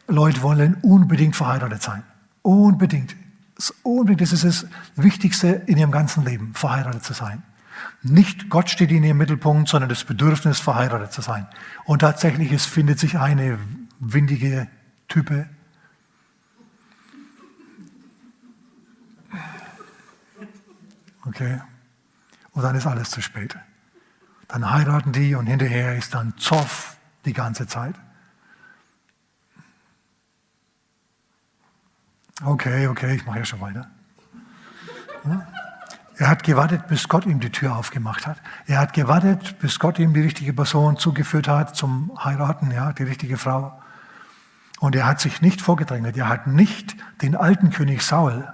Leute 0.06 0.42
wollen 0.42 0.76
unbedingt 0.82 1.36
verheiratet 1.36 1.82
sein. 1.82 2.02
Unbedingt. 2.42 3.14
Unbedingt. 3.82 4.20
Das 4.20 4.32
ist 4.32 4.44
das 4.44 4.66
Wichtigste 4.96 5.48
in 5.66 5.78
ihrem 5.78 5.90
ganzen 5.90 6.24
Leben, 6.24 6.54
verheiratet 6.54 7.04
zu 7.04 7.12
sein. 7.12 7.42
Nicht 8.02 8.48
Gott 8.48 8.70
steht 8.70 8.90
in 8.90 9.02
ihrem 9.02 9.18
Mittelpunkt, 9.18 9.68
sondern 9.68 9.88
das 9.88 10.04
Bedürfnis, 10.04 10.60
verheiratet 10.60 11.12
zu 11.12 11.20
sein. 11.20 11.46
Und 11.84 12.00
tatsächlich, 12.00 12.52
es 12.52 12.66
findet 12.66 12.98
sich 12.98 13.18
eine 13.18 13.58
windige 13.98 14.68
Type. 15.08 15.48
Okay. 21.26 21.60
Und 22.52 22.62
dann 22.62 22.74
ist 22.74 22.86
alles 22.86 23.10
zu 23.10 23.20
spät. 23.20 23.56
Dann 24.48 24.70
heiraten 24.70 25.12
die 25.12 25.34
und 25.34 25.46
hinterher 25.46 25.96
ist 25.96 26.14
dann 26.14 26.36
Zoff 26.38 26.96
die 27.24 27.34
ganze 27.34 27.66
Zeit. 27.66 27.94
Okay, 32.42 32.86
okay, 32.86 33.16
ich 33.16 33.26
mache 33.26 33.40
ja 33.40 33.44
schon 33.44 33.60
weiter. 33.60 33.90
Ja? 35.24 35.67
Er 36.18 36.28
hat 36.28 36.42
gewartet, 36.42 36.88
bis 36.88 37.08
Gott 37.08 37.26
ihm 37.26 37.38
die 37.38 37.52
Tür 37.52 37.76
aufgemacht 37.76 38.26
hat. 38.26 38.38
Er 38.66 38.80
hat 38.80 38.92
gewartet, 38.92 39.60
bis 39.60 39.78
Gott 39.78 40.00
ihm 40.00 40.14
die 40.14 40.20
richtige 40.20 40.52
Person 40.52 40.96
zugeführt 40.96 41.46
hat 41.46 41.76
zum 41.76 42.10
Heiraten, 42.22 42.72
ja, 42.72 42.92
die 42.92 43.04
richtige 43.04 43.38
Frau. 43.38 43.80
Und 44.80 44.96
er 44.96 45.06
hat 45.06 45.20
sich 45.20 45.42
nicht 45.42 45.60
vorgedrängt. 45.60 46.16
Er 46.16 46.28
hat 46.28 46.48
nicht 46.48 46.96
den 47.22 47.36
alten 47.36 47.70
König 47.70 48.02
Saul 48.02 48.52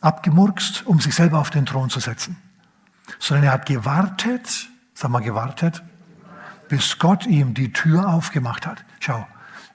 abgemurkst, 0.00 0.86
um 0.86 1.00
sich 1.00 1.14
selber 1.14 1.38
auf 1.38 1.50
den 1.50 1.66
Thron 1.66 1.90
zu 1.90 2.00
setzen, 2.00 2.38
sondern 3.18 3.44
er 3.44 3.52
hat 3.52 3.66
gewartet, 3.66 4.70
sag 4.94 5.10
mal 5.10 5.20
gewartet, 5.20 5.82
bis 6.68 6.98
Gott 6.98 7.26
ihm 7.26 7.52
die 7.52 7.74
Tür 7.74 8.08
aufgemacht 8.08 8.66
hat. 8.66 8.86
Schau, 9.00 9.26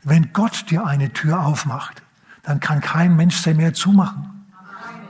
wenn 0.02 0.34
Gott 0.34 0.72
dir 0.72 0.88
eine 0.88 1.14
Tür 1.14 1.46
aufmacht, 1.46 2.02
dann 2.42 2.60
kann 2.60 2.82
kein 2.82 3.16
Mensch 3.16 3.38
sie 3.38 3.54
mehr 3.54 3.76
zumachen 3.76 4.37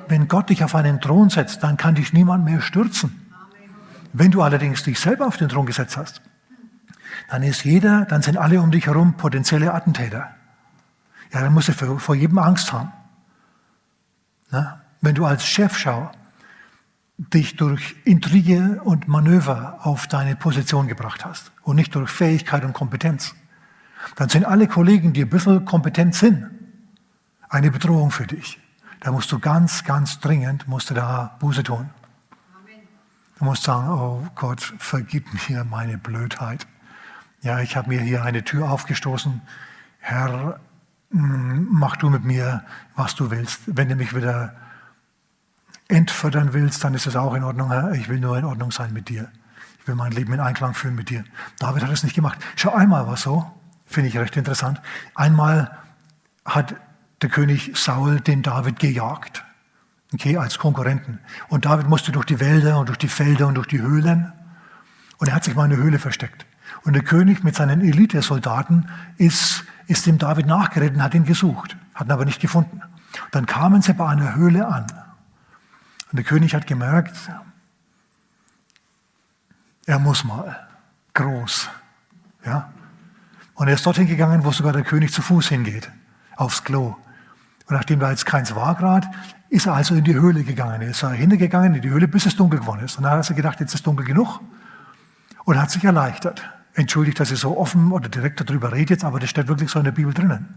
wenn 0.09 0.27
Gott 0.27 0.49
dich 0.49 0.63
auf 0.63 0.75
einen 0.75 1.01
Thron 1.01 1.29
setzt, 1.29 1.63
dann 1.63 1.77
kann 1.77 1.95
dich 1.95 2.13
niemand 2.13 2.45
mehr 2.45 2.61
stürzen. 2.61 3.27
Wenn 4.13 4.31
du 4.31 4.41
allerdings 4.41 4.83
dich 4.83 4.99
selber 4.99 5.27
auf 5.27 5.37
den 5.37 5.49
Thron 5.49 5.65
gesetzt 5.65 5.97
hast, 5.97 6.21
dann 7.29 7.43
ist 7.43 7.63
jeder, 7.63 8.05
dann 8.05 8.21
sind 8.21 8.37
alle 8.37 8.61
um 8.61 8.71
dich 8.71 8.87
herum 8.87 9.15
potenzielle 9.15 9.73
Attentäter. 9.73 10.35
Ja, 11.33 11.41
dann 11.41 11.53
musst 11.53 11.67
du 11.67 11.99
vor 11.99 12.15
jedem 12.15 12.37
Angst 12.37 12.71
haben. 12.71 12.91
Na? 14.49 14.81
Wenn 15.01 15.15
du 15.15 15.25
als 15.25 15.45
Chefschau 15.45 16.11
dich 17.17 17.55
durch 17.55 17.95
Intrige 18.05 18.81
und 18.83 19.07
Manöver 19.07 19.79
auf 19.83 20.07
deine 20.07 20.35
Position 20.35 20.87
gebracht 20.87 21.25
hast 21.25 21.51
und 21.63 21.75
nicht 21.75 21.93
durch 21.95 22.09
Fähigkeit 22.09 22.63
und 22.63 22.73
Kompetenz, 22.73 23.35
dann 24.15 24.29
sind 24.29 24.45
alle 24.45 24.67
Kollegen, 24.67 25.13
die 25.13 25.23
ein 25.23 25.29
bisschen 25.29 25.65
kompetent 25.65 26.15
sind, 26.15 26.49
eine 27.49 27.71
Bedrohung 27.71 28.11
für 28.11 28.27
dich. 28.27 28.59
Da 29.07 29.13
musst 29.13 29.31
du 29.31 29.39
ganz, 29.39 29.85
ganz 29.85 30.19
dringend, 30.19 30.67
musst 30.67 30.89
du 30.89 30.93
da 30.93 31.37
Buße 31.39 31.63
tun. 31.63 31.89
Du 33.39 33.45
musst 33.45 33.63
sagen, 33.63 33.87
oh 33.87 34.27
Gott, 34.35 34.73
vergib 34.79 35.27
mir 35.47 35.63
meine 35.63 35.97
Blödheit. 35.97 36.67
Ja, 37.41 37.61
ich 37.61 37.77
habe 37.77 37.87
mir 37.87 38.01
hier 38.01 38.25
eine 38.25 38.43
Tür 38.43 38.69
aufgestoßen. 38.69 39.41
Herr, 39.99 40.59
mm, 41.11 41.67
mach 41.69 41.95
du 41.95 42.09
mit 42.09 42.25
mir, 42.25 42.65
was 42.97 43.15
du 43.15 43.31
willst. 43.31 43.61
Wenn 43.65 43.87
du 43.87 43.95
mich 43.95 44.13
wieder 44.13 44.53
entfüttern 45.87 46.51
willst, 46.51 46.83
dann 46.83 46.93
ist 46.93 47.07
es 47.07 47.15
auch 47.15 47.33
in 47.33 47.45
Ordnung, 47.45 47.71
Herr. 47.71 47.93
Ich 47.93 48.09
will 48.09 48.19
nur 48.19 48.37
in 48.37 48.43
Ordnung 48.43 48.73
sein 48.73 48.91
mit 48.91 49.07
dir. 49.07 49.31
Ich 49.79 49.87
will 49.87 49.95
mein 49.95 50.11
Leben 50.11 50.33
in 50.33 50.41
Einklang 50.41 50.73
führen 50.73 50.95
mit 50.95 51.09
dir. 51.09 51.23
David 51.59 51.81
hat 51.81 51.91
es 51.91 52.03
nicht 52.03 52.15
gemacht. 52.15 52.39
Schau, 52.57 52.73
einmal 52.73 53.07
war 53.07 53.13
es 53.13 53.21
so, 53.21 53.49
finde 53.85 54.09
ich 54.09 54.17
recht 54.17 54.35
interessant. 54.35 54.81
Einmal 55.15 55.77
hat 56.43 56.75
der 57.21 57.29
König 57.29 57.71
Saul 57.75 58.19
den 58.19 58.43
David 58.43 58.79
gejagt. 58.79 59.43
Okay, 60.13 60.37
als 60.37 60.57
Konkurrenten. 60.57 61.19
Und 61.49 61.65
David 61.65 61.87
musste 61.87 62.11
durch 62.11 62.25
die 62.25 62.39
Wälder 62.39 62.79
und 62.79 62.89
durch 62.89 62.97
die 62.97 63.09
Felder 63.09 63.47
und 63.47 63.55
durch 63.55 63.67
die 63.67 63.81
Höhlen. 63.81 64.31
Und 65.17 65.27
er 65.27 65.35
hat 65.35 65.43
sich 65.43 65.55
mal 65.55 65.65
in 65.65 65.71
der 65.71 65.79
Höhle 65.79 65.99
versteckt. 65.99 66.45
Und 66.83 66.93
der 66.93 67.03
König 67.03 67.43
mit 67.43 67.55
seinen 67.55 67.81
Elitesoldaten 67.81 68.89
ist, 69.17 69.65
ist 69.87 70.05
dem 70.05 70.17
David 70.17 70.45
nachgeritten, 70.45 71.03
hat 71.03 71.13
ihn 71.13 71.25
gesucht, 71.25 71.75
hat 71.93 72.07
ihn 72.07 72.11
aber 72.11 72.25
nicht 72.25 72.39
gefunden. 72.39 72.81
Dann 73.31 73.45
kamen 73.45 73.81
sie 73.81 73.93
bei 73.93 74.07
einer 74.07 74.35
Höhle 74.35 74.67
an. 74.67 74.85
Und 76.11 76.17
der 76.17 76.23
König 76.23 76.53
hat 76.55 76.67
gemerkt, 76.67 77.15
er 79.85 79.99
muss 79.99 80.23
mal. 80.23 80.67
Groß. 81.13 81.69
Ja? 82.45 82.71
Und 83.55 83.67
er 83.67 83.73
ist 83.73 83.85
dorthin 83.85 84.07
gegangen, 84.07 84.45
wo 84.45 84.51
sogar 84.51 84.71
der 84.71 84.83
König 84.83 85.11
zu 85.11 85.21
Fuß 85.21 85.49
hingeht. 85.49 85.89
Aufs 86.35 86.63
Klo. 86.63 86.95
Und 87.67 87.75
nachdem 87.75 87.99
da 87.99 88.09
jetzt 88.09 88.25
keins 88.25 88.55
war 88.55 88.75
gerade, 88.75 89.07
ist 89.49 89.65
er 89.65 89.73
also 89.73 89.95
in 89.95 90.03
die 90.03 90.15
Höhle 90.15 90.43
gegangen. 90.43 90.81
Er 90.81 90.89
ist 90.89 91.05
hingegangen 91.05 91.75
in 91.75 91.81
die 91.81 91.89
Höhle, 91.89 92.07
bis 92.07 92.25
es 92.25 92.35
dunkel 92.35 92.59
geworden 92.59 92.83
ist. 92.83 92.97
Und 92.97 93.03
dann 93.03 93.17
hat 93.17 93.29
er 93.29 93.35
gedacht, 93.35 93.59
jetzt 93.59 93.73
ist 93.73 93.85
dunkel 93.85 94.05
genug. 94.05 94.39
Und 95.43 95.61
hat 95.61 95.71
sich 95.71 95.83
erleichtert. 95.83 96.43
Entschuldigt, 96.73 97.19
dass 97.19 97.31
ich 97.31 97.39
so 97.39 97.57
offen 97.57 97.91
oder 97.91 98.09
direkt 98.09 98.39
darüber 98.39 98.71
rede 98.71 98.93
jetzt, 98.93 99.03
aber 99.03 99.19
das 99.19 99.29
steht 99.29 99.47
wirklich 99.47 99.69
so 99.69 99.79
in 99.79 99.85
der 99.85 99.91
Bibel 99.91 100.13
drinnen. 100.13 100.55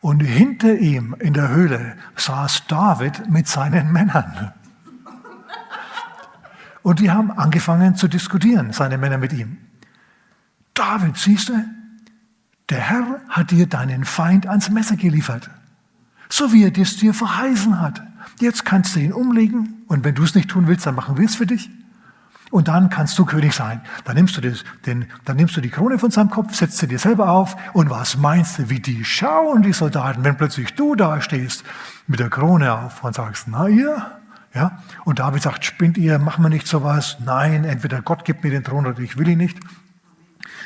Und 0.00 0.20
hinter 0.20 0.74
ihm 0.74 1.14
in 1.18 1.34
der 1.34 1.48
Höhle 1.48 1.96
saß 2.16 2.66
David 2.68 3.28
mit 3.30 3.48
seinen 3.48 3.92
Männern. 3.92 4.52
Und 6.82 7.00
die 7.00 7.10
haben 7.10 7.32
angefangen 7.32 7.96
zu 7.96 8.08
diskutieren, 8.08 8.72
seine 8.72 8.96
Männer 8.96 9.18
mit 9.18 9.32
ihm. 9.32 9.58
David, 10.72 11.16
siehst 11.16 11.48
du, 11.48 11.64
der 12.70 12.78
Herr 12.78 13.20
hat 13.28 13.50
dir 13.50 13.66
deinen 13.66 14.04
Feind 14.04 14.46
ans 14.46 14.70
Messer 14.70 14.96
geliefert, 14.96 15.50
so 16.28 16.52
wie 16.52 16.64
er 16.64 16.76
es 16.76 16.96
dir 16.96 17.14
verheißen 17.14 17.80
hat. 17.80 18.02
Jetzt 18.40 18.64
kannst 18.64 18.96
du 18.96 19.00
ihn 19.00 19.12
umlegen 19.12 19.82
und 19.88 20.04
wenn 20.04 20.14
du 20.14 20.22
es 20.22 20.34
nicht 20.34 20.50
tun 20.50 20.66
willst, 20.66 20.86
dann 20.86 20.94
machen 20.94 21.18
wir 21.18 21.24
es 21.24 21.34
für 21.34 21.46
dich. 21.46 21.70
Und 22.50 22.68
dann 22.68 22.88
kannst 22.88 23.18
du 23.18 23.26
König 23.26 23.52
sein. 23.52 23.82
Dann 24.04 24.16
nimmst 24.16 24.36
du, 24.36 24.40
das, 24.40 24.64
den, 24.86 25.06
dann 25.24 25.36
nimmst 25.36 25.56
du 25.56 25.60
die 25.60 25.68
Krone 25.68 25.98
von 25.98 26.10
seinem 26.10 26.30
Kopf, 26.30 26.54
setzt 26.54 26.78
sie 26.78 26.88
dir 26.88 26.98
selber 26.98 27.30
auf. 27.30 27.56
Und 27.74 27.90
was 27.90 28.16
meinst 28.16 28.58
du, 28.58 28.70
wie 28.70 28.80
die 28.80 29.04
schauen, 29.04 29.62
die 29.62 29.74
Soldaten, 29.74 30.24
wenn 30.24 30.36
plötzlich 30.36 30.74
du 30.74 30.94
da 30.94 31.20
stehst 31.20 31.64
mit 32.06 32.20
der 32.20 32.30
Krone 32.30 32.72
auf 32.72 33.04
und 33.04 33.14
sagst, 33.14 33.48
na 33.48 33.68
ihr? 33.68 34.02
Ja? 34.54 34.78
Und 35.04 35.18
David 35.18 35.42
sagt, 35.42 35.64
spinnt 35.64 35.98
ihr, 35.98 36.18
machen 36.18 36.42
wir 36.42 36.48
nicht 36.48 36.66
sowas? 36.66 37.18
Nein, 37.24 37.64
entweder 37.64 38.00
Gott 38.00 38.24
gibt 38.24 38.44
mir 38.44 38.50
den 38.50 38.64
Thron 38.64 38.86
oder 38.86 38.98
ich 39.00 39.18
will 39.18 39.28
ihn 39.28 39.38
nicht. 39.38 39.58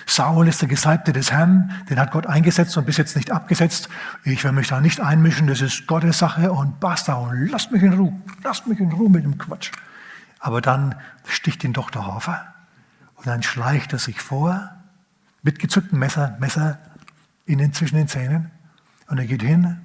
Saul 0.07 0.49
ist 0.49 0.61
der 0.61 0.69
Gesalbte 0.69 1.13
des 1.13 1.33
Herrn, 1.33 1.71
den 1.89 1.99
hat 1.99 2.11
Gott 2.11 2.27
eingesetzt 2.27 2.77
und 2.77 2.87
bis 2.87 2.97
jetzt 2.97 3.17
nicht 3.17 3.31
abgesetzt. 3.31 3.89
Ich 4.25 4.43
will 4.45 4.53
mich 4.53 4.69
da 4.69 4.81
nicht 4.81 5.01
einmischen, 5.01 5.47
das 5.47 5.61
ist 5.61 5.87
Gottes 5.87 6.19
Sache 6.19 6.53
und 6.53 6.81
basta 6.81 7.15
und 7.15 7.49
lasst 7.49 7.71
mich 7.73 7.83
in 7.83 7.93
Ruhe, 7.93 8.13
lasst 8.43 8.67
mich 8.67 8.81
in 8.81 8.93
Ruhe 8.93 9.11
mit 9.11 9.25
dem 9.25 9.39
Quatsch. 9.39 9.71
Aber 10.39 10.61
dann 10.61 10.95
sticht 11.27 11.65
ihn 11.65 11.73
doch 11.73 11.91
der 11.91 12.07
Hafer 12.07 12.47
und 13.17 13.27
dann 13.27 13.43
schleicht 13.43 13.93
er 13.93 13.99
sich 13.99 14.21
vor 14.21 14.71
mit 15.43 15.59
gezücktem 15.59 15.99
Messer, 15.99 16.37
Messer 16.41 16.79
innen 17.47 17.73
zwischen 17.73 17.97
den 17.97 18.09
Zähnen 18.09 18.51
und 19.09 19.19
er 19.19 19.27
geht 19.27 19.43
hin 19.43 19.81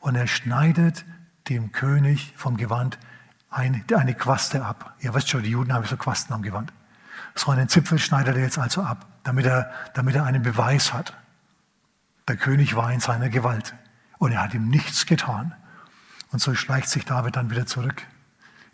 und 0.00 0.14
er 0.14 0.26
schneidet 0.26 1.04
dem 1.48 1.72
König 1.72 2.32
vom 2.36 2.56
Gewand 2.56 2.98
eine, 3.50 3.82
eine 3.94 4.14
Quaste 4.14 4.64
ab. 4.64 4.94
Ihr 5.00 5.14
wisst 5.14 5.28
schon, 5.28 5.42
die 5.42 5.50
Juden 5.50 5.72
haben 5.72 5.84
so 5.84 5.96
Quasten 5.96 6.34
am 6.34 6.42
Gewand. 6.42 6.72
So 7.34 7.50
einen 7.50 7.68
Zipfel 7.68 7.98
schneidet 7.98 8.36
er 8.36 8.42
jetzt 8.42 8.58
also 8.58 8.82
ab, 8.82 9.06
damit 9.24 9.46
er, 9.46 9.70
damit 9.94 10.14
er 10.14 10.24
einen 10.24 10.42
Beweis 10.42 10.92
hat. 10.92 11.14
Der 12.28 12.36
König 12.36 12.76
war 12.76 12.92
in 12.92 13.00
seiner 13.00 13.28
Gewalt 13.28 13.74
und 14.18 14.32
er 14.32 14.42
hat 14.42 14.54
ihm 14.54 14.68
nichts 14.68 15.06
getan. 15.06 15.54
Und 16.30 16.40
so 16.40 16.54
schleicht 16.54 16.88
sich 16.88 17.04
David 17.04 17.36
dann 17.36 17.50
wieder 17.50 17.66
zurück 17.66 18.02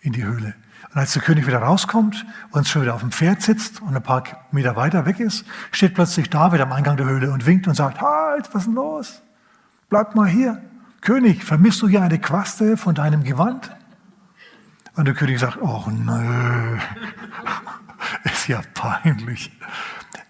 in 0.01 0.13
die 0.13 0.25
Höhle. 0.25 0.55
Und 0.91 0.97
als 0.97 1.13
der 1.13 1.23
König 1.23 1.47
wieder 1.47 1.59
rauskommt 1.59 2.25
und 2.51 2.67
schon 2.67 2.83
wieder 2.83 2.95
auf 2.95 3.01
dem 3.01 3.11
Pferd 3.11 3.43
sitzt 3.43 3.83
und 3.83 3.95
ein 3.95 4.03
paar 4.03 4.23
Meter 4.53 4.77
weiter 4.77 5.07
weg 5.07 5.21
ist, 5.21 5.45
steht 5.73 5.95
plötzlich 5.95 6.31
David 6.31 6.61
am 6.61 6.73
Eingang 6.73 6.97
der 6.97 7.07
Höhle 7.07 7.31
und 7.33 7.47
winkt 7.47 7.67
und 7.67 7.75
sagt, 7.75 8.01
halt, 8.01 8.49
was 8.55 8.63
ist 8.63 8.67
denn 8.67 8.75
los? 8.75 9.23
Bleib 9.89 10.15
mal 10.15 10.29
hier. 10.29 10.63
König, 11.01 11.45
vermisst 11.45 11.83
du 11.83 11.89
hier 11.89 12.03
eine 12.03 12.19
Quaste 12.19 12.77
von 12.77 12.95
deinem 12.95 13.25
Gewand? 13.25 13.75
Und 14.97 15.05
der 15.05 15.15
König 15.15 15.39
sagt, 15.39 15.59
oh 15.61 15.85
nö, 15.91 16.79
ist 18.25 18.49
ja 18.49 18.63
peinlich. 18.75 19.53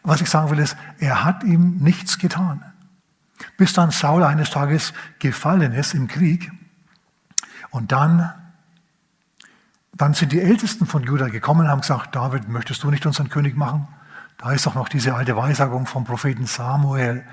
Was 0.03 0.21
ich 0.21 0.31
sagen 0.31 0.51
will 0.51 0.59
ist, 0.59 0.77
er 0.99 1.25
hat 1.25 1.45
ihm 1.45 1.79
nichts 1.79 2.19
getan. 2.19 2.63
Bis 3.57 3.73
dann 3.73 3.91
Saul 3.91 4.23
eines 4.25 4.51
Tages 4.51 4.93
gefallen 5.19 5.73
ist 5.73 5.95
im 5.95 6.09
Krieg 6.09 6.51
und 7.71 7.93
dann, 7.93 8.33
dann 9.93 10.15
sind 10.15 10.33
die 10.33 10.41
Ältesten 10.41 10.87
von 10.87 11.03
Juda 11.03 11.29
gekommen 11.29 11.63
und 11.63 11.69
haben 11.69 11.81
gesagt, 11.81 12.15
David, 12.15 12.49
möchtest 12.49 12.83
du 12.83 12.91
nicht 12.91 13.07
unseren 13.07 13.29
König 13.29 13.57
machen? 13.57 13.87
Da 14.39 14.53
ist 14.53 14.67
doch 14.67 14.75
noch 14.75 14.89
diese 14.89 15.15
alte 15.15 15.37
Weissagung 15.37 15.87
vom 15.87 16.05
Propheten 16.05 16.47
Samuel. 16.47 17.25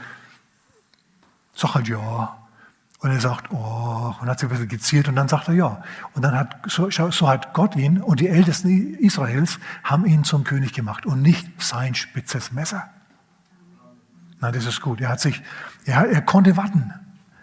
Sag 1.53 1.75
halt 1.75 1.87
ja. 1.87 2.37
Und 3.05 3.11
er 3.11 3.19
sagt, 3.19 3.51
oh, 3.51 4.15
und 4.19 4.27
hat 4.27 4.39
sich 4.39 4.49
ein 4.49 4.49
bisschen 4.49 4.67
gezielt 4.67 5.07
und 5.07 5.15
dann 5.15 5.27
sagt 5.27 5.47
er 5.47 5.53
ja. 5.53 5.83
Und 6.15 6.23
dann 6.23 6.33
hat, 6.33 6.59
so, 6.65 6.89
so 6.89 7.29
hat 7.29 7.53
Gott 7.53 7.75
ihn 7.75 8.01
und 8.01 8.19
die 8.19 8.27
Ältesten 8.27 8.95
Israels 8.95 9.59
haben 9.83 10.07
ihn 10.07 10.23
zum 10.23 10.43
König 10.43 10.73
gemacht 10.73 11.05
und 11.05 11.21
nicht 11.21 11.47
sein 11.61 11.93
spitzes 11.93 12.51
Messer. 12.51 12.89
Na, 14.39 14.51
das 14.51 14.65
ist 14.65 14.81
gut. 14.81 15.01
Er 15.01 15.09
hat 15.09 15.19
sich, 15.19 15.43
er, 15.85 16.09
er 16.09 16.23
konnte 16.23 16.57
warten. 16.57 16.95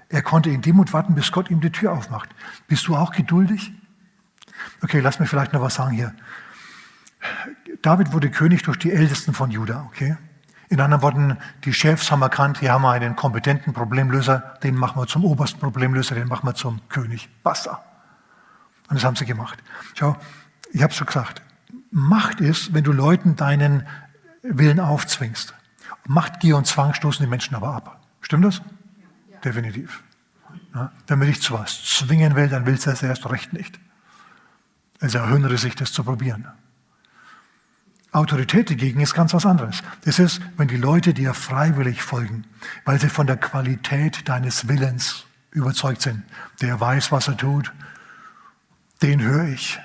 Er 0.08 0.22
konnte 0.22 0.50
in 0.50 0.62
Demut 0.62 0.92
warten, 0.92 1.14
bis 1.14 1.30
Gott 1.30 1.48
ihm 1.48 1.60
die 1.60 1.70
Tür 1.70 1.92
aufmacht. 1.92 2.30
Bist 2.66 2.88
du 2.88 2.96
auch 2.96 3.12
geduldig? 3.12 3.72
Okay, 4.82 4.98
lass 4.98 5.20
mir 5.20 5.26
vielleicht 5.26 5.52
noch 5.52 5.60
was 5.60 5.76
sagen 5.76 5.92
hier. 5.92 6.12
David 7.82 8.12
wurde 8.12 8.32
König 8.32 8.64
durch 8.64 8.78
die 8.78 8.90
Ältesten 8.90 9.32
von 9.32 9.52
Juda, 9.52 9.84
okay? 9.86 10.16
In 10.72 10.80
anderen 10.80 11.02
Worten, 11.02 11.36
die 11.64 11.74
Chefs 11.74 12.10
haben 12.10 12.22
erkannt, 12.22 12.60
hier 12.60 12.72
haben 12.72 12.80
wir 12.80 12.92
einen 12.92 13.14
kompetenten 13.14 13.74
Problemlöser, 13.74 14.54
den 14.62 14.74
machen 14.74 14.98
wir 14.98 15.06
zum 15.06 15.22
obersten 15.22 15.60
Problemlöser, 15.60 16.14
den 16.14 16.28
machen 16.28 16.48
wir 16.48 16.54
zum 16.54 16.80
König. 16.88 17.28
Basta. 17.42 17.84
Und 18.88 18.96
das 18.96 19.04
haben 19.04 19.14
sie 19.14 19.26
gemacht. 19.26 19.62
Schau, 19.92 20.16
ich 20.72 20.82
habe 20.82 20.90
es 20.90 20.96
schon 20.96 21.06
gesagt, 21.06 21.42
Macht 21.90 22.40
ist, 22.40 22.72
wenn 22.72 22.84
du 22.84 22.92
Leuten 22.92 23.36
deinen 23.36 23.86
Willen 24.40 24.80
aufzwingst. 24.80 25.52
Macht, 26.06 26.40
Gier 26.40 26.56
und 26.56 26.66
Zwang 26.66 26.94
stoßen 26.94 27.22
die 27.22 27.28
Menschen 27.28 27.54
aber 27.54 27.74
ab. 27.74 28.00
Stimmt 28.22 28.46
das? 28.46 28.62
Ja. 29.30 29.40
Definitiv. 29.44 30.02
Ja, 30.74 30.90
wenn 31.06 31.18
man 31.18 31.28
dich 31.28 31.42
zu 31.42 31.52
was 31.52 31.84
zwingen 31.84 32.34
will, 32.34 32.48
dann 32.48 32.64
willst 32.64 32.86
du 32.86 32.90
es 32.92 33.02
erst 33.02 33.28
recht 33.28 33.52
nicht. 33.52 33.78
Es 35.00 35.14
erhöhnere 35.14 35.58
sich, 35.58 35.74
das 35.74 35.92
zu 35.92 36.02
probieren. 36.02 36.48
Autorität 38.12 38.70
dagegen 38.70 39.00
ist 39.00 39.14
ganz 39.14 39.32
was 39.32 39.46
anderes. 39.46 39.82
Das 40.04 40.18
ist, 40.18 40.40
wenn 40.58 40.68
die 40.68 40.76
Leute 40.76 41.14
dir 41.14 41.32
freiwillig 41.32 42.02
folgen, 42.02 42.44
weil 42.84 43.00
sie 43.00 43.08
von 43.08 43.26
der 43.26 43.38
Qualität 43.38 44.28
deines 44.28 44.68
Willens 44.68 45.24
überzeugt 45.50 46.02
sind. 46.02 46.22
Der 46.60 46.78
weiß, 46.78 47.10
was 47.10 47.28
er 47.28 47.38
tut, 47.38 47.72
den 49.00 49.22
höre 49.22 49.48
ich, 49.48 49.80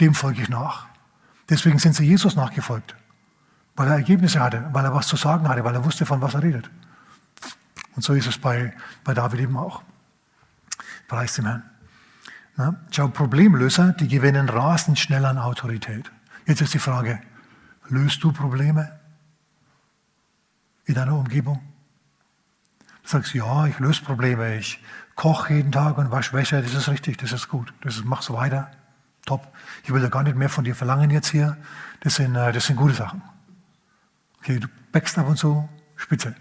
dem 0.00 0.14
folge 0.14 0.42
ich 0.42 0.48
nach. 0.48 0.86
Deswegen 1.48 1.78
sind 1.78 1.94
sie 1.94 2.04
Jesus 2.04 2.34
nachgefolgt, 2.34 2.96
weil 3.76 3.88
er 3.88 3.94
Ergebnisse 3.94 4.40
hatte, 4.40 4.68
weil 4.72 4.84
er 4.84 4.94
was 4.94 5.06
zu 5.06 5.16
sagen 5.16 5.48
hatte, 5.48 5.64
weil 5.64 5.74
er 5.74 5.84
wusste, 5.84 6.06
von 6.06 6.20
was 6.20 6.34
er 6.34 6.42
redet. 6.42 6.68
Und 7.94 8.02
so 8.02 8.14
ist 8.14 8.26
es 8.26 8.38
bei, 8.38 8.74
bei 9.04 9.14
David 9.14 9.40
eben 9.40 9.56
auch. 9.56 9.82
Preis 11.06 11.34
dem 11.34 11.46
Herrn. 11.46 11.62
Na, 12.56 12.74
schau, 12.90 13.08
Problemlöser, 13.08 13.92
die 13.92 14.08
gewinnen 14.08 14.48
rasend 14.48 14.98
schnell 14.98 15.24
an 15.24 15.38
Autorität. 15.38 16.10
Jetzt 16.46 16.60
ist 16.60 16.74
die 16.74 16.78
Frage, 16.78 17.20
löst 17.88 18.22
du 18.22 18.32
Probleme 18.32 19.00
in 20.84 20.94
deiner 20.94 21.16
Umgebung? 21.16 21.60
Du 23.02 23.08
sagst, 23.08 23.34
ja, 23.34 23.66
ich 23.66 23.78
löse 23.78 24.02
Probleme, 24.02 24.56
ich 24.56 24.82
koche 25.14 25.54
jeden 25.54 25.72
Tag 25.72 25.96
und 25.96 26.10
wasche 26.10 26.34
Wäsche, 26.34 26.60
das 26.60 26.74
ist 26.74 26.88
richtig, 26.88 27.16
das 27.16 27.32
ist 27.32 27.48
gut, 27.48 27.72
das 27.80 27.96
ist, 27.96 28.04
mach's 28.04 28.30
weiter, 28.30 28.70
top. 29.24 29.46
Ich 29.84 29.92
will 29.92 30.02
ja 30.02 30.08
gar 30.08 30.22
nicht 30.22 30.36
mehr 30.36 30.50
von 30.50 30.64
dir 30.64 30.74
verlangen 30.74 31.10
jetzt 31.10 31.28
hier, 31.28 31.56
das 32.00 32.16
sind, 32.16 32.34
äh, 32.34 32.52
das 32.52 32.66
sind 32.66 32.76
gute 32.76 32.94
Sachen. 32.94 33.22
Okay, 34.40 34.58
du 34.58 34.68
backst 34.92 35.16
ab 35.18 35.28
und 35.28 35.38
zu, 35.38 35.66
spitze. 35.96 36.34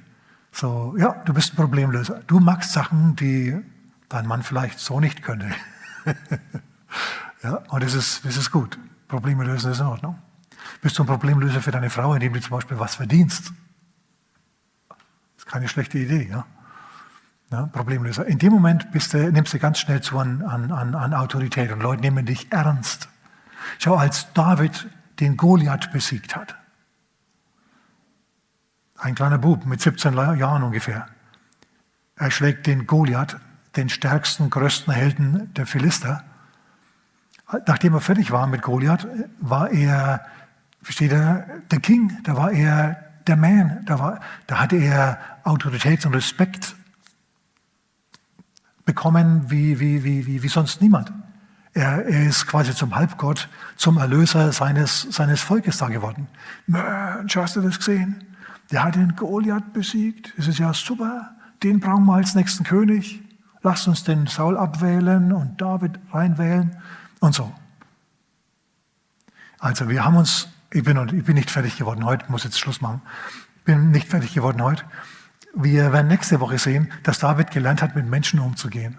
So, 0.51 0.95
ja, 0.97 1.13
du 1.25 1.33
bist 1.33 1.53
ein 1.53 1.55
Problemlöser. 1.55 2.21
Du 2.27 2.39
magst 2.39 2.73
Sachen, 2.73 3.15
die 3.15 3.57
dein 4.09 4.27
Mann 4.27 4.43
vielleicht 4.43 4.79
so 4.79 4.99
nicht 4.99 5.23
könnte. 5.23 5.49
ja, 7.43 7.55
und 7.69 7.83
das 7.83 7.93
ist, 7.93 8.25
das 8.25 8.35
ist 8.35 8.51
gut. 8.51 8.77
Probleme 9.07 9.43
lösen 9.43 9.71
ist 9.71 9.79
in 9.79 9.85
Ordnung. 9.85 10.19
Bist 10.81 10.97
du 10.97 11.03
ein 11.03 11.07
Problemlöser 11.07 11.61
für 11.61 11.71
deine 11.71 11.89
Frau, 11.89 12.13
indem 12.13 12.33
du 12.33 12.41
zum 12.41 12.51
Beispiel 12.51 12.79
was 12.79 12.95
verdienst? 12.95 13.53
Das 14.89 14.97
ist 15.37 15.45
keine 15.45 15.67
schlechte 15.67 15.97
Idee, 15.97 16.27
ja? 16.29 16.45
ja 17.51 17.65
Problemlöser. 17.67 18.25
In 18.25 18.39
dem 18.39 18.53
Moment 18.53 18.87
du, 18.93 19.31
nimmst 19.31 19.53
du 19.53 19.59
ganz 19.59 19.79
schnell 19.79 20.01
zu 20.01 20.17
an, 20.19 20.41
an, 20.43 20.71
an 20.71 21.13
Autorität 21.13 21.71
und 21.71 21.81
Leute 21.81 22.01
nehmen 22.01 22.25
dich 22.25 22.51
ernst. 22.51 23.09
Schau, 23.79 23.95
als 23.95 24.31
David 24.33 24.89
den 25.19 25.37
Goliath 25.37 25.91
besiegt 25.91 26.35
hat, 26.35 26.55
ein 28.97 29.15
kleiner 29.15 29.37
Bub 29.37 29.65
mit 29.65 29.81
17 29.81 30.13
Jahren 30.13 30.63
ungefähr, 30.63 31.07
er 32.15 32.31
schlägt 32.31 32.67
den 32.67 32.87
Goliath, 32.87 33.37
den 33.75 33.89
stärksten, 33.89 34.49
größten 34.49 34.93
Helden 34.93 35.53
der 35.55 35.65
Philister. 35.65 36.23
Nachdem 37.67 37.93
er 37.93 38.01
fertig 38.01 38.31
war 38.31 38.47
mit 38.47 38.61
Goliath, 38.61 39.07
war 39.39 39.71
er, 39.71 40.25
versteht 40.81 41.11
er, 41.11 41.45
der 41.71 41.79
King, 41.79 42.17
da 42.23 42.35
war 42.35 42.51
er 42.51 42.97
der 43.27 43.37
Man, 43.37 43.85
da, 43.85 43.99
war, 43.99 44.19
da 44.47 44.59
hatte 44.59 44.75
er 44.75 45.19
Autorität 45.43 46.05
und 46.05 46.13
Respekt 46.13 46.75
bekommen 48.85 49.49
wie, 49.49 49.79
wie, 49.79 50.03
wie, 50.03 50.25
wie, 50.25 50.43
wie 50.43 50.47
sonst 50.47 50.81
niemand. 50.81 51.11
Er, 51.73 52.05
er 52.05 52.27
ist 52.27 52.45
quasi 52.47 52.75
zum 52.75 52.95
Halbgott, 52.95 53.49
zum 53.77 53.97
Erlöser 53.97 54.51
seines, 54.51 55.01
seines 55.09 55.41
Volkes 55.41 55.77
da 55.77 55.87
geworden. 55.87 56.27
Mensch, 56.67 57.35
hast 57.35 57.55
du 57.55 57.61
das 57.61 57.77
gesehen? 57.77 58.23
Der 58.71 58.83
hat 58.83 58.95
den 58.95 59.15
Goliath 59.15 59.73
besiegt. 59.73 60.33
Das 60.37 60.47
ist 60.47 60.59
ja 60.59 60.73
super. 60.73 61.31
Den 61.63 61.79
brauchen 61.79 62.05
wir 62.05 62.13
als 62.15 62.35
nächsten 62.35 62.63
König. 62.63 63.21
Lasst 63.61 63.87
uns 63.87 64.03
den 64.03 64.27
Saul 64.27 64.57
abwählen 64.57 65.31
und 65.31 65.61
David 65.61 65.99
reinwählen 66.11 66.75
und 67.23 67.33
so. 67.33 67.53
Also 69.57 69.87
wir 69.87 70.03
haben 70.03 70.17
uns, 70.17 70.49
ich 70.71 70.83
bin, 70.83 70.97
ich 71.17 71.23
bin 71.23 71.35
nicht 71.35 71.49
fertig 71.49 71.77
geworden 71.77 72.03
heute, 72.03 72.29
muss 72.29 72.43
jetzt 72.43 72.59
Schluss 72.59 72.81
machen. 72.81 73.01
Bin 73.63 73.91
nicht 73.91 74.09
fertig 74.09 74.33
geworden 74.33 74.61
heute. 74.61 74.83
Wir 75.55 75.93
werden 75.93 76.07
nächste 76.07 76.41
Woche 76.41 76.57
sehen, 76.57 76.91
dass 77.03 77.19
David 77.19 77.51
gelernt 77.51 77.81
hat, 77.81 77.95
mit 77.95 78.07
Menschen 78.07 78.41
umzugehen. 78.41 78.97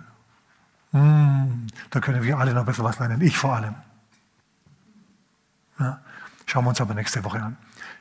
Hm, 0.93 1.67
da 1.91 2.01
können 2.01 2.23
wir 2.23 2.39
alle 2.39 2.55
noch 2.55 2.65
bisschen 2.65 2.85
was 2.85 2.99
lernen, 2.99 3.21
ich 3.21 3.37
vor 3.37 3.57
allem. 3.57 3.75
Ja, 5.79 6.01
schauen 6.47 6.65
wir 6.65 6.71
uns 6.71 6.81
aber 6.81 6.95
nächste 6.95 7.25
Woche 7.25 7.43
an. 7.43 7.59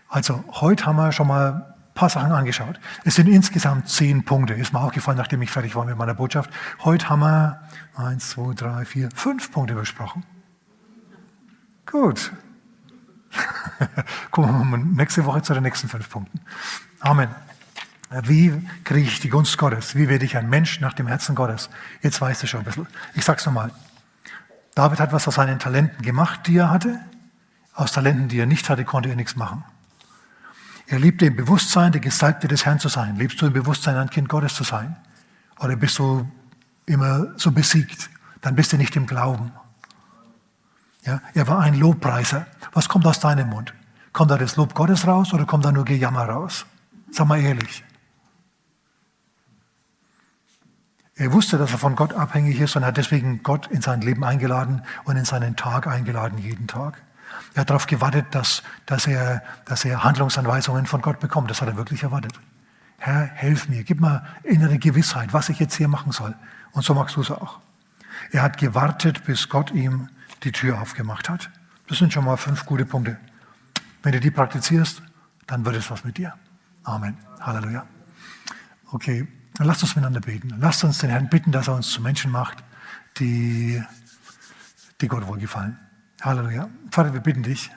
Also 0.08 0.42
heute 0.62 0.86
haben 0.86 0.96
wir 0.96 1.12
schon 1.12 1.28
mal 1.28 1.73
paar 1.94 2.10
Sachen 2.10 2.32
angeschaut. 2.32 2.80
Es 3.04 3.16
sind 3.16 3.28
insgesamt 3.28 3.90
zehn 3.90 4.24
Punkte, 4.26 4.54
ist 4.54 4.74
mir 4.74 4.80
aufgefallen, 4.80 5.18
nachdem 5.18 5.42
ich 5.42 5.52
fertig 5.52 5.76
war 5.76 5.86
mit 5.86 5.98
meiner 5.98 6.14
Botschaft. 6.14 6.50
Heute 6.84 7.10
haben 7.10 7.20
wir 7.22 7.62
eins, 7.96 8.32
zwei, 8.32 8.54
drei, 8.54 8.86
vier, 8.86 9.10
fünf 9.14 9.52
Punkte 9.52 9.76
besprochen. 9.76 10.26
Gut. 11.86 12.32
Kommen 14.32 14.70
wir 14.70 14.78
nächste 14.78 15.26
Woche 15.26 15.42
zu 15.42 15.54
den 15.54 15.64
nächsten 15.64 15.90
fünf 15.90 16.10
Punkten. 16.10 16.40
Amen. 17.00 17.30
Wie 18.22 18.54
kriege 18.84 19.08
ich 19.08 19.20
die 19.20 19.30
Gunst 19.30 19.58
Gottes? 19.58 19.96
Wie 19.96 20.08
werde 20.08 20.26
ich 20.26 20.38
ein 20.38 20.50
Mensch 20.50 20.80
nach 20.80 20.94
dem 20.94 21.08
Herzen 21.08 21.36
Gottes? 21.36 21.70
Jetzt 22.02 22.22
weißt 22.22 22.44
du 22.44 22.48
schon 22.48 22.62
ein 22.62 22.66
bisschen. 22.66 22.88
Ich 23.16 23.26
sag's 23.26 23.46
nochmal. 23.46 23.72
David 24.76 25.00
hat 25.00 25.12
was 25.14 25.28
aus 25.28 25.36
seinen 25.36 25.60
Talenten 25.60 26.04
gemacht, 26.04 26.42
die 26.46 26.58
er 26.58 26.70
hatte. 26.70 27.00
Aus 27.74 27.92
Talenten, 27.92 28.28
die 28.28 28.40
er 28.40 28.46
nicht 28.46 28.70
hatte, 28.70 28.86
konnte 28.86 29.10
er 29.10 29.16
nichts 29.16 29.36
machen. 29.36 29.64
Er 30.88 31.00
liebte 31.00 31.26
im 31.26 31.36
Bewusstsein, 31.36 31.92
der 31.92 32.02
Gesalbte 32.02 32.48
des 32.48 32.66
Herrn 32.66 32.80
zu 32.80 32.90
sein. 32.90 33.16
Lebst 33.16 33.42
du 33.42 33.46
im 33.46 33.54
Bewusstsein, 33.54 33.96
ein 33.96 34.10
Kind 34.10 34.30
Gottes 34.30 34.54
zu 34.56 34.64
sein? 34.64 34.96
Oder 35.60 35.76
bist 35.76 35.98
du 36.00 36.30
immer 36.86 37.34
so 37.38 37.52
besiegt? 37.52 38.10
Dann 38.42 38.56
bist 38.56 38.74
du 38.74 38.78
nicht 38.78 38.96
im 38.96 39.08
Glauben. 39.08 39.52
Ja, 41.06 41.22
er 41.34 41.48
war 41.48 41.60
ein 41.60 41.76
Lobpreiser. 41.76 42.46
Was 42.74 42.90
kommt 42.90 43.06
aus 43.06 43.20
deinem 43.20 43.50
Mund? 43.50 43.74
Kommt 44.12 44.32
da 44.32 44.38
das 44.38 44.56
Lob 44.56 44.74
Gottes 44.74 45.08
raus 45.08 45.34
oder 45.34 45.46
kommt 45.46 45.66
da 45.66 45.72
nur 45.72 45.86
Gejammer 45.86 46.26
raus? 46.26 46.66
Sag 47.12 47.28
mal 47.28 47.40
ehrlich. 47.40 47.84
Er 51.16 51.32
wusste, 51.32 51.58
dass 51.58 51.72
er 51.72 51.78
von 51.78 51.96
Gott 51.96 52.14
abhängig 52.14 52.60
ist 52.60 52.76
und 52.76 52.86
hat 52.86 52.98
deswegen 52.98 53.44
Gott 53.44 53.68
in 53.68 53.82
sein 53.82 54.02
Leben 54.02 54.24
eingeladen 54.24 54.82
und 55.04 55.16
in 55.16 55.26
seinen 55.26 55.56
Tag 55.56 55.88
eingeladen, 55.88 56.38
jeden 56.40 56.68
Tag. 56.68 57.02
Er 57.54 57.62
hat 57.62 57.70
darauf 57.70 57.86
gewartet, 57.86 58.26
dass, 58.32 58.64
dass, 58.86 59.06
er, 59.06 59.44
dass 59.66 59.86
er 59.86 60.04
Handlungsanweisungen 60.04 60.86
von 60.86 61.02
Gott 61.02 61.20
bekommt. 61.20 61.50
Das 61.52 61.62
hat 61.62 61.68
er 61.68 61.78
wirklich 61.78 62.04
erwartet. 62.04 62.34
Herr, 62.98 63.26
helf 63.26 63.68
mir, 63.68 63.84
gib 63.84 64.00
mir 64.00 64.24
innere 64.44 64.80
Gewissheit, 64.80 65.34
was 65.34 65.50
ich 65.50 65.60
jetzt 65.60 65.76
hier 65.76 65.88
machen 65.88 66.12
soll. 66.12 66.34
Und 66.72 66.84
so 66.84 66.94
machst 66.94 67.16
du 67.16 67.22
es 67.22 67.30
auch. 67.30 67.60
Er 68.32 68.42
hat 68.42 68.58
gewartet, 68.58 69.26
bis 69.26 69.50
Gott 69.50 69.72
ihm 69.72 70.10
die 70.44 70.52
Tür 70.52 70.82
aufgemacht 70.82 71.30
hat. 71.30 71.50
Das 71.88 71.98
sind 71.98 72.14
schon 72.14 72.26
mal 72.26 72.38
fünf 72.38 72.66
gute 72.66 72.86
Punkte. 72.86 73.20
Wenn 74.02 74.14
du 74.14 74.20
die 74.20 74.32
praktizierst, 74.32 75.02
dann 75.48 75.66
wird 75.66 75.76
es 75.76 75.92
was 75.92 76.04
mit 76.04 76.18
dir. 76.18 76.34
Amen. 76.84 77.18
Halleluja. 77.40 77.86
Okay, 78.92 79.28
dann 79.56 79.68
lasst 79.68 79.84
uns 79.84 79.96
miteinander 79.96 80.22
beten. 80.22 80.56
Lasst 80.60 80.84
uns 80.84 81.00
den 81.00 81.10
Herrn 81.10 81.30
bitten, 81.30 81.52
dass 81.52 81.68
er 81.68 81.76
uns 81.76 81.92
zu 81.92 82.02
Menschen 82.02 82.32
macht, 82.32 82.64
die, 83.18 83.84
die 85.02 85.08
Gott 85.08 85.28
wohlgefallen. 85.28 85.78
Halleluja. 86.24 86.70
Vater, 86.90 87.14
wir 87.14 87.20
bitten 87.20 87.44
dich, 87.44 87.70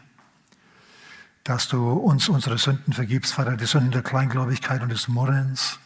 dass 1.42 1.66
du 1.66 1.94
uns 1.94 2.28
unsere 2.28 2.58
Sünden 2.58 2.92
vergibst, 2.92 3.34
Vater, 3.34 3.56
die 3.56 3.66
Sünden 3.66 3.90
der 3.90 4.02
Kleingläubigkeit 4.02 4.82
und 4.82 4.90
des 4.90 5.08
Murrens, 5.08 5.80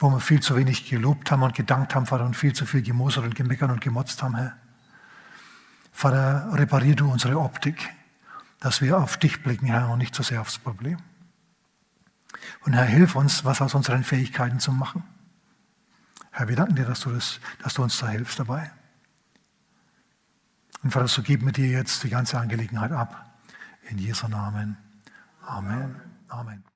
wo 0.00 0.10
wir 0.10 0.18
viel 0.18 0.40
zu 0.40 0.56
wenig 0.56 0.90
gelobt 0.90 1.30
haben 1.30 1.44
und 1.44 1.54
gedankt 1.54 1.94
haben, 1.94 2.06
Vater, 2.06 2.24
und 2.24 2.34
viel 2.34 2.54
zu 2.54 2.66
viel 2.66 2.82
gemosert 2.82 3.22
und 3.22 3.36
gemeckert 3.36 3.70
und 3.70 3.80
gemotzt 3.80 4.20
haben, 4.20 4.34
Herr. 4.34 4.56
Vater, 5.92 6.48
reparier 6.54 6.96
du 6.96 7.08
unsere 7.08 7.38
Optik, 7.38 7.88
dass 8.58 8.80
wir 8.80 8.98
auf 8.98 9.16
dich 9.16 9.44
blicken, 9.44 9.66
Herr, 9.66 9.90
und 9.90 9.98
nicht 9.98 10.14
so 10.16 10.24
sehr 10.24 10.40
aufs 10.40 10.58
Problem. 10.58 10.98
Und 12.62 12.72
Herr, 12.72 12.84
hilf 12.84 13.14
uns, 13.14 13.44
was 13.44 13.60
aus 13.60 13.74
unseren 13.74 14.02
Fähigkeiten 14.02 14.58
zu 14.58 14.72
machen. 14.72 15.04
Herr, 16.32 16.48
wir 16.48 16.56
danken 16.56 16.74
dir, 16.74 16.84
dass 16.84 17.00
du, 17.00 17.10
das, 17.10 17.38
dass 17.62 17.74
du 17.74 17.84
uns 17.84 17.96
da 17.98 18.08
hilfst 18.08 18.40
dabei. 18.40 18.72
Und 20.82 20.90
Vater, 20.90 21.08
so 21.08 21.22
gib 21.22 21.42
mir 21.42 21.52
dir 21.52 21.68
jetzt 21.68 22.02
die 22.04 22.08
ganze 22.08 22.38
Angelegenheit 22.38 22.92
ab. 22.92 23.26
In 23.88 23.98
Jesu 23.98 24.28
Namen. 24.28 24.76
Amen. 25.46 26.00
Amen. 26.28 26.69